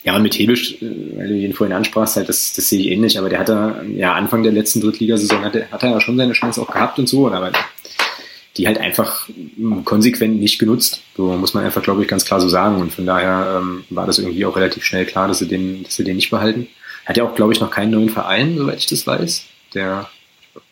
[0.04, 2.88] Ja, und mit Hebisch, äh, weil du ihn vorhin ansprachst, halt, das, das sehe ich
[2.88, 6.34] ähnlich, aber der hatte ja Anfang der letzten Drittligasaison hat, hat er ja schon seine
[6.34, 7.54] Chance auch gehabt und so, aber
[8.58, 9.30] die halt einfach
[9.86, 11.00] konsequent nicht genutzt.
[11.16, 12.82] So muss man einfach, glaube ich, ganz klar so sagen.
[12.82, 15.96] Und von daher ähm, war das irgendwie auch relativ schnell klar, dass sie den, dass
[15.96, 16.68] sie den nicht behalten.
[17.06, 19.46] Hat ja auch, glaube ich, noch keinen neuen Verein, soweit ich das weiß.
[19.74, 20.10] Der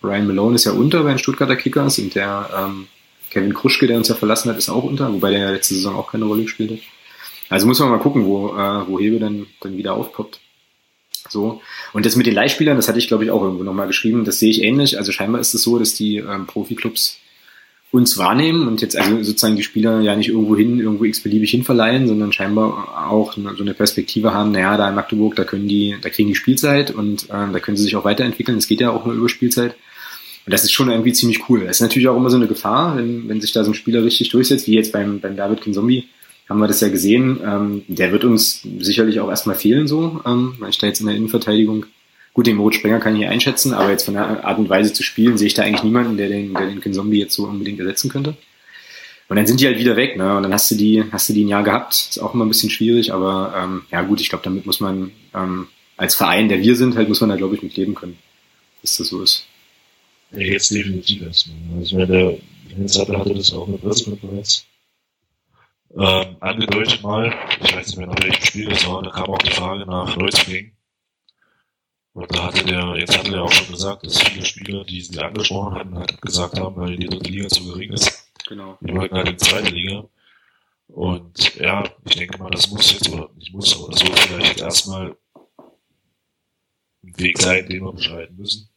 [0.01, 2.87] Brian Malone ist ja unter bei den Stuttgarter Kickers und der ähm,
[3.33, 5.95] Kevin Kruschke, der uns ja verlassen hat, ist auch unter, wobei der ja letzte Saison
[5.95, 6.79] auch keine Rolle gespielt hat.
[7.49, 10.39] Also muss man mal gucken, wo, äh, wo Hebe dann, dann wieder aufpoppt.
[11.29, 11.61] So.
[11.93, 14.25] Und das mit den Leihspielern, das hatte ich, glaube ich, auch irgendwo nochmal geschrieben.
[14.25, 14.97] Das sehe ich ähnlich.
[14.97, 17.19] Also scheinbar ist es so, dass die ähm, Profiklubs
[17.91, 22.07] uns wahrnehmen und jetzt also sozusagen die Spieler ja nicht irgendwo hin, irgendwo x-beliebig hinverleihen,
[22.07, 26.09] sondern scheinbar auch so eine Perspektive haben, naja, da in Magdeburg, da können die, da
[26.09, 28.57] kriegen die Spielzeit und äh, da können sie sich auch weiterentwickeln.
[28.57, 29.75] Es geht ja auch nur über Spielzeit.
[30.45, 31.61] Und das ist schon irgendwie ziemlich cool.
[31.61, 34.03] Das ist natürlich auch immer so eine Gefahr, wenn, wenn sich da so ein Spieler
[34.03, 36.09] richtig durchsetzt, wie jetzt beim, beim David Kinzombie,
[36.49, 37.39] haben wir das ja gesehen.
[37.45, 41.07] Ähm, der wird uns sicherlich auch erstmal fehlen, so, ähm, weil ich da jetzt in
[41.07, 41.85] der Innenverteidigung,
[42.33, 44.91] gut, den Moritz Sprenger kann ich nicht einschätzen, aber jetzt von der Art und Weise
[44.91, 47.79] zu spielen, sehe ich da eigentlich niemanden, der den, der den Kinzombie jetzt so unbedingt
[47.79, 48.35] ersetzen könnte.
[49.29, 50.35] Und dann sind die halt wieder weg, ne?
[50.35, 51.93] Und dann hast du die, hast du die ein Jahr gehabt.
[51.93, 55.11] Ist auch immer ein bisschen schwierig, aber ähm, ja gut, ich glaube, damit muss man
[55.33, 58.17] ähm, als Verein, der wir sind, halt muss man da, glaube ich, mit leben können,
[58.81, 59.47] dass das so ist.
[60.33, 61.79] Ja, jetzt definitiv erstmal.
[61.79, 62.37] Also der
[62.69, 64.65] Jens Sattel hatte das auch in der Pressekonferenz
[65.95, 67.33] ähm, angedeutet mal.
[67.61, 69.03] Ich weiß nicht mehr, nach welchem Spiel das war.
[69.03, 70.75] Da kam auch die Frage nach Neuzugängen.
[72.13, 75.19] Und da hatte der, jetzt hatte er auch schon gesagt, dass viele Spieler, die sie
[75.19, 78.31] angesprochen hatten, halt gesagt haben, weil die dritte Liga zu gering ist.
[78.47, 78.77] Genau.
[78.81, 80.07] Die wollten halt in die zweite Liga.
[80.87, 84.61] Und ja, ich denke mal, das muss jetzt, oder nicht muss, aber das soll vielleicht
[84.61, 85.15] erstmal
[87.03, 88.69] ein Weg sein, den wir beschreiten müssen.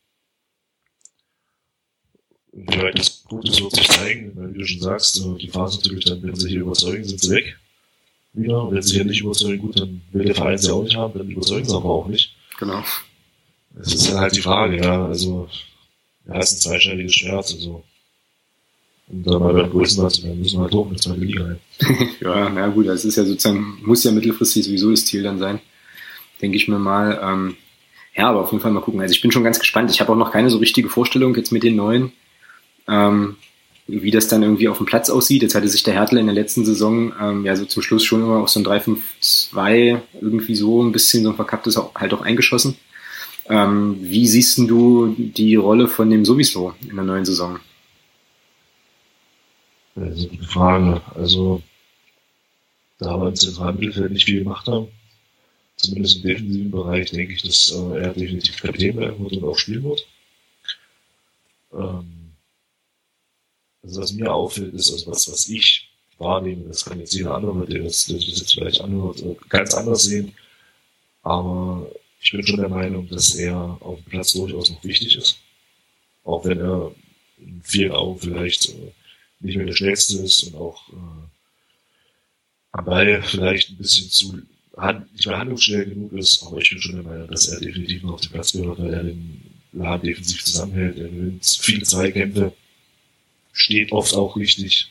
[2.57, 4.33] Inwieweit das gut ist, wird sich zeigen.
[4.55, 7.59] Wie du schon sagst, die Phase natürlich dann, wenn sie hier überzeugen, sind sie weg.
[8.33, 8.71] Wieder.
[8.71, 11.29] Wenn sie hier nicht überzeugen, gut, dann will der Verein sie auch nicht haben, dann
[11.29, 12.35] überzeugen sie aber auch nicht.
[12.59, 12.83] Genau.
[13.75, 15.07] Das ist dann halt die Frage, ja.
[15.07, 15.49] Also,
[16.27, 17.85] ja, ist ein zweischneidiges Schwert, also.
[19.09, 21.61] Und dann mal beim größten was, dann müssen wir halt hoch mit zweiter Liga rein.
[22.21, 25.61] ja, na gut, das ist ja sozusagen, muss ja mittelfristig sowieso das Ziel dann sein.
[26.41, 27.21] Denke ich mir mal.
[27.23, 27.57] Ähm,
[28.17, 29.01] ja, aber auf jeden Fall mal gucken.
[29.01, 29.91] Also ich bin schon ganz gespannt.
[29.91, 32.13] Ich habe auch noch keine so richtige Vorstellung jetzt mit den neuen
[32.89, 33.37] ähm,
[33.89, 35.43] wie das dann irgendwie auf dem Platz aussieht.
[35.43, 38.23] Jetzt hatte sich der Hertel in der letzten Saison ähm, ja so zum Schluss schon
[38.23, 42.77] immer auf so ein 3-5-2 irgendwie so ein bisschen so ein verkapptes halt auch eingeschossen.
[43.49, 47.61] Ähm, wie siehst du die Rolle von dem sowieso in der neuen Saison?
[49.95, 51.01] Das ist eine Frage.
[51.15, 51.63] Also,
[52.99, 54.89] da wir im zentralen Mittelfeld nicht viel gemacht haben,
[55.77, 59.57] zumindest im defensiven Bereich, denke ich, dass äh, er definitiv Kapitän bleiben wird und auch
[59.57, 60.07] spielen wird.
[61.73, 62.16] Ähm,
[63.87, 67.67] also was mir auffällt, ist, also was, was ich wahrnehme, das kann jetzt jeder andere,
[67.67, 70.33] der das, der das jetzt vielleicht anhört, äh, ganz anders sehen,
[71.23, 75.39] aber ich bin schon der Meinung, dass er auf dem Platz durchaus noch wichtig ist.
[76.25, 76.93] Auch wenn er
[77.39, 78.93] in vielen Augen vielleicht äh,
[79.41, 81.27] nicht mehr der Schnellste ist und auch äh,
[82.73, 84.43] am vielleicht ein bisschen zu
[84.77, 88.03] hand, nicht mehr handlungsschnell genug ist, aber ich bin schon der Meinung, dass er definitiv
[88.03, 92.53] noch auf den Platz gehört, weil er den Laden defensiv zusammenhält, er gewinnt viele Zweikämpfe,
[93.57, 94.91] steht oft auch richtig.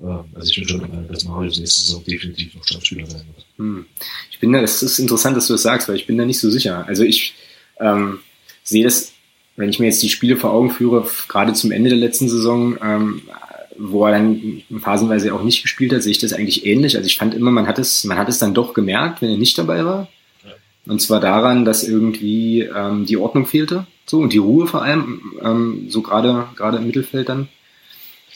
[0.00, 3.24] Ähm, also ich bin schon der Meinung, dass Marius nächste Saison definitiv noch Stammspieler sein
[3.34, 3.46] wird.
[3.56, 3.86] Hm.
[4.30, 6.40] Ich bin da, es ist interessant, dass du das sagst, weil ich bin da nicht
[6.40, 6.86] so sicher.
[6.86, 7.34] Also ich
[7.80, 8.18] ähm,
[8.64, 9.12] sehe das,
[9.56, 12.78] wenn ich mir jetzt die Spiele vor Augen führe, gerade zum Ende der letzten Saison,
[12.82, 13.22] ähm,
[13.78, 16.96] wo er dann phasenweise auch nicht gespielt hat, sehe ich das eigentlich ähnlich.
[16.96, 19.38] Also ich fand immer, man hat es, man hat es dann doch gemerkt, wenn er
[19.38, 20.08] nicht dabei war.
[20.86, 25.32] Und zwar daran, dass irgendwie ähm, die Ordnung fehlte, so und die Ruhe vor allem,
[25.42, 27.48] ähm, so gerade gerade im Mittelfeld dann.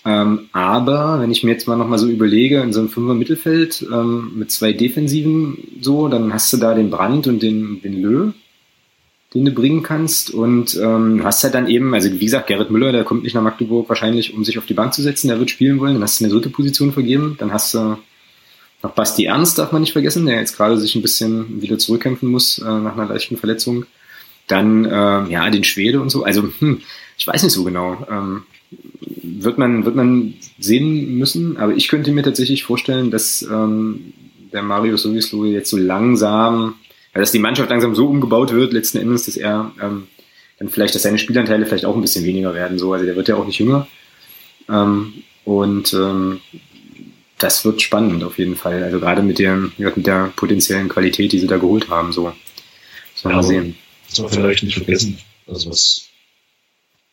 [0.07, 3.85] Ähm, aber wenn ich mir jetzt mal nochmal so überlege, in so einem Fünfer Mittelfeld
[3.93, 8.31] ähm, mit zwei Defensiven so, dann hast du da den Brand und den, den Lö,
[9.35, 10.31] den du bringen kannst.
[10.31, 13.43] Und ähm, hast halt dann eben, also wie gesagt, Gerrit Müller, der kommt nicht nach
[13.43, 15.95] Magdeburg wahrscheinlich, um sich auf die Bank zu setzen, der wird spielen wollen.
[15.95, 17.35] Dann hast du eine dritte Position vergeben.
[17.41, 17.99] Dann hast du
[18.85, 22.31] noch Basti Ernst, darf man nicht vergessen, der jetzt gerade sich ein bisschen wieder zurückkämpfen
[22.31, 23.87] muss äh, nach einer leichten Verletzung.
[24.47, 26.25] Dann, äh, ja, den Schwede und so.
[26.25, 26.83] Also, hm,
[27.19, 28.07] ich weiß nicht so genau.
[28.11, 28.43] Ähm,
[29.23, 34.13] wird man, wird man sehen müssen, aber ich könnte mir tatsächlich vorstellen, dass ähm,
[34.53, 36.75] der Mario Sowislo jetzt so langsam,
[37.15, 40.07] ja, dass die Mannschaft langsam so umgebaut wird, letzten Endes, dass er ähm,
[40.59, 42.79] dann vielleicht, dass seine Spielanteile vielleicht auch ein bisschen weniger werden.
[42.79, 43.87] So, also der wird ja auch nicht jünger.
[44.69, 45.13] Ähm,
[45.45, 46.41] und ähm,
[47.39, 48.83] das wird spannend auf jeden Fall.
[48.83, 52.33] Also gerade mit der, mit der potenziellen Qualität, die sie da geholt haben, so.
[53.13, 53.77] Das ja, mal sehen.
[54.17, 56.09] Das man vielleicht nicht vergessen, also was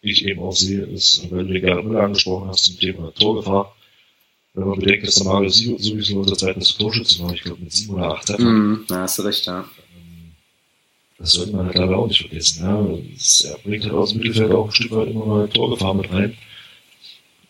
[0.02, 3.76] ich eben auch sehe, ist, wenn du gerade Müller angesprochen hast zum Thema Torgefahr,
[4.54, 7.74] wenn man bedenkt, dass der Mario sowieso unter Zeit das Torschützen war, ich glaube mit
[7.74, 8.72] sieben oder acht Treffern.
[8.72, 9.60] Mm, da hast du recht, ja.
[9.98, 10.32] Ähm,
[11.18, 12.64] das sollte man halt dabei auch nicht vergessen.
[12.64, 12.88] Ja.
[13.14, 16.10] Das, er bringt halt aus dem Mittelfeld auch ein Stück weit immer mal Torgefahr mit
[16.10, 16.38] rein.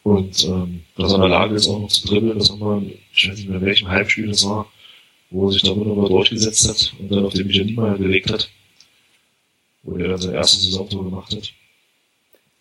[0.01, 2.91] Und ähm, dass er in der Lage ist, auch noch zu dribbeln, das haben wir,
[3.13, 4.65] ich weiß nicht mehr, in welchem Halbspiel das war,
[5.29, 8.49] wo er sich da wunderbar durchgesetzt hat und dann auf den Michael Niemeyer gelegt hat,
[9.83, 11.53] wo er dann sein erstes Saisontor gemacht hat.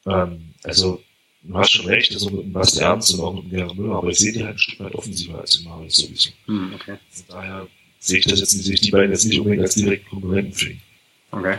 [0.07, 1.03] Ähm, also,
[1.43, 4.19] du hast schon recht, also mit Basti Ernst und auch mit Gerhard Müller, aber ich
[4.19, 6.31] sehe die halt ein Stück weit offensiver als den Marius sowieso.
[6.47, 6.99] Hm, okay.
[7.11, 7.69] Von daher
[7.99, 10.71] sehe ich das jetzt, sehe ich die beiden jetzt nicht unbedingt als direkten Konkurrenten für
[10.71, 10.81] ihn.
[11.31, 11.59] Okay.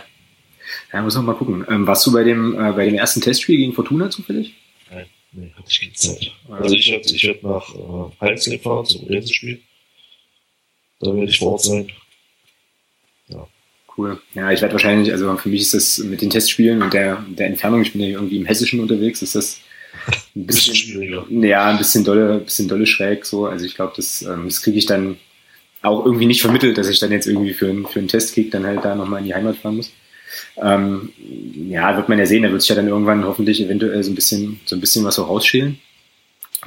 [0.91, 1.65] Ja, muss man mal gucken.
[1.69, 4.53] Ähm, warst du bei dem, äh, bei dem ersten Testspiel gegen Fortuna zufällig?
[4.91, 6.31] Nein, nee, hatte ich keine Zeit.
[6.49, 9.61] Also ich werde ich werd nach äh, Heinsheim fahren zum Rensenspiel.
[10.99, 11.91] Da werde ich vor Ort sein.
[13.95, 14.19] Cool.
[14.33, 17.47] Ja, ich werde wahrscheinlich, also für mich ist das mit den Testspielen und der, der
[17.47, 19.59] Entfernung, ich bin ja irgendwie im Hessischen unterwegs, ist das
[20.35, 21.25] ein bisschen, schwieriger.
[21.29, 23.45] Ja, ein bisschen dolle, bisschen dolle schräg so.
[23.45, 25.17] Also ich glaube, das, ähm, das kriege ich dann
[25.83, 28.65] auch irgendwie nicht vermittelt, dass ich dann jetzt irgendwie für, einen für einen Testkick dann
[28.65, 29.91] halt da nochmal in die Heimat fahren muss.
[30.57, 31.09] Ähm,
[31.69, 34.15] ja, wird man ja sehen, da wird sich ja dann irgendwann hoffentlich eventuell so ein
[34.15, 35.79] bisschen, so ein bisschen was so rausschälen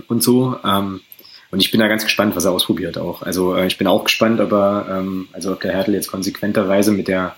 [0.06, 0.56] und so.
[0.64, 1.00] Ähm,
[1.56, 3.22] und ich bin da ganz gespannt, was er ausprobiert auch.
[3.22, 6.92] Also äh, ich bin auch gespannt, ob er, ähm, also ob der Hertel jetzt konsequenterweise
[6.92, 7.34] mit der,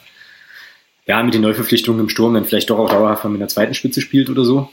[1.07, 4.01] ja, mit den Neuverpflichtungen im Sturm dann vielleicht doch auch dauerhaft mit der zweiten Spitze
[4.01, 4.71] spielt oder so.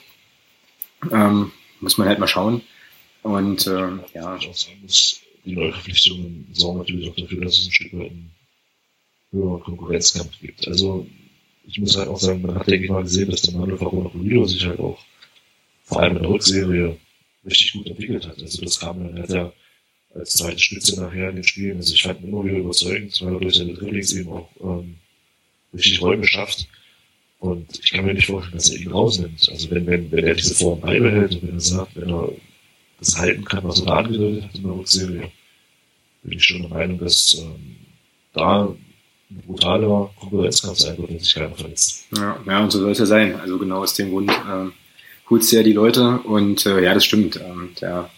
[1.12, 2.64] Ähm, muss man halt mal schauen.
[3.22, 4.36] Und ähm, ja.
[5.46, 8.32] Die Neuverpflichtungen sorgen natürlich auch dafür, dass es ein Stück weit einen
[9.30, 10.68] höheren Konkurrenzkampf gibt.
[10.68, 11.06] Also
[11.68, 14.10] ich muss halt auch sagen, man hat, denke ich mal, gesehen, dass der Manuel Farona
[14.10, 14.98] Polido sich halt auch
[15.84, 16.98] vor allem in der Rückserie
[17.46, 18.42] richtig gut entwickelt hat.
[18.42, 19.54] Also das kam dann, hat er
[20.14, 21.78] als zweite Spitze nachher in den Spielen.
[21.78, 24.96] Also ich fand ihn immer wieder überzeugend, weil er durch seine Dribblings eben auch ähm,
[25.74, 26.68] richtig Räume schafft.
[27.40, 29.50] Und ich kann mir nicht vorstellen, dass er ihn rausnimmt.
[29.50, 32.30] Also wenn, wenn, wenn er diese Form beibehält und wenn er sagt, wenn er
[33.00, 35.32] das halten kann, was er da angedeutet hat in der Rückserie,
[36.24, 37.76] bin ich schon der Meinung, dass ähm,
[38.34, 38.76] da
[39.30, 42.08] ein brutaler Konkurrenzkampf sein wird, wenn sich keiner verletzt.
[42.16, 43.36] Ja, ja, und so soll es ja sein.
[43.40, 44.70] Also genau aus dem Grund, äh,
[45.30, 47.38] holst du ja die Leute und äh, ja, das stimmt.
[47.38, 48.10] Ähm, der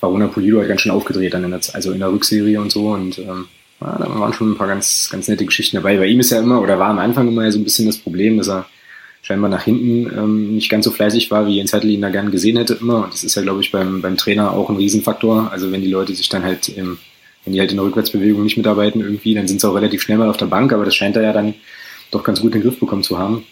[0.00, 2.88] Varuna Polido hat ganz schön aufgedreht dann in der, also in der Rückserie und so
[2.88, 3.46] und ähm,
[3.80, 5.96] ja, da waren schon ein paar ganz, ganz nette Geschichten dabei.
[5.96, 8.38] Bei ihm ist ja immer, oder war am Anfang immer so ein bisschen das Problem,
[8.38, 8.66] dass er
[9.22, 12.30] scheinbar nach hinten ähm, nicht ganz so fleißig war, wie Jens Heidel ihn da gern
[12.30, 13.04] gesehen hätte immer.
[13.04, 15.50] Und das ist ja, glaube ich, beim, beim Trainer auch ein Riesenfaktor.
[15.50, 16.98] Also wenn die Leute sich dann halt im,
[17.44, 20.18] wenn die halt in der Rückwärtsbewegung nicht mitarbeiten irgendwie, dann sind sie auch relativ schnell
[20.18, 21.54] mal auf der Bank, aber das scheint er ja dann
[22.10, 23.44] doch ganz gut in den Griff bekommen zu haben.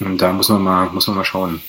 [0.00, 1.60] Und da muss man mal, muss man mal schauen.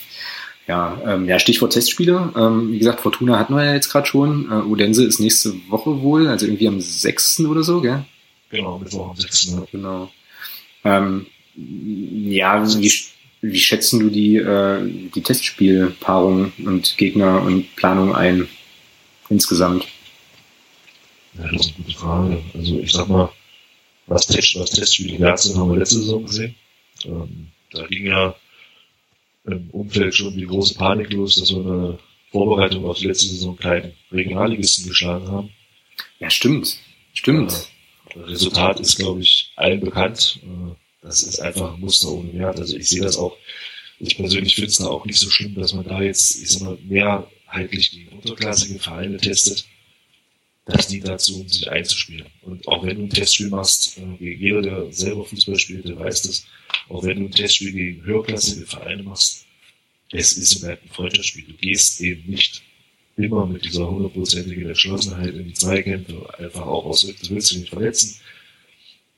[0.67, 2.31] Ja, ähm, ja, Stichwort Testspiele.
[2.35, 4.51] Ähm, wie gesagt, Fortuna hatten wir ja jetzt gerade schon.
[4.51, 7.39] Äh, Odense ist nächste Woche wohl, also irgendwie am 6.
[7.41, 8.05] oder so, gell?
[8.51, 9.45] Genau, Mittwoch am 6.
[9.45, 9.63] Ja.
[9.71, 10.11] Genau.
[10.83, 11.25] Ähm,
[11.55, 12.93] ja, wie,
[13.41, 18.47] wie schätzen du die, äh, die Testspielpaarung und Gegner und Planung ein
[19.29, 19.87] insgesamt?
[21.33, 22.43] Ja, das ist eine gute Frage.
[22.53, 23.31] Also ich sag mal,
[24.07, 26.55] was, Test, was Testspiele wert sind, haben wir letzte Saison gesehen.
[27.05, 28.35] Ähm, da ging ja
[29.45, 31.99] im Umfeld schon die große Panik los, dass wir eine
[32.31, 35.49] Vorbereitung auf die letzte Saison keinen Regionalligisten geschlagen haben.
[36.19, 36.77] Ja, stimmt.
[37.13, 37.69] Stimmt.
[38.13, 40.39] Äh, Resultat ist, glaube ich, allen bekannt.
[40.43, 42.59] Äh, das ist einfach ein Muster ohne Wert.
[42.59, 43.35] Also ich sehe das auch,
[43.99, 46.61] ich persönlich finde es da auch nicht so schlimm, dass man da jetzt, ich sag
[46.61, 49.65] mal, mehrheitlich die unterklassige Vereine testet.
[50.65, 52.27] Das dient dazu, um sich einzuspielen.
[52.41, 56.21] Und auch wenn du ein Testspiel machst, äh, jeder, der selber Fußball spielt, der weiß
[56.23, 56.45] das,
[56.89, 59.45] auch wenn du ein Testspiel gegen höherklassige Vereine machst,
[60.11, 61.45] es ist halt ein Freundschaftsspiel.
[61.45, 62.63] Du gehst eben nicht
[63.15, 67.69] immer mit dieser hundertprozentigen Entschlossenheit in die Zweikämpfe, einfach auch aus, du willst dich nicht
[67.69, 68.19] verletzen.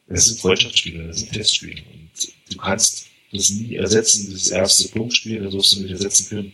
[0.07, 1.82] Es sind Freundschaftsspiele, es sind Testspiele.
[1.93, 6.53] Und du kannst das nie ersetzen, dieses erste Punktspiel, das wirst du nicht ersetzen können.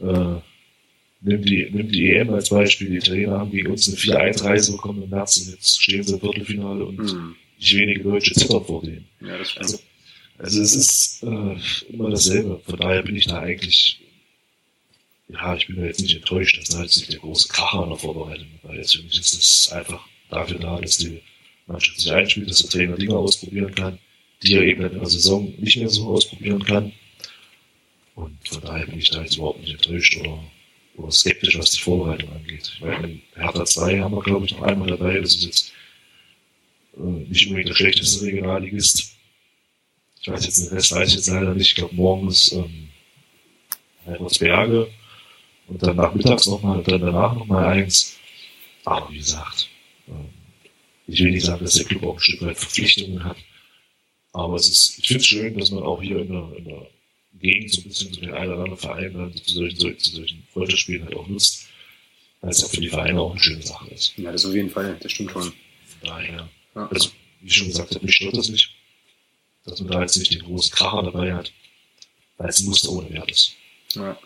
[0.00, 0.40] Äh,
[1.20, 5.02] nimm, die, nimm die EM als Beispiel, die Italiener haben gegen uns eine 4-1-Reise bekommen
[5.02, 7.36] im März und jetzt stehen sie im Viertelfinale und mhm.
[7.58, 9.06] nicht wenige Deutsche zittern vor denen.
[9.20, 9.66] Ja, das stimmt.
[9.66, 9.78] Also,
[10.42, 12.60] also es ist äh, immer dasselbe.
[12.64, 14.00] Von daher bin ich da eigentlich,
[15.28, 17.90] ja, ich bin da jetzt nicht enttäuscht, dass da jetzt nicht der große Kracher in
[17.90, 18.96] der Vorbereitung dabei ist.
[18.96, 21.20] Für mich ist es einfach dafür da, dass die
[21.66, 23.98] Mannschaft sich einspielt, dass der Trainer Dinge ausprobieren kann,
[24.42, 26.92] die er eben in der Saison nicht mehr so ausprobieren kann.
[28.14, 30.42] Und von daher bin ich da jetzt überhaupt nicht enttäuscht oder,
[30.96, 32.72] oder skeptisch, was die Vorbereitung angeht.
[32.74, 35.20] Ich meine, Hertha 2 haben wir, glaube ich, noch einmal dabei.
[35.20, 35.72] Das ist jetzt
[36.96, 39.19] äh, nicht unbedingt der schlechteste Regionalligist
[40.20, 41.68] ich weiß jetzt nicht, das weiß ich jetzt leider nicht.
[41.68, 42.88] Ich glaube, morgens ähm,
[44.38, 44.90] Berge
[45.66, 48.18] und dann nachmittags nochmal und dann danach nochmal eins.
[48.84, 49.68] Aber wie gesagt,
[50.08, 50.28] ähm,
[51.06, 53.36] ich will nicht sagen, dass der Club auch ein Stück weit Verpflichtungen hat.
[54.32, 56.86] Aber es ist, ich finde es schön, dass man auch hier in der, in der
[57.34, 60.16] Gegend so ein bisschen so den einen oder anderen Verein dann zu solchen, zu, zu
[60.16, 61.66] solchen Freundschaftsspielen halt auch nutzt,
[62.40, 64.12] weil es ja für die Vereine auch eine schöne Sache ist.
[64.18, 65.42] Ja, das auf jeden Fall, das stimmt schon.
[65.42, 65.54] Von
[66.02, 66.88] daher, ja.
[66.88, 67.10] also,
[67.40, 68.76] wie ich schon gesagt habe, mich stört das nicht
[69.70, 71.52] dass man da jetzt nicht den großen Kracher dabei hat,
[72.36, 73.54] weil es ein Muster ohne Wert ist.
[73.94, 74.16] Ja.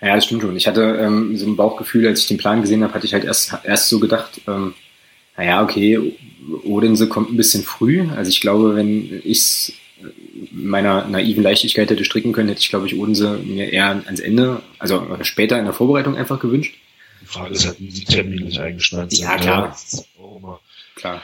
[0.00, 0.56] ja, das stimmt schon.
[0.56, 3.24] Ich hatte ähm, so ein Bauchgefühl, als ich den Plan gesehen habe, hatte ich halt
[3.24, 4.74] erst, erst so gedacht, ähm,
[5.36, 6.14] naja, okay,
[6.64, 8.08] Odense kommt ein bisschen früh.
[8.10, 9.72] Also ich glaube, wenn ich es
[10.50, 14.62] meiner naiven Leichtigkeit hätte stricken können, hätte ich, glaube ich, Odense mir eher ans Ende,
[14.78, 16.74] also später in der Vorbereitung einfach gewünscht.
[17.22, 19.22] Die Frage ist halt, wie die Termine nicht eingespannt sind.
[19.22, 19.76] Ja, klar.
[19.92, 20.60] Ja,
[20.94, 21.22] klar.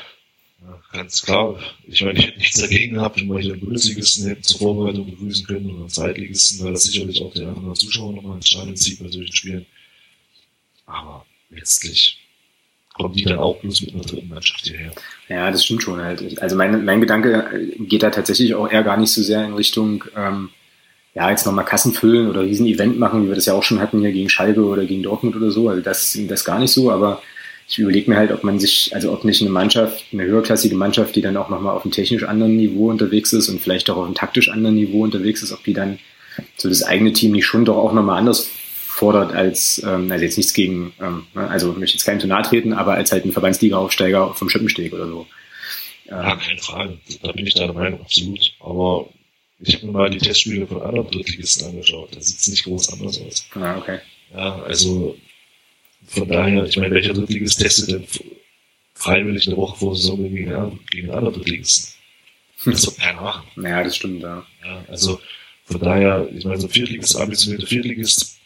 [0.92, 1.58] Ganz klar.
[1.86, 5.46] Ich meine, ich hätte nichts dagegen gehabt, wenn wir hier Bundesligisten hätten zur Vorbereitung begrüßen
[5.46, 9.08] können oder einen Zweitligisten, weil das sicherlich auch der andere Zuschauer nochmal Stadion zieht bei
[9.08, 9.66] solchen Spielen.
[10.86, 12.18] Aber letztlich
[12.94, 14.92] kommen die dann auch bloß mit einer dritten Mannschaft hierher.
[15.28, 16.40] Ja, das stimmt schon halt.
[16.42, 20.04] Also mein, mein Gedanke geht da tatsächlich auch eher gar nicht so sehr in Richtung,
[20.16, 20.50] ähm,
[21.14, 23.80] ja, jetzt nochmal Kassen füllen oder riesen Event machen, wie wir das ja auch schon
[23.80, 25.68] hatten hier gegen Schalke oder gegen Dortmund oder so.
[25.68, 27.22] Also das, das gar nicht so, aber
[27.70, 31.14] ich überlege mir halt, ob man sich, also ob nicht eine Mannschaft, eine höherklassige Mannschaft,
[31.14, 34.06] die dann auch nochmal auf einem technisch anderen Niveau unterwegs ist und vielleicht auch auf
[34.06, 36.00] einem taktisch anderen Niveau unterwegs ist, ob die dann
[36.56, 38.50] so das eigene Team nicht schon doch auch nochmal anders
[38.88, 42.42] fordert als, ähm, also jetzt nichts gegen, ähm, ne, also möchte jetzt keinem zu nahe
[42.42, 45.26] treten, aber als halt ein Verbandsliga-Aufsteiger vom Schippensteg oder so.
[46.06, 46.98] Ja, keine Frage.
[47.22, 48.52] Da bin ich deiner Meinung, absolut.
[48.58, 49.08] Aber
[49.60, 52.08] ich habe mir mal die Testspiele von anderen Drittligisten angeschaut.
[52.16, 53.46] Da sieht es nicht groß anders aus.
[53.54, 54.00] Ah, okay.
[54.34, 55.16] Ja, also
[56.06, 58.06] von daher, ich meine, welcher Drittligist testet denn
[58.94, 61.94] freiwillig eine Woche vor Saison gegen, gegen einen anderen Drittligisten?
[62.64, 63.46] Das wird keiner machen.
[63.62, 64.44] Ja, das stimmt, ja.
[64.64, 64.84] ja.
[64.88, 65.20] Also
[65.64, 68.38] von daher, ich meine, so ein Viertligist, ambitionierter Viertligist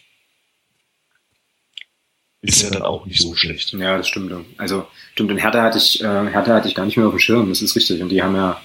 [2.42, 3.72] ist ja dann auch nicht so schlecht.
[3.72, 4.32] Ja, das stimmt.
[4.58, 7.18] Also stimmt, und Hertha hatte ich, äh, Hertha hatte ich gar nicht mehr auf dem
[7.18, 8.02] Schirm, das ist richtig.
[8.02, 8.60] Und die haben ja,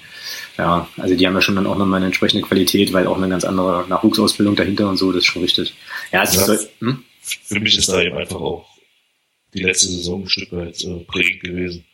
[0.58, 3.30] ja, also die haben ja schon dann auch nochmal eine entsprechende Qualität, weil auch eine
[3.30, 5.74] ganz andere Nachwuchsausbildung dahinter und so, das ist schon richtig.
[6.12, 7.04] Ja, es ja, ist so, hm?
[7.22, 8.69] Für mich ist da eben einfach auch
[9.54, 11.86] die letzte Saison ein Stück weit äh, prägend gewesen,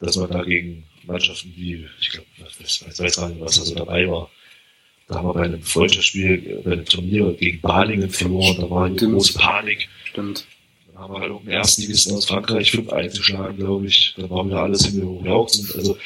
[0.00, 3.74] dass man da gegen Mannschaften wie, ich glaube, ich weiß gar nicht, was da so
[3.74, 4.30] dabei war.
[5.08, 8.96] Da haben wir bei einem Freundschaftsspiel, bei einem Turnier gegen Balingen verloren, da war eine
[8.96, 9.88] große Panik.
[10.04, 10.46] Stimmt.
[10.86, 14.14] Dann haben wir halt irgendeinen Erstligisten aus Frankreich fünf einzuschlagen, glaube ich.
[14.16, 15.74] Da waren wir alles hin und jauchzend.
[15.74, 15.98] Also,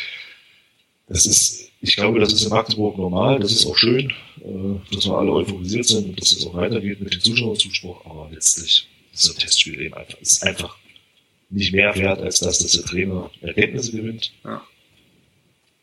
[1.09, 5.07] das ist, ich glaube, das ist in Magdeburg normal, das ist auch schön, äh, dass
[5.07, 8.89] wir alle euphorisiert sind und dass es auch weitergeht mit dem Zuschauerzuspruch, aber letztlich
[9.21, 10.77] so ein Testspiel eben einfach, ist einfach
[11.51, 14.33] nicht mehr wert, als dass, dass der Trainer Erkenntnisse gewinnt.
[14.45, 14.63] Ja.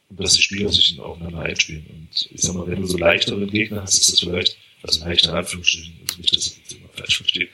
[0.09, 1.85] Und dass die Spieler sich aufeinander einspielen.
[1.89, 5.25] Und ich sag mal, wenn du so leichteren Gegner hast, ist das vielleicht, also leicht
[5.25, 7.47] in Anführungsstrichen, also nicht, dass ich das immer falsch verstehe,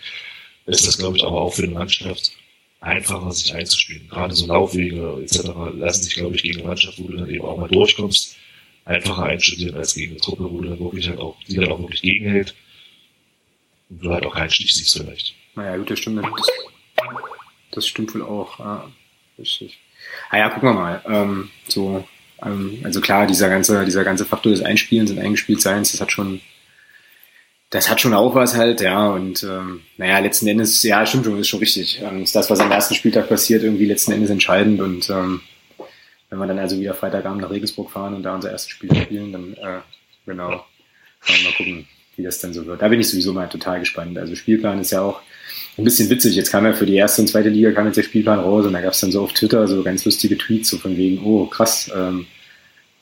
[0.66, 2.32] ist das, glaube ich, aber auch für eine Mannschaft
[2.82, 4.08] einfacher, sich einzuspielen.
[4.10, 5.50] Gerade so Laufwege etc.
[5.76, 8.36] lassen sich, glaube ich, gegen eine Mannschaft, wo du dann eben auch mal durchkommst,
[8.86, 11.80] einfacher einstudieren als gegen eine Truppe, wo du dann wirklich halt auch, die dann auch
[11.80, 12.56] wirklich gegenhält
[13.90, 15.36] und du halt auch keinen Stich siehst vielleicht.
[15.56, 16.24] Naja, gut, das stimmt.
[16.24, 16.48] Das,
[17.72, 18.60] das stimmt wohl auch.
[18.60, 18.90] Ja,
[19.38, 19.80] richtig.
[20.30, 21.02] Ah ja, gucken wir mal.
[21.06, 22.06] Ähm, so,
[22.44, 26.42] ähm, also klar, dieser ganze, dieser ganze Faktor des Einspielens und Eingespieltseins, das hat schon,
[27.70, 29.10] das hat schon auch was halt, ja.
[29.10, 32.02] Und ähm, naja, letzten Endes, ja, stimmt schon, ist schon richtig.
[32.02, 34.82] Ähm, ist das, was am ersten Spieltag passiert, irgendwie letzten Endes entscheidend.
[34.82, 35.42] Und ähm,
[36.30, 39.32] wenn wir dann also wieder Freitagabend nach Regensburg fahren und da unser erstes Spiel spielen,
[39.34, 39.82] dann äh,
[40.26, 42.82] genau, mal gucken, wie das dann so wird.
[42.82, 44.18] Da bin ich sowieso mal total gespannt.
[44.18, 45.22] Also Spielplan ist ja auch
[45.78, 46.36] ein bisschen witzig.
[46.36, 48.74] Jetzt kam ja für die erste und zweite Liga kam jetzt der Spielplan raus und
[48.74, 51.46] da gab es dann so auf Twitter so ganz lustige Tweets, so von wegen, oh
[51.46, 52.26] krass, ähm,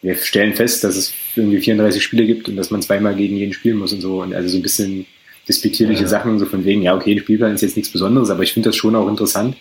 [0.02, 3.54] wir stellen fest, dass es irgendwie 34 Spiele gibt und dass man zweimal gegen jeden
[3.54, 4.22] spielen muss und so.
[4.22, 5.06] Und also so ein bisschen
[5.48, 6.08] disputierliche ja.
[6.08, 8.70] Sachen, so von wegen, ja, okay, ein Spielplan ist jetzt nichts Besonderes, aber ich finde
[8.70, 9.58] das schon auch interessant.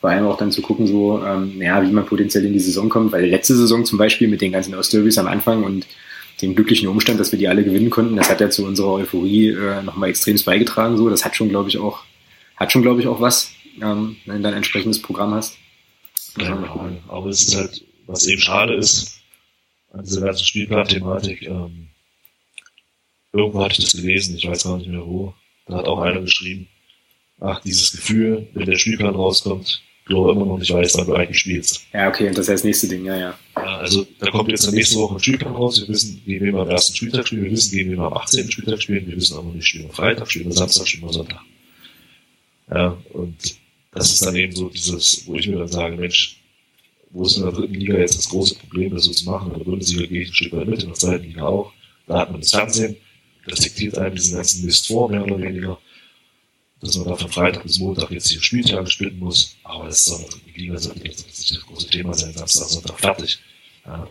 [0.00, 2.88] Vor allem auch dann zu gucken, so, ähm, ja, wie man potenziell in die Saison
[2.88, 5.86] kommt, weil letzte Saison zum Beispiel mit den ganzen Ostderbys am Anfang und
[6.40, 9.48] dem glücklichen Umstand, dass wir die alle gewinnen konnten, das hat ja zu unserer Euphorie
[9.48, 10.96] äh, nochmal extremst beigetragen.
[10.96, 12.04] So, das hat schon, glaube ich, auch,
[12.58, 15.56] hat schon, glaube ich, auch was, ähm, wenn du dein entsprechendes Programm hast.
[16.38, 16.56] Ja,
[17.08, 19.20] aber es ist halt, was eben schade ist,
[19.92, 21.88] an dieser ganzen Spielplan-Thematik, ähm,
[23.32, 25.34] irgendwo hatte ich das gelesen, ich weiß gar nicht mehr wo,
[25.66, 26.68] da hat auch einer geschrieben,
[27.40, 31.38] ach, dieses Gefühl, wenn der Spielplan rauskommt, du immer noch nicht weißt, wann du eigentlich
[31.38, 31.86] spielst.
[31.92, 33.38] Ja, okay, und das ist das nächste Ding, ja, ja.
[33.56, 36.62] ja also da kommt jetzt nächste Woche ein Spielplan raus, wir wissen, gegen wen wir
[36.62, 38.50] am ersten Spieltag spielen, wir wissen, gegen wen wir am 18.
[38.50, 41.40] Spieltag spielen, wir wissen aber nicht, spielen wir Freitag, spielen wir Samstag, spielen wir Sonntag.
[42.70, 43.36] Ja, und
[43.92, 46.40] das ist dann eben so dieses, wo ich mir dann sage, Mensch,
[47.10, 49.52] wo ist in der dritten Liga jetzt das große Problem, das so zu machen?
[49.52, 51.72] In der Bundesliga gehe ich ein Stück weit mit, in der zweiten Liga auch.
[52.06, 52.96] Da hat man das Fernsehen,
[53.46, 55.78] das diktiert einem diesen ganzen Mist vor, mehr oder weniger
[56.80, 59.56] dass man da von Freitag bis Montag jetzt hier Spieltage spielen muss.
[59.64, 63.38] Aber das soll die Liga sollte jetzt nicht das große Thema sein, Samstag, Sonntag fertig.
[63.84, 64.08] Ja.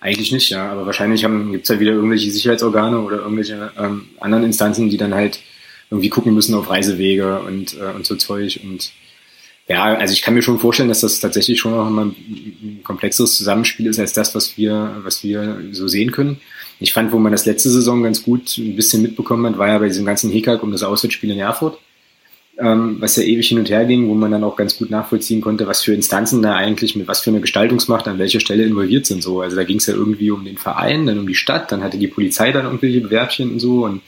[0.00, 0.70] Eigentlich nicht, ja.
[0.70, 5.14] Aber wahrscheinlich gibt es halt wieder irgendwelche Sicherheitsorgane oder irgendwelche ähm, anderen Instanzen, die dann
[5.14, 5.40] halt
[5.90, 8.60] irgendwie gucken müssen auf Reisewege und, äh, und so Zeug.
[8.62, 8.92] Und
[9.68, 13.36] ja, also ich kann mir schon vorstellen, dass das tatsächlich schon noch mal ein komplexeres
[13.36, 16.40] Zusammenspiel ist als das, was wir, was wir so sehen können.
[16.80, 19.78] Ich fand, wo man das letzte Saison ganz gut ein bisschen mitbekommen hat, war ja
[19.78, 21.78] bei diesem ganzen Hickhack um das Auswärtsspiel in Erfurt,
[22.58, 25.40] ähm, was ja ewig hin und her ging, wo man dann auch ganz gut nachvollziehen
[25.40, 29.06] konnte, was für Instanzen da eigentlich mit was für eine Gestaltungsmacht an welcher Stelle involviert
[29.06, 29.22] sind.
[29.22, 31.82] So, also da ging es ja irgendwie um den Verein, dann um die Stadt, dann
[31.82, 34.02] hatte die Polizei dann irgendwelche Bewerbchen und so und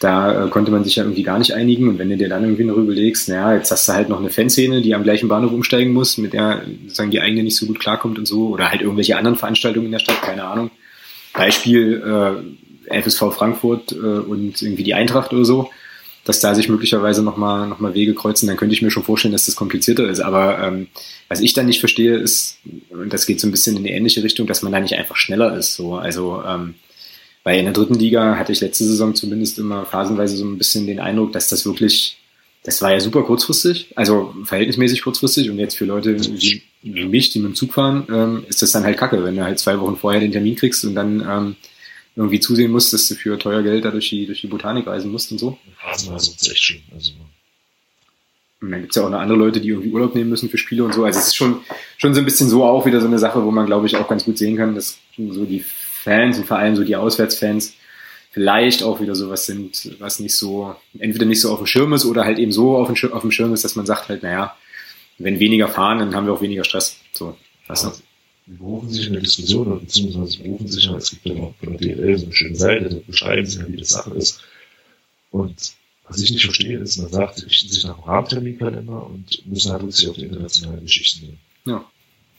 [0.00, 1.86] da äh, konnte man sich ja irgendwie gar nicht einigen.
[1.86, 4.30] Und wenn du dir dann irgendwie noch überlegst, naja, jetzt hast du halt noch eine
[4.30, 7.78] Fanszene, die am gleichen Bahnhof umsteigen muss, mit der sozusagen die eigene nicht so gut
[7.78, 10.70] klarkommt und so, oder halt irgendwelche anderen Veranstaltungen in der Stadt, keine Ahnung.
[11.34, 12.02] Beispiel
[12.90, 15.70] äh, FSV Frankfurt äh, und irgendwie die Eintracht oder so,
[16.24, 19.32] dass da sich möglicherweise nochmal noch mal Wege kreuzen, dann könnte ich mir schon vorstellen,
[19.32, 20.20] dass das komplizierter ist.
[20.20, 20.88] Aber ähm,
[21.28, 24.22] was ich dann nicht verstehe, ist, und das geht so ein bisschen in die ähnliche
[24.22, 25.74] Richtung, dass man da nicht einfach schneller ist.
[25.74, 25.96] So.
[25.96, 26.74] Also ähm,
[27.44, 30.86] weil in der dritten Liga hatte ich letzte Saison zumindest immer phasenweise so ein bisschen
[30.86, 32.18] den Eindruck, dass das wirklich,
[32.64, 37.30] das war ja super kurzfristig, also verhältnismäßig kurzfristig und jetzt für Leute wie, wie mich,
[37.30, 39.78] die mit dem Zug fahren, ähm, ist das dann halt kacke, wenn du halt zwei
[39.80, 41.56] Wochen vorher den Termin kriegst und dann ähm,
[42.16, 45.10] irgendwie zusehen musst, dass du für teuer Geld da durch die, durch die Botanik reisen
[45.10, 45.58] musst und so.
[45.78, 46.82] Phasenweise ist echt schön.
[46.92, 47.12] Also.
[48.60, 50.84] Und dann gibt's ja auch noch andere Leute, die irgendwie Urlaub nehmen müssen für Spiele
[50.84, 51.04] und so.
[51.04, 51.60] Also es ist schon,
[51.96, 54.06] schon so ein bisschen so auch wieder so eine Sache, wo man, glaube ich, auch
[54.06, 55.64] ganz gut sehen kann, dass so die
[56.02, 57.74] Fans und vor allem so die Auswärtsfans
[58.30, 62.04] vielleicht auch wieder sowas sind, was nicht so, entweder nicht so auf dem Schirm ist
[62.04, 64.22] oder halt eben so auf dem Schirm, auf dem Schirm ist, dass man sagt halt,
[64.22, 64.56] naja,
[65.18, 66.96] wenn weniger fahren, dann haben wir auch weniger Stress.
[67.12, 67.36] So,
[67.66, 67.92] weißt du?
[68.46, 71.80] Die berufen sich in der Diskussion, beziehungsweise berufen sich, es gibt ja auch von der
[71.80, 74.40] DL so eine schöne Seite, da beschreiben sie, wie das Sache ist.
[75.30, 75.72] Und
[76.08, 79.72] was ich nicht verstehe, ist, man sagt, sie richten sich nach dem Rahmenterminkalender und müssen
[79.72, 81.38] halt sich auf die internationalen Geschichten nehmen.
[81.66, 81.84] Ja.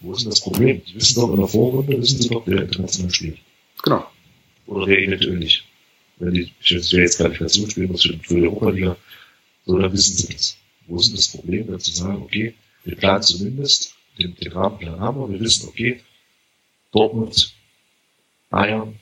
[0.01, 0.81] Wo ist denn das Problem?
[0.85, 3.37] Die wissen doch in der Vorrunde, wissen sie doch, wer international spielt.
[3.83, 4.09] Genau.
[4.67, 5.65] Oder wer eventuell nicht.
[6.17, 8.95] Wenn die, ich will jetzt Qualifikation spielen muss für die Europa-Liga,
[9.65, 10.57] so, dann wissen sie das.
[10.87, 12.53] Wo ist denn das Problem, dann zu sagen, okay,
[12.83, 16.01] wir planen zumindest, den, den Rahmenplan haben wir, wir wissen, okay,
[16.91, 17.53] Dortmund,
[18.49, 18.99] Bayern,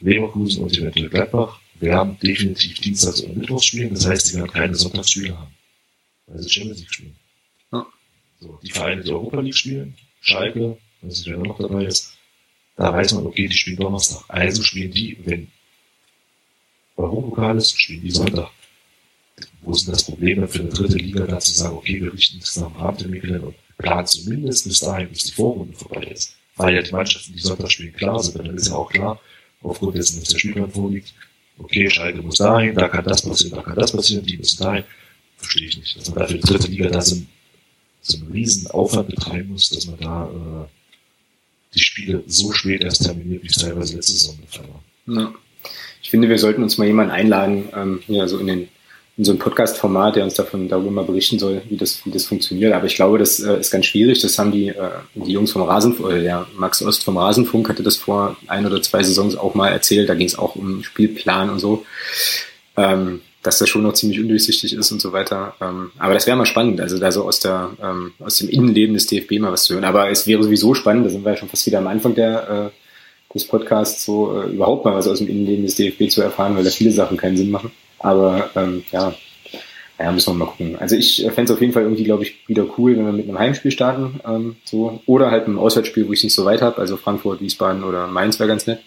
[0.00, 4.74] Leverkusen und eventuell Gladbach werden definitiv Dienstags und Mittwochs spielen, das heißt, sie werden keine
[4.74, 5.54] Sonntagsspiele haben,
[6.26, 7.16] weil sie Champions League spielen.
[7.72, 7.86] Ja.
[8.40, 12.15] So, die Vereine, die Europa League spielen, Schalke, weiß nicht, wer noch dabei ist,
[12.76, 14.24] da weiß man, okay, die spielen Donnerstag.
[14.28, 15.48] Also spielen die, wenn
[16.96, 18.50] Europapokal ist, spielen die Sonntag.
[19.62, 22.36] Wo ist denn das Problem für eine dritte Liga, da zu sagen, okay, wir richten
[22.38, 26.36] uns nach dem Rahmentermin und planen zumindest bis dahin, bis die Vorrunde vorbei ist.
[26.56, 29.20] Weil ja die Mannschaften, die Sonntag spielen, klar sind, dann ist ja auch klar,
[29.62, 31.12] aufgrund dessen, dass der Spielplan vorliegt.
[31.58, 34.84] Okay, Schalke muss dahin, da kann das passieren, da kann das passieren, die müssen dahin.
[35.36, 35.96] Verstehe ich nicht.
[35.98, 37.16] Dass man dafür die dritte Liga da so,
[38.00, 40.75] so einen riesen Aufwand betreiben muss, dass man da äh,
[41.76, 45.22] die Spiele so spät erst terminiert, wie es teilweise letzte Saison der Fall war.
[45.22, 45.34] Ja.
[46.02, 48.68] Ich finde, wir sollten uns mal jemanden einladen, ähm, ja, so in den
[49.18, 52.26] in so ein Podcast-Format, der uns davon darüber mal berichten soll, wie das, wie das
[52.26, 52.74] funktioniert.
[52.74, 54.20] Aber ich glaube, das äh, ist ganz schwierig.
[54.20, 57.82] Das haben die, äh, die Jungs vom Rasenfunk, oder der Max Ost vom Rasenfunk hatte
[57.82, 60.10] das vor ein oder zwei Saisons auch mal erzählt.
[60.10, 61.86] Da ging es auch um Spielplan und so.
[62.76, 65.54] Ähm, dass das schon noch ziemlich undurchsichtig ist und so weiter.
[65.60, 68.94] Ähm, aber das wäre mal spannend, also da so aus der ähm, aus dem Innenleben
[68.94, 69.84] des DFB mal was zu hören.
[69.84, 72.72] Aber es wäre sowieso spannend, da sind wir ja schon fast wieder am Anfang der
[72.72, 76.56] äh, des Podcasts, so äh, überhaupt mal was aus dem Innenleben des DFB zu erfahren,
[76.56, 77.70] weil da viele Sachen keinen Sinn machen.
[78.00, 79.14] Aber ähm, ja,
[79.98, 80.76] ja, müssen wir mal gucken.
[80.78, 83.12] Also ich äh, fände es auf jeden Fall irgendwie, glaube ich, wieder cool, wenn wir
[83.12, 84.20] mit einem Heimspiel starten.
[84.26, 85.00] Ähm, so.
[85.06, 86.78] Oder halt ein Auswärtsspiel, wo ich es nicht so weit habe.
[86.78, 88.80] Also Frankfurt, Wiesbaden oder Mainz wäre ganz nett.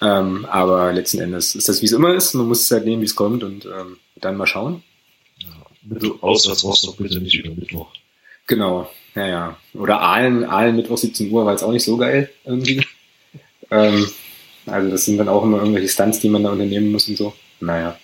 [0.00, 2.34] Ähm, aber letzten Endes ist das, wie es immer ist.
[2.34, 4.82] Man muss es halt nehmen, wie es kommt und ähm, dann mal schauen.
[5.38, 5.48] Ja,
[5.82, 7.88] bitte auswärts Rostock bitte nicht über Mittwoch.
[8.46, 9.56] Genau, ja, ja.
[9.74, 12.84] Oder Aalen, Aalen Mittwoch 17 Uhr war jetzt auch nicht so geil irgendwie.
[13.70, 14.06] ähm,
[14.66, 17.34] also das sind dann auch immer irgendwelche Stunts, die man da unternehmen muss und so.
[17.60, 17.98] Naja.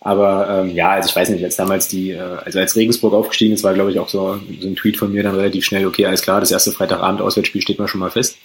[0.00, 3.54] Aber ähm, ja, also ich weiß nicht, als damals die, äh, also als Regensburg aufgestiegen
[3.54, 6.06] ist, war glaube ich auch so, so ein Tweet von mir dann relativ schnell, okay,
[6.06, 8.36] alles klar, das erste Freitagabend Auswärtsspiel steht mal schon mal fest.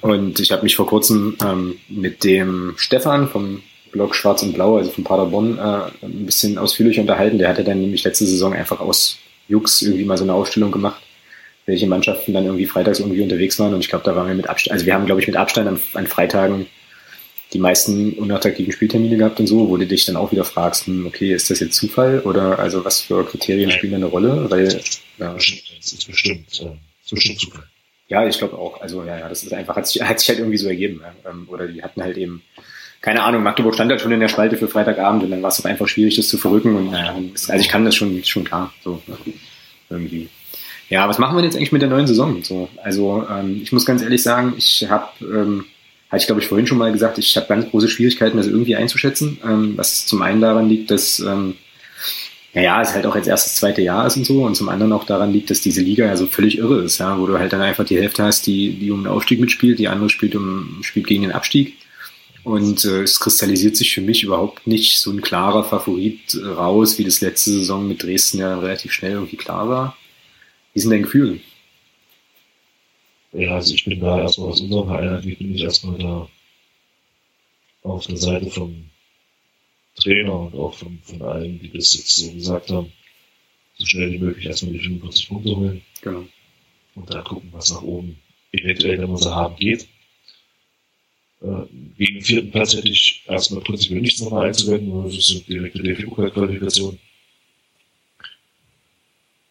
[0.00, 4.78] Und ich habe mich vor kurzem ähm, mit dem Stefan vom Blog Schwarz und Blau,
[4.78, 7.38] also von Paderborn, äh, ein bisschen ausführlich unterhalten.
[7.38, 11.00] Der hatte dann nämlich letzte Saison einfach aus Jux irgendwie mal so eine Ausstellung gemacht,
[11.66, 13.74] welche Mannschaften dann irgendwie freitags irgendwie unterwegs waren.
[13.74, 15.68] Und ich glaube, da waren wir mit Abstand, also wir haben, glaube ich, mit Abstand
[15.68, 16.66] an, an Freitagen
[17.52, 21.06] die meisten unattraktiven Spieltermine gehabt und so, wo du dich dann auch wieder fragst, hm,
[21.06, 24.50] okay, ist das jetzt Zufall oder also was für Kriterien spielen da eine Rolle?
[24.50, 24.80] Weil
[25.18, 26.70] ja, das ist bestimmt, äh,
[27.10, 27.64] bestimmt Zufall.
[28.12, 28.82] Ja, ich glaube auch.
[28.82, 31.00] Also ja, ja, das ist einfach, hat sich, hat sich halt irgendwie so ergeben.
[31.02, 31.30] Ja.
[31.30, 32.42] Ähm, oder die hatten halt eben,
[33.00, 35.58] keine Ahnung, Magdeburg stand halt schon in der Spalte für Freitagabend und dann war es
[35.60, 36.76] auch einfach schwierig, das zu verrücken.
[36.76, 38.70] Und naja, also ich kann das schon, schon klar.
[38.84, 39.00] So
[39.88, 40.28] irgendwie.
[40.90, 42.42] Ja, was machen wir jetzt eigentlich mit der neuen Saison?
[42.42, 45.64] So, also ähm, ich muss ganz ehrlich sagen, ich habe ähm,
[46.10, 48.76] hatte ich glaube ich vorhin schon mal gesagt, ich habe ganz große Schwierigkeiten, das irgendwie
[48.76, 51.54] einzuschätzen, ähm, was zum einen daran liegt, dass ähm,
[52.54, 54.92] naja, es halt auch jetzt erst das zweite Jahr ist und so und zum anderen
[54.92, 57.52] auch daran liegt, dass diese Liga ja so völlig irre ist, ja, wo du halt
[57.52, 60.78] dann einfach die Hälfte hast, die, die um den Aufstieg mitspielt, die andere spielt um
[60.82, 61.76] spielt gegen den Abstieg.
[62.44, 67.04] Und äh, es kristallisiert sich für mich überhaupt nicht so ein klarer Favorit raus, wie
[67.04, 69.96] das letzte Saison mit Dresden ja relativ schnell irgendwie klar war.
[70.74, 71.40] Wie sind dein Gefühl?
[73.32, 76.28] Ja, also ich bin da erstmal aus unserer Einheit, bin ich erstmal da
[77.82, 78.91] auf der Seite vom
[79.94, 82.92] Trainer und auch von, von allen, die das jetzt so gesagt haben,
[83.78, 85.82] so schnell wie möglich erstmal die 45 Punkte holen.
[86.00, 86.26] Genau.
[86.94, 88.18] Und dann gucken, was nach oben
[88.52, 89.88] eventuell, wenn wir sie haben, geht.
[91.40, 91.64] Äh,
[91.96, 95.40] gegen den vierten Platz hätte ich erstmal prinzipiell nichts nochmal einzuwenden, weil das ist eine
[95.40, 96.98] direkte DFB-Qualifikation.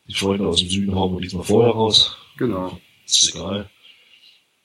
[0.08, 2.16] Die Freunde aus dem Süden hauen wir diesmal vorher raus.
[2.38, 2.80] Genau
[3.12, 3.70] ist egal.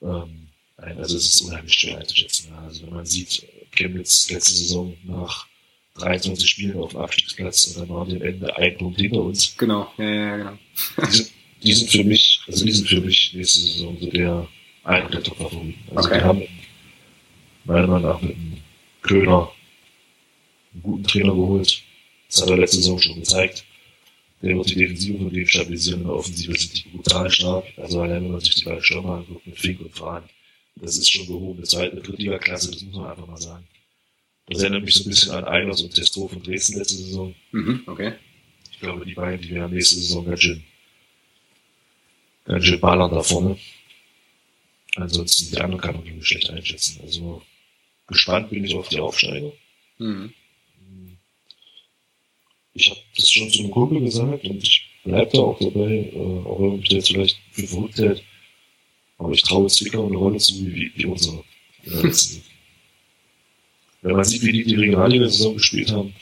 [0.01, 0.47] Ähm,
[0.77, 2.53] also es ist unheimlich schwer einzuschätzen.
[2.53, 5.47] Also wenn man sieht, Chemnitz letzte Saison nach
[5.97, 9.55] 23 Spielen auf dem Abstiegsplatz und dann waren die am Ende ein Punkt hinter uns.
[9.57, 10.57] Genau, ja, ja, genau.
[10.97, 11.31] Die sind,
[11.63, 14.47] die sind für mich, also die sind für mich nächste Saison so der
[14.83, 15.75] einer der Top-Favoriten.
[15.95, 16.19] Also okay.
[16.19, 16.43] die haben
[17.65, 18.57] meiner Meinung nach mit einem
[19.01, 19.51] Köhler
[20.73, 21.83] einen guten Trainer geholt.
[22.29, 23.65] Das hat er letzte Saison schon gezeigt.
[24.41, 26.01] Der wird die Defensive von dem stabilisieren.
[26.01, 27.65] In der Offensive sind die brutal stark.
[27.77, 30.23] Also allein wenn man sich die beiden Stürmer anguckt mit Fink und Fran,
[30.75, 33.65] das ist schon gehobene zweite, Drittliga-Klasse, das muss man einfach mal sagen.
[34.47, 37.35] Das erinnert mich so ein bisschen an Eilers und Testo von Dresden letzte Saison.
[37.51, 38.13] Mhm, okay.
[38.71, 40.63] Ich glaube, die beiden, die werden nächste Saison ganz schön,
[42.45, 43.57] ganz schön ballern da vorne.
[44.95, 47.01] Ansonsten, die anderen kann man nicht schlecht einschätzen.
[47.03, 47.41] Also,
[48.07, 49.51] gespannt bin ich auf die Aufsteiger.
[49.97, 50.33] Mhm
[52.77, 56.45] ich habe das schon zu einem Kumpel gesagt und ich bleibe da auch dabei, äh,
[56.45, 58.23] auch wenn mich jetzt vielleicht für verrückt hält.
[59.17, 61.43] Aber ich traue Zwickau eine Rolle zu, wie, wie unsere.
[64.07, 66.13] wenn man sieht, wie die die Regionalliga-Saison gespielt haben,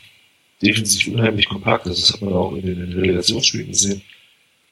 [0.61, 4.01] defensiv unheimlich kompakt, das hat man auch in den, Relegationsspielen gesehen,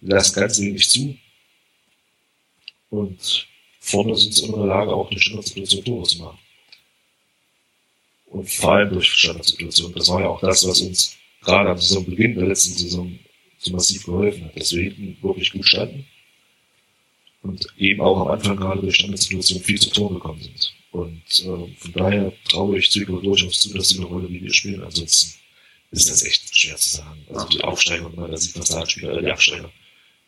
[0.02, 1.16] die lassen ganz wenig zu.
[2.90, 3.48] Und
[3.80, 6.40] vorne sind sie in der Lage, auch eine Standardsituation Tore zu machen.
[8.26, 9.96] Und vor allem durch Standardsituationen.
[9.96, 13.20] Das war ja auch das, was uns gerade am Saisonbeginn der letzten Saison
[13.60, 16.06] so massiv geholfen hat, dass wir hinten wirklich gut standen
[17.44, 20.74] und eben auch am Anfang gerade durch Standardsituationen viel zu Tor gekommen sind.
[20.94, 24.54] Und äh, von daher traue ich Zwickau durchaus zu, dass sie eine Rolle wie wir
[24.54, 24.84] spielen.
[24.84, 25.40] Ansonsten
[25.90, 27.26] ist das echt schwer zu sagen.
[27.34, 29.72] Also die Aufsteiger, wenn man da sieht, was da Spieler, äh, die Absteiger,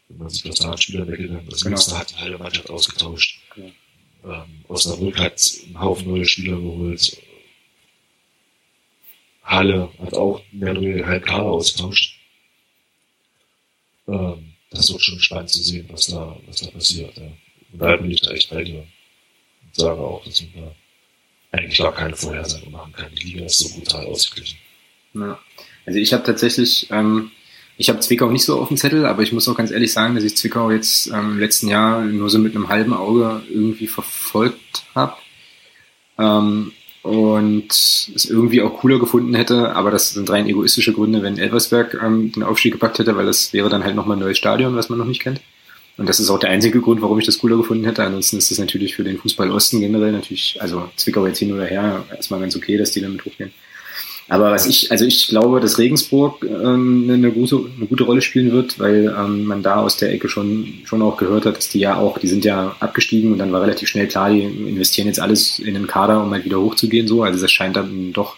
[0.10, 1.80] wenn man sieht, was da Spieler weggegangen ist, genau.
[2.00, 3.40] hat die halbe Mannschaft ausgetauscht.
[3.54, 3.72] Genau.
[4.26, 7.16] Ähm, Osnabrück hat einen Haufen neue Spieler geholt.
[9.44, 12.20] Halle hat auch mehr oder weniger halb Kader ausgetauscht.
[14.08, 17.16] Ähm, das wird schon spannend zu sehen, was da, was da passiert.
[17.18, 17.32] Ja.
[17.72, 18.88] Und da bin ich da echt bei dir.
[19.76, 23.08] Sage auch, dass man da eigentlich gar keine Vorhersage machen kann.
[23.14, 24.58] Die Liga ist so brutal ausgeglichen.
[25.14, 25.40] Ja.
[25.86, 27.32] Also ich habe tatsächlich, ähm,
[27.78, 30.16] ich habe Zwickau nicht so auf dem Zettel, aber ich muss auch ganz ehrlich sagen,
[30.16, 33.88] dass ich Zwickau jetzt ähm, im letzten Jahr nur so mit einem halben Auge irgendwie
[33.88, 35.16] verfolgt habe.
[36.18, 36.72] Ähm,
[37.04, 42.00] und es irgendwie auch cooler gefunden hätte, aber das sind rein egoistische Gründe, wenn Elversberg
[42.02, 44.90] ähm, den Aufstieg gepackt hätte, weil das wäre dann halt nochmal ein neues Stadion, was
[44.90, 45.40] man noch nicht kennt.
[45.98, 48.04] Und das ist auch der einzige Grund, warum ich das cooler gefunden hätte.
[48.04, 51.66] Ansonsten ist das natürlich für den Fußball Osten generell natürlich, also Zwickau jetzt hin oder
[51.66, 53.52] her, erstmal ganz okay, dass die damit hochgehen.
[54.28, 58.52] Aber was ich, also ich glaube, dass Regensburg ähm, eine, gute, eine gute Rolle spielen
[58.52, 61.80] wird, weil ähm, man da aus der Ecke schon, schon auch gehört hat, dass die
[61.80, 65.20] ja auch, die sind ja abgestiegen und dann war relativ schnell klar, die investieren jetzt
[65.20, 67.22] alles in den Kader, um halt wieder hochzugehen, so.
[67.22, 68.36] Also das scheint dann doch,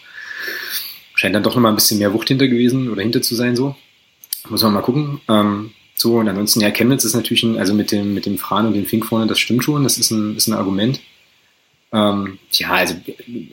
[1.15, 3.75] scheint dann doch nochmal ein bisschen mehr Wucht hinter gewesen oder hinter zu sein, so.
[4.49, 5.21] Muss man mal gucken.
[5.29, 8.67] Ähm, so, und ansonsten, ja, Chemnitz ist natürlich ein, also mit dem, mit dem Fran
[8.67, 10.99] und dem Fink vorne, das stimmt schon, das ist ein, ist ein Argument.
[11.91, 12.93] Ähm, ja, also,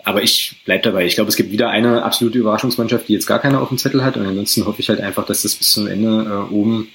[0.05, 1.07] aber ich bleib dabei.
[1.07, 4.05] Ich glaube, es gibt wieder eine absolute Überraschungsmannschaft, die jetzt gar keine auf dem Zettel
[4.05, 4.18] hat.
[4.18, 6.88] Und ansonsten hoffe ich halt einfach, dass das bis zum Ende äh, oben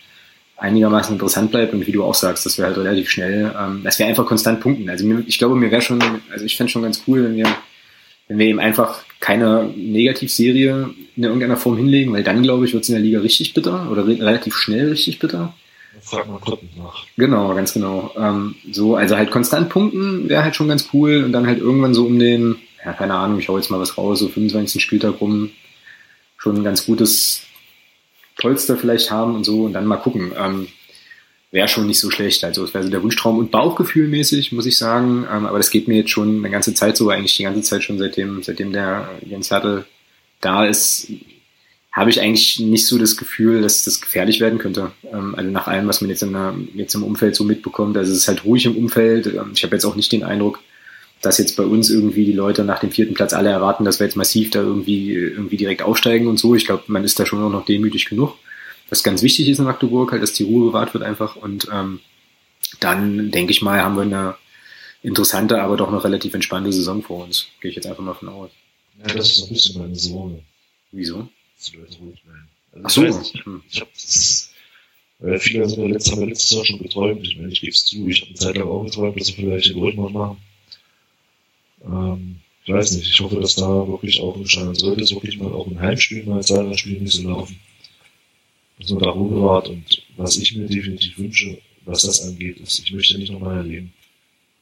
[0.57, 3.97] einigermaßen interessant bleibt und wie du auch sagst, dass wir halt relativ schnell, ähm, dass
[3.97, 4.87] wir einfach konstant punkten.
[4.87, 7.47] Also mir, ich glaube, mir wäre schon, also ich fände schon ganz cool, wenn wir,
[8.27, 12.83] wenn wir eben einfach keine Negativserie in irgendeiner Form hinlegen, weil dann, glaube ich, wird
[12.83, 15.53] es in der Liga richtig bitter oder re relativ schnell richtig bitter.
[15.99, 17.05] Frag mal Gruppen nach.
[17.17, 18.11] Genau, ganz genau.
[18.17, 21.93] Ähm, so, also halt konstant punkten wäre halt schon ganz cool und dann halt irgendwann
[21.93, 22.55] so um den,
[22.85, 24.81] ja, keine Ahnung, ich hau jetzt mal was raus, so 25.
[24.81, 25.49] Spieltag rum,
[26.37, 27.41] schon ein ganz gutes
[28.37, 30.31] Polster vielleicht haben und so und dann mal gucken.
[30.37, 30.69] Ähm,
[31.51, 32.45] wäre schon nicht so schlecht.
[32.45, 35.27] Also es wäre so der Wunschtraum und Bauchgefühlmäßig, muss ich sagen.
[35.29, 37.83] Ähm, aber das geht mir jetzt schon eine ganze Zeit so, eigentlich die ganze Zeit
[37.83, 39.83] schon seitdem, seitdem der Jens Hertel
[40.41, 41.11] da ist,
[41.91, 44.91] habe ich eigentlich nicht so das Gefühl, dass das gefährlich werden könnte.
[45.11, 47.97] Ähm, also nach allem, was man jetzt, in der, jetzt im Umfeld so mitbekommt.
[47.97, 49.27] Also es ist halt ruhig im Umfeld.
[49.27, 50.59] Ähm, ich habe jetzt auch nicht den Eindruck,
[51.21, 54.05] dass jetzt bei uns irgendwie die Leute nach dem vierten Platz alle erwarten, dass wir
[54.05, 56.55] jetzt massiv da irgendwie, irgendwie direkt aufsteigen und so.
[56.55, 58.35] Ich glaube, man ist da schon auch noch demütig genug.
[58.89, 61.35] Was ganz wichtig ist in Magdeburg, halt, dass die Ruhe bewahrt wird einfach.
[61.35, 61.99] Und ähm,
[62.79, 64.35] dann, denke ich mal, haben wir eine
[65.03, 67.47] interessante, aber doch noch relativ entspannte Saison vor uns.
[67.61, 68.51] Gehe ich jetzt einfach mal von aus.
[68.99, 70.43] Ja, das ist ein bisschen meine Sorge.
[70.91, 71.29] Wieso?
[71.71, 72.47] die Leute ruhig bleiben.
[72.71, 73.05] Also Ach so.
[73.05, 74.49] Ich, nicht, ich habe das,
[75.19, 77.27] weil viele sind ja letztes, haben letztes Jahr schon geträumt.
[77.27, 79.33] Ich meine, ich gebe es zu, ich habe eine Zeit lang auch geträumt, dass sie
[79.33, 80.37] vielleicht den Goldmann machen.
[81.83, 85.51] Ähm, ich weiß nicht, ich hoffe, dass da wirklich auch entscheiden sollte, es wirklich mal
[85.51, 87.59] auch im Heimspiel mal zwei, drei Spiele nicht so laufen.
[88.79, 92.79] Dass man da Ruhe wart und was ich mir definitiv wünsche, was das angeht, ist,
[92.79, 93.93] ich möchte nicht nochmal erleben,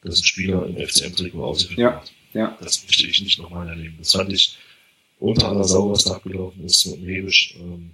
[0.02, 2.00] dass ein Spieler im FCM-Trikot ausgeführt Ja.
[2.00, 2.12] wird.
[2.34, 3.96] Ja, Das möchte ich nicht nochmal erleben.
[3.98, 4.56] Das fand ich
[5.20, 7.54] unter aller Sau, was da abgelaufen ist mit dem Hebisch.
[7.60, 7.90] Ähm,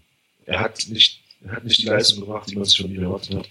[0.47, 3.35] er hat nicht, er hat nicht die Leistung gebracht, die man sich von ihm erwartet
[3.37, 3.49] hat.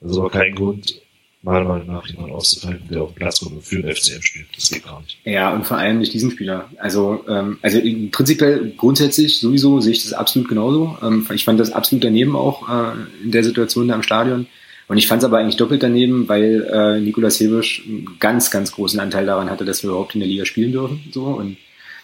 [0.00, 1.00] Also war kein Grund,
[1.42, 4.48] meiner Meinung nach jemanden auszupfeifen, der auf den Platz kommt und für den FCM spielt.
[4.56, 5.16] Das geht gar nicht.
[5.24, 6.68] Ja, und vor allem nicht diesen Spieler.
[6.78, 10.98] Also, ähm, also in- prinzipiell grundsätzlich sowieso sehe ich das absolut genauso.
[11.02, 14.48] Ähm, ich fand das absolut daneben auch äh, in der Situation da im Stadion.
[14.88, 18.72] Und ich fand es aber eigentlich doppelt daneben, weil äh, Nikolas Hebisch einen ganz, ganz
[18.72, 21.02] großen Anteil daran hatte, dass wir überhaupt in der Liga spielen dürfen.
[21.12, 21.56] So und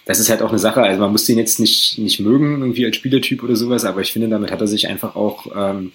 [0.04, 0.82] das ist halt auch eine Sache.
[0.82, 4.12] Also man muss den jetzt nicht nicht mögen irgendwie als Spielertyp oder sowas, aber ich
[4.12, 5.92] finde, damit hat er sich einfach auch ähm,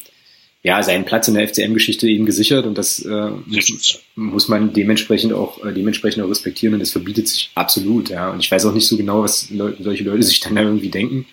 [0.63, 5.33] ja seinen Platz in der FCM-Geschichte eben gesichert und das äh, muss, muss man dementsprechend
[5.33, 8.29] auch äh, dementsprechend auch respektieren und das verbietet sich absolut, ja.
[8.31, 10.89] Und ich weiß auch nicht so genau, was Leu solche Leute sich dann da irgendwie
[10.89, 11.25] denken.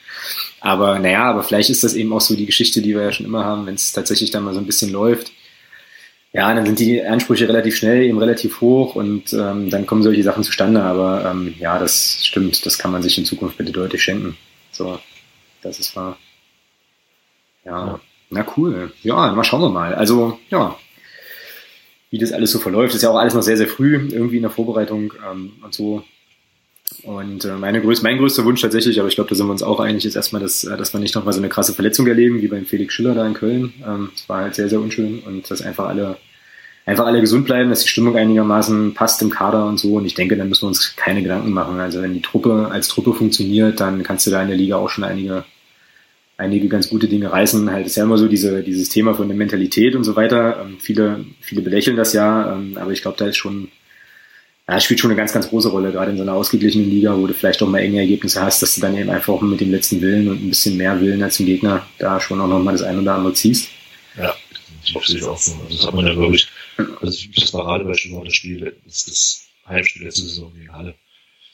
[0.61, 3.27] Aber naja, aber vielleicht ist das eben auch so die Geschichte, die wir ja schon
[3.27, 5.31] immer haben, wenn es tatsächlich dann mal so ein bisschen läuft.
[6.35, 10.25] Ja, dann sind die Ansprüche relativ schnell, eben relativ hoch und ähm, dann kommen solche
[10.25, 10.83] Sachen zustande.
[10.83, 14.37] Aber ähm, ja, das stimmt, das kann man sich in Zukunft bitte deutlich schenken.
[14.73, 14.99] So,
[15.63, 16.19] das ist wahr.
[17.65, 18.01] Ja, Ja.
[18.31, 18.93] na cool.
[19.05, 19.95] Ja, mal schauen wir mal.
[19.95, 20.77] Also, ja,
[22.11, 22.95] wie das alles so verläuft.
[22.97, 26.03] Ist ja auch alles noch sehr, sehr früh irgendwie in der Vorbereitung ähm, und so.
[27.03, 29.63] Und äh, meine größ mein größter Wunsch tatsächlich, aber ich glaube, da sind wir uns
[29.63, 32.41] auch einig, ist erstmal, dass, äh, dass wir nicht nochmal so eine krasse Verletzung erleben,
[32.43, 33.75] wie beim Felix Schiller da in Köln.
[33.87, 36.17] Ähm, das war halt sehr, sehr unschön und dass einfach alle,
[36.87, 39.95] einfach alle gesund bleiben, dass die Stimmung einigermaßen passt im Kader und so.
[39.95, 41.81] Und ich denke, dann müssen wir uns keine Gedanken machen.
[41.81, 44.89] Also wenn die Truppe als Truppe funktioniert, dann kannst du da in der Liga auch
[44.89, 45.45] schon einige,
[46.37, 47.71] einige ganz gute Dinge reißen.
[47.71, 50.65] Halt ist ja immer so diese, dieses Thema von der Mentalität und so weiter.
[50.65, 53.69] Ähm, viele, viele belächeln das ja, ähm, aber ich glaube, da ist schon,
[54.69, 57.27] ja, spielt schon eine ganz, ganz große Rolle, gerade in so einer ausgeglichenen Liga, wo
[57.27, 60.01] du vielleicht auch mal enge Ergebnisse hast, dass du dann eben einfach mit dem letzten
[60.01, 62.99] Willen und ein bisschen mehr Willen als dem Gegner da schon auch nochmal das ein
[62.99, 63.69] oder andere ziehst.
[64.17, 65.53] Ja, definitiv sehe ich auch so.
[65.53, 66.49] Also das hat man ja wirklich
[67.01, 70.95] Also mich das war das Spiel, das, das Heimspiel letzte Saison gegen Halle.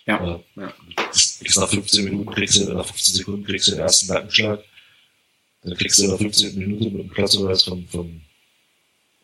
[0.07, 0.37] Ja.
[0.57, 0.75] Äh, ja.
[0.97, 4.61] Kriegst nach 15 Minuten, kriegst du, nach 15 Sekunden kriegst du den ersten Nackenschlag.
[5.63, 8.21] Dann kriegst du nach 15 Minuten mit dem Platzverweis von, von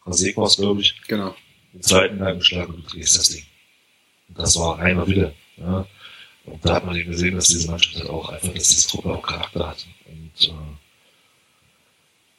[0.05, 0.95] Rasekos, glaube ich.
[1.07, 1.34] Genau.
[1.72, 3.45] Den zweiten Nackenschlag und du kriegst das Ding.
[4.28, 5.34] Das war reiner Wille.
[5.56, 5.86] Ja.
[6.44, 9.10] Und da hat man eben gesehen, dass diese Mannschaft halt auch einfach, dass diese Truppe
[9.10, 9.86] auch Charakter hat.
[10.06, 10.52] Und, äh,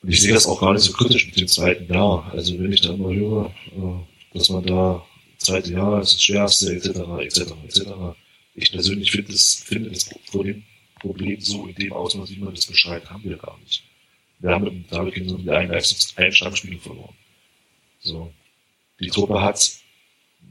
[0.03, 2.31] und ich sehe das auch gar nicht so kritisch mit dem zweiten Jahr.
[2.33, 5.05] Also wenn ich da immer höre, äh, dass man da
[5.37, 7.81] zweite Jahr ist das schwerste, etc., etc., etc.
[8.55, 10.63] Ich persönlich finde das, finde das Problem,
[10.99, 13.83] Problem so in dem Ausmaß, wie man das beschreibt, haben wir gar nicht.
[14.39, 17.15] Wir haben mit David so ein, ein Stammspiel verloren.
[17.99, 18.31] So.
[18.99, 19.71] Die Truppe hat,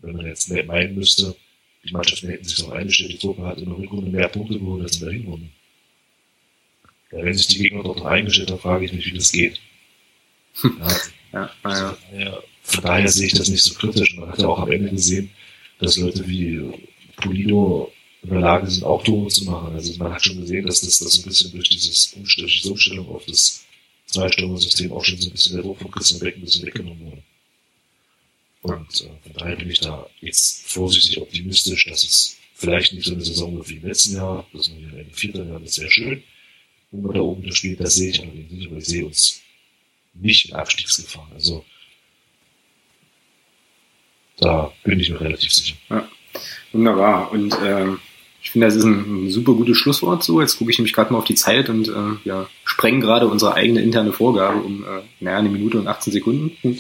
[0.03, 1.35] wenn man jetzt meinen müsste,
[1.85, 4.83] die Mannschaften hätten sich darauf eingestellt, die Truppe hat in der Rückrunde mehr Punkte geholt
[4.83, 5.49] als in der Hinrunde.
[7.13, 9.61] Ja, wenn sich die Gegner dort eingestellt haben, frage ich mich, wie das geht.
[11.33, 12.39] Ja, ja, ja.
[12.63, 14.17] Von daher sehe ich das nicht so kritisch.
[14.17, 15.31] Man hat ja auch am Ende gesehen,
[15.79, 16.73] dass Leute wie
[17.17, 17.93] Polido
[18.23, 19.75] in der Lage sind, auch Tore zu machen.
[19.75, 23.09] Also man hat schon gesehen, dass das, das ein bisschen durch, dieses Umstell diese Umstellung
[23.09, 23.65] auf das
[24.07, 27.23] Zwei-Stürmer-System auch schon so ein bisschen der Druck von Christian Beck ein bisschen weggenommen wurde.
[28.75, 33.13] Und äh, von daher bin ich da jetzt vorsichtig optimistisch, dass es vielleicht nicht so
[33.13, 35.91] eine Saison wird wie im letzten Jahr, dass man hier in vierter Jahr, das wäre
[35.91, 36.23] schön,
[36.91, 39.43] wenn man da oben spielt, das sehe ich allerdings nicht, aber ich sehe uns
[40.15, 41.31] nicht in Abstiegsgefahr.
[41.35, 41.65] Also
[44.39, 45.77] da bin ich mir relativ sicher.
[45.91, 46.09] Ja,
[46.73, 47.31] wunderbar.
[47.33, 47.87] Und äh,
[48.43, 50.41] ich finde, das ist ein, ein, super gutes Schlusswort so.
[50.41, 53.55] Jetzt gucke ich nämlich gerade mal auf die Zeit und äh, ja, sprengen gerade unsere
[53.55, 56.79] eigene interne Vorgabe um äh, naja, eine Minute und 18 Sekunden.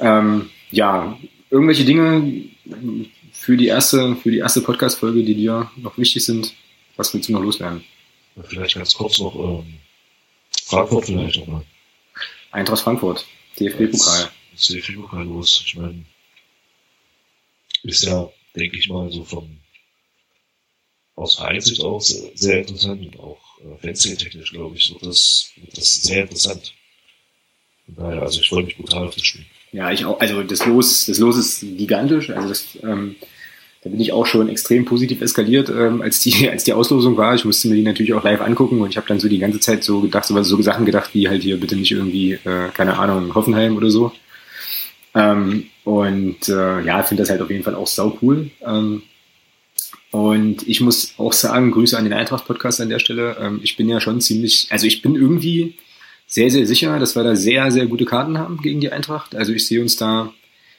[0.00, 1.18] Ähm, ja,
[1.50, 2.44] irgendwelche Dinge
[3.32, 6.54] für die erste, für die erste Podcast-Folge, die dir noch wichtig sind,
[6.96, 7.84] was willst du noch loswerden?
[8.44, 9.74] Vielleicht ganz kurz noch ähm,
[10.64, 11.64] Frankfurt vielleicht nochmal.
[12.50, 13.26] Eintracht Frankfurt,
[13.58, 14.30] DFB-Pokal.
[14.56, 15.62] DFB-Pokal los.
[15.64, 16.04] Ich meine,
[17.82, 19.58] ist ja, denke ich mal, so von
[21.14, 26.22] aus Vereinssicht aus sehr interessant und auch äh, Fernsehen-technisch, glaube ich, wird das, das sehr
[26.22, 26.74] interessant.
[27.86, 29.46] Daher, also ich freue mich brutal auf das Spiel.
[29.76, 30.18] Ja, ich auch.
[30.20, 32.30] Also das Los, das Los ist gigantisch.
[32.30, 33.16] Also das, ähm,
[33.84, 37.34] da bin ich auch schon extrem positiv eskaliert, ähm, als die als die Auslosung war.
[37.34, 39.60] Ich musste mir die natürlich auch live angucken und ich habe dann so die ganze
[39.60, 42.98] Zeit so gedacht, so, so Sachen gedacht, wie halt hier bitte nicht irgendwie, äh, keine
[42.98, 44.12] Ahnung, Hoffenheim oder so.
[45.14, 48.50] Ähm, und äh, ja, finde das halt auf jeden Fall auch sau cool.
[48.66, 49.02] Ähm,
[50.10, 53.36] und ich muss auch sagen, Grüße an den Eintracht-Podcast an der Stelle.
[53.38, 55.74] Ähm, ich bin ja schon ziemlich, also ich bin irgendwie
[56.26, 59.34] sehr, sehr sicher, dass wir da sehr, sehr gute Karten haben gegen die Eintracht.
[59.34, 60.32] Also ich sehe uns da,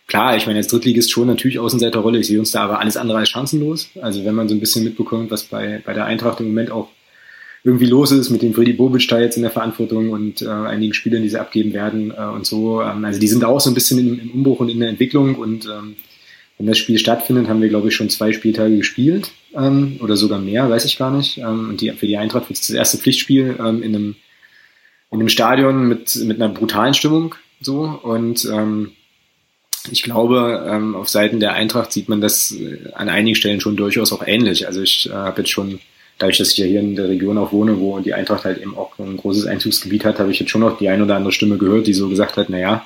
[0.08, 3.20] klar, ich meine, als Drittligist schon natürlich Außenseiterrolle, ich sehe uns da aber alles andere
[3.20, 3.90] als chancenlos.
[4.02, 6.90] Also wenn man so ein bisschen mitbekommt, was bei, bei der Eintracht im Moment auch
[7.64, 10.94] irgendwie los ist mit dem Freddy Bobic da jetzt in der Verantwortung und äh, einigen
[10.94, 12.82] Spielern, die sie abgeben werden äh, und so.
[12.82, 15.36] Ähm, also die sind auch so ein bisschen im, im Umbruch und in der Entwicklung
[15.36, 15.96] und ähm,
[16.58, 20.40] wenn das Spiel stattfindet, haben wir, glaube ich, schon zwei Spieltage gespielt ähm, oder sogar
[20.40, 21.38] mehr, weiß ich gar nicht.
[21.38, 24.16] Ähm, und die, für die Eintracht wird es das erste Pflichtspiel ähm, in, einem,
[25.12, 28.92] in einem Stadion mit, mit einer brutalen Stimmung so und ähm,
[29.92, 33.78] ich glaube, ähm, auf Seiten der Eintracht sieht man das äh, an einigen Stellen schon
[33.78, 34.68] durchaus auch ähnlich.
[34.68, 35.80] Also ich äh, habe jetzt schon
[36.18, 38.78] dadurch, dass ich ja hier in der Region auch wohne, wo die Eintracht halt eben
[38.78, 41.58] auch ein großes Einzugsgebiet hat, habe ich jetzt schon noch die ein oder andere Stimme
[41.58, 42.86] gehört, die so gesagt hat, naja,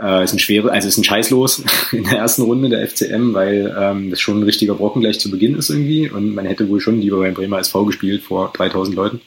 [0.00, 3.74] äh, ist ein schwere, also ist ein Scheißlos in der ersten Runde der FCM, weil
[3.78, 6.80] ähm, das schon ein richtiger Brocken gleich zu Beginn ist irgendwie und man hätte wohl
[6.80, 9.20] schon lieber beim Bremer SV gespielt vor 3000 Leuten.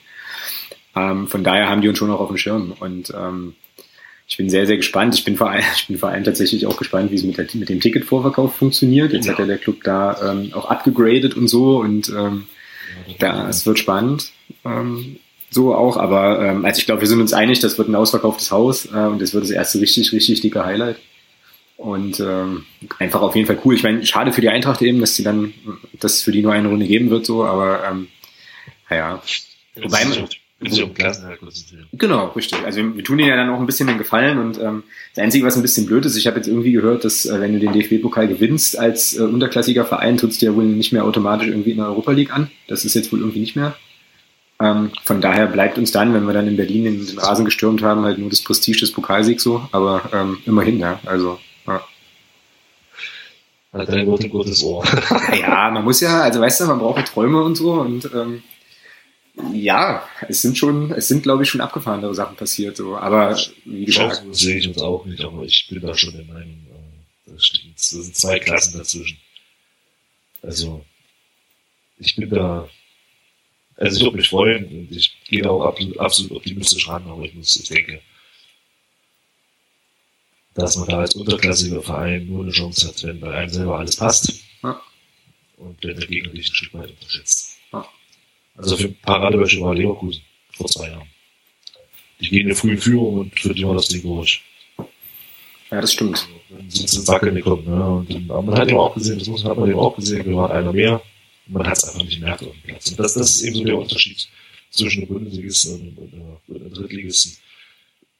[0.98, 3.56] Ähm, von daher haben die uns schon noch auf dem Schirm und ähm,
[4.30, 5.16] ich bin sehr, sehr gespannt.
[5.16, 7.48] Ich bin vor allem, ich bin vor allem tatsächlich auch gespannt, wie es mit, der,
[7.54, 9.14] mit dem Ticketvorverkauf funktioniert.
[9.14, 9.34] Jetzt ja.
[9.34, 12.48] hat ja der Club da ähm, auch abgegradet und so und ähm,
[13.20, 14.32] da, es wird spannend.
[14.66, 15.18] Ähm,
[15.50, 18.52] so auch, aber ähm, also ich glaube, wir sind uns einig, das wird ein ausverkauftes
[18.52, 20.98] Haus äh, und das wird das erste richtig, richtig dicke Highlight.
[21.78, 22.66] Und ähm,
[22.98, 23.76] einfach auf jeden Fall cool.
[23.76, 25.54] Ich meine, schade für die Eintracht eben, dass sie dann,
[26.00, 28.08] dass es für die nur eine Runde geben wird, so, aber ähm,
[28.90, 29.22] naja.
[29.76, 30.28] Wobei man,
[31.94, 32.64] Genau, richtig.
[32.66, 34.84] Also wir tun ihnen ja dann auch ein bisschen den Gefallen und ähm,
[35.14, 37.54] das Einzige, was ein bisschen blöd ist, ich habe jetzt irgendwie gehört, dass äh, wenn
[37.54, 41.48] du den DFB-Pokal gewinnst als äh, unterklassiger Verein, trittst du ja wohl nicht mehr automatisch
[41.48, 42.50] irgendwie in der Europa League an.
[42.68, 43.76] Das ist jetzt wohl irgendwie nicht mehr.
[44.60, 47.84] Ähm, von daher bleibt uns dann, wenn wir dann in Berlin den, den Rasen gestürmt
[47.84, 51.00] haben, halt nur das Prestige des Pokalsiegs so, aber ähm, immerhin, ja.
[51.06, 51.82] Also, ja.
[53.74, 54.84] Hat ein gutes Ohr.
[55.40, 58.42] ja, man muss ja, also weißt du, man braucht ja Träume und so und ähm,
[59.54, 62.98] ja, es sind schon, es sind, glaube ich, schon abgefahrenere Sachen passiert, so.
[62.98, 64.24] Aber wie gesagt.
[64.28, 66.66] Das sehe ich uns auch nicht, aber ich bin da schon der Meinung,
[67.28, 69.18] äh, das sind zwei Klassen dazwischen.
[70.42, 70.86] Also,
[72.00, 72.70] ich bin da,
[73.76, 77.34] also ich würde mich freuen und ich gehe auch absolut, absolut optimistisch ran, aber ich
[77.34, 78.02] muss, ich denke,
[80.54, 83.96] dass man da als unterklassiger Verein nur eine Chance hat, wenn bei einem selber alles
[83.96, 84.34] passt
[84.64, 84.82] Ja.
[85.58, 87.47] und wenn der Gegner dich ein Stück weit unterschätzt.
[88.58, 91.08] Also für Paradebeispiel war Leverkusen vor zwei Jahren.
[92.20, 94.42] Die gehen in eine frühe Führung und für die war das Ding durch.
[95.70, 96.28] Ja, das stimmt.
[96.50, 97.66] Dann sind sie ins Wackeln gekommen.
[97.66, 97.86] Ne?
[97.86, 99.96] Und dann, aber man hat eben auch gesehen, das muss man, hat man eben auch
[99.96, 101.02] gesehen, wir waren einer mehr.
[101.48, 102.90] Und man hat es einfach nicht gemerkt auf dem Platz.
[102.90, 104.28] Und das, das ist eben so der Unterschied
[104.72, 107.38] zwischen der Bundesligisten und, und, und, und der Drittligisten.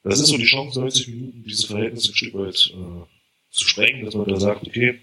[0.04, 3.04] Das ist so die Chance, 90 Minuten dieses Verhältnis ein Stück weit äh,
[3.50, 5.00] zu sprengen, dass man da sagt, okay,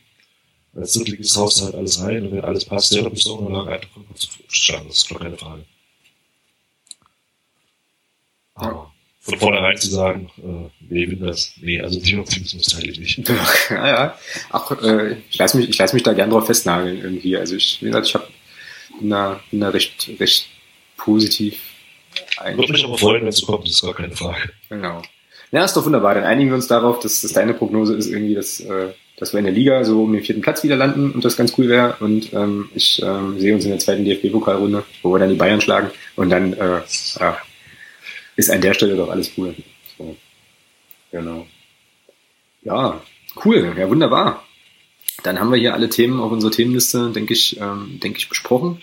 [0.75, 3.35] als Drittligist haust du halt alles rein und wenn alles passt, ja, dann bist du
[3.35, 4.87] auch noch lange einfach zu schlagen.
[4.87, 5.63] Das ist doch keine Frage.
[8.55, 11.53] Aber von vornherein zu sagen, äh, wer gewinnt das?
[11.59, 13.27] Nee, also den Optimismus teile ich nicht.
[13.27, 13.35] Ja,
[13.87, 14.19] ja.
[14.51, 17.35] Ach, äh, ich lasse mich, ich lass mich da gern drauf festnageln irgendwie.
[17.37, 18.29] Also ich, wie gesagt, ich hab,
[18.99, 20.47] bin, da, bin da recht, recht
[20.97, 21.59] positiv
[22.53, 24.51] Würde mich aber freuen, wenn es kommt, das ist gar keine Frage.
[24.69, 25.01] Genau.
[25.51, 26.15] Ja, ist doch wunderbar.
[26.15, 29.39] Dann einigen wir uns darauf, dass, dass deine Prognose ist irgendwie, dass, äh, dass wir
[29.39, 31.95] in der Liga so um den vierten Platz wieder landen und das ganz cool wäre.
[31.99, 35.61] Und ähm, ich ähm, sehe uns in der zweiten DFB-Pokalrunde, wo wir dann die Bayern
[35.61, 35.89] schlagen.
[36.15, 36.81] Und dann äh,
[37.19, 37.37] ja,
[38.35, 39.55] ist an der Stelle doch alles cool.
[39.97, 40.15] So.
[41.11, 41.47] Genau.
[42.63, 43.01] Ja,
[43.45, 43.73] cool.
[43.77, 44.43] Ja, wunderbar.
[45.23, 48.81] Dann haben wir hier alle Themen auf unserer Themenliste, denke ich, ähm, denke ich, besprochen.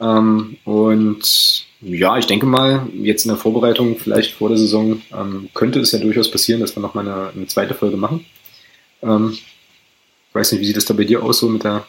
[0.00, 5.50] Ähm, und ja, ich denke mal, jetzt in der Vorbereitung, vielleicht vor der Saison, ähm,
[5.52, 8.24] könnte es ja durchaus passieren, dass wir nochmal eine, eine zweite Folge machen.
[9.02, 9.36] Ähm,
[10.32, 11.86] weiß nicht, wie sieht das da bei dir aus, so mit der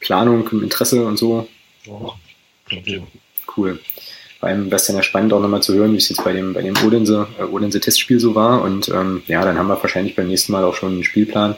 [0.00, 1.48] Planung, im Interesse und so?
[1.84, 3.06] Ja, Thema.
[3.56, 3.80] Cool.
[4.38, 6.32] Vor allem wäre es dann ja spannend, auch nochmal zu hören, wie es jetzt bei
[6.32, 8.62] dem, bei dem Odense, äh, Odense Testspiel so war.
[8.62, 11.56] Und ähm, ja, dann haben wir wahrscheinlich beim nächsten Mal auch schon einen Spielplan,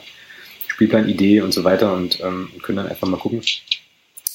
[0.67, 3.43] Spielplanidee und so weiter und ähm, können dann einfach mal gucken.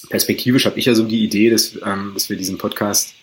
[0.10, 3.16] Perspektivisch habe ich ja so die Idee, dass, ähm, dass wir diesen Podcast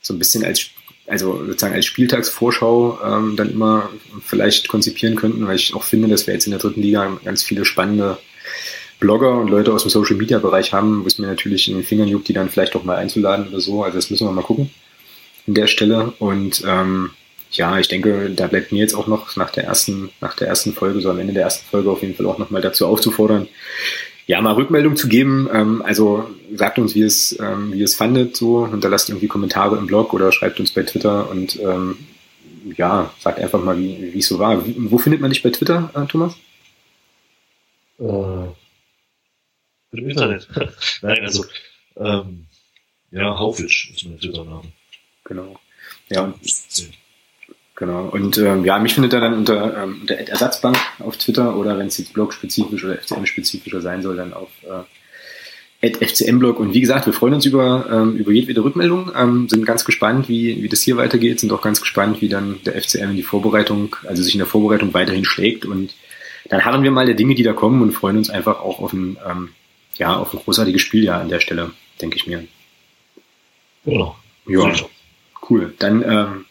[0.00, 0.70] so ein bisschen als
[1.08, 3.90] also sozusagen als Spieltagsvorschau ähm, dann immer
[4.24, 7.42] vielleicht konzipieren könnten, weil ich auch finde, dass wir jetzt in der dritten Liga ganz
[7.42, 8.18] viele spannende
[9.00, 11.84] Blogger und Leute aus dem Social Media Bereich haben, wo es mir natürlich in den
[11.84, 13.84] Fingern juckt, die dann vielleicht auch mal einzuladen oder so.
[13.84, 14.70] Also das müssen wir mal gucken
[15.46, 16.12] an der Stelle.
[16.18, 17.10] Und ähm,
[17.50, 20.74] ja, ich denke, da bleibt mir jetzt auch noch nach der ersten, nach der ersten
[20.74, 23.48] Folge, so am Ende der ersten Folge auf jeden Fall auch nochmal dazu aufzufordern,
[24.28, 25.48] ja, mal Rückmeldung zu geben.
[25.52, 29.86] Ähm, also sagt uns, wie es, ähm, wie es fandet, so, hinterlasst irgendwie Kommentare im
[29.86, 31.96] Blog oder schreibt uns bei Twitter und ähm,
[32.76, 34.66] ja, sagt einfach mal, wie wie es so war.
[34.66, 36.36] Wie, wo findet man dich bei Twitter, äh, Thomas?
[37.98, 38.04] Äh,
[39.92, 40.46] im Internet.
[41.02, 41.46] Nein, also,
[41.96, 42.46] ähm,
[43.10, 44.70] ja, Haufitsch ist mein Twitter-Name.
[45.24, 45.58] Genau.
[46.10, 46.34] Ja, und
[47.78, 48.06] Genau.
[48.06, 51.86] Und ähm, ja, mich findet er dann unter, ähm, unter Ersatzbank auf Twitter oder wenn
[51.86, 56.58] es jetzt blogspezifisch oder FCM-spezifischer sein soll, dann auf äh, FCM-Blog.
[56.58, 60.28] Und wie gesagt, wir freuen uns über, ähm, über jedwede Rückmeldung, ähm, sind ganz gespannt,
[60.28, 63.22] wie, wie das hier weitergeht, sind auch ganz gespannt, wie dann der FCM in die
[63.22, 65.64] Vorbereitung, also sich in der Vorbereitung weiterhin schlägt.
[65.64, 65.94] Und
[66.48, 68.92] dann harren wir mal der Dinge, die da kommen und freuen uns einfach auch auf
[68.92, 69.50] ein, ähm,
[69.98, 71.70] ja, auf ein großartiges Spieljahr an der Stelle,
[72.02, 72.42] denke ich mir.
[73.84, 74.16] Genau.
[74.48, 74.72] Ja,
[75.48, 75.74] cool.
[75.78, 76.44] Dann ähm,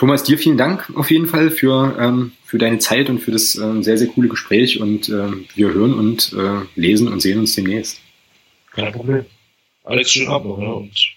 [0.00, 3.56] Thomas, dir vielen Dank auf jeden Fall für, ähm, für deine Zeit und für das
[3.56, 7.54] ähm, sehr, sehr coole Gespräch und ähm, wir hören und äh, lesen und sehen uns
[7.54, 8.00] demnächst.
[8.70, 9.26] Kein Problem.
[9.84, 11.12] Alex, schönen Abend noch, ja, und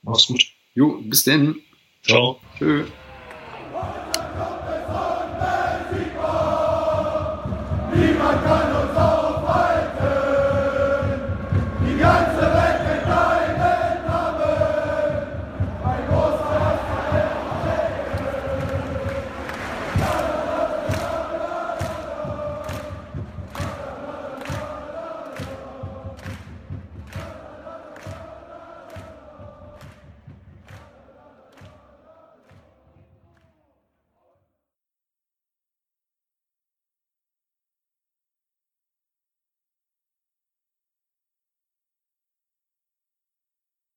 [0.00, 0.46] mach's gut.
[0.74, 1.56] Jo, bis denn.
[2.02, 2.40] Ciao.
[2.58, 2.84] Tschö.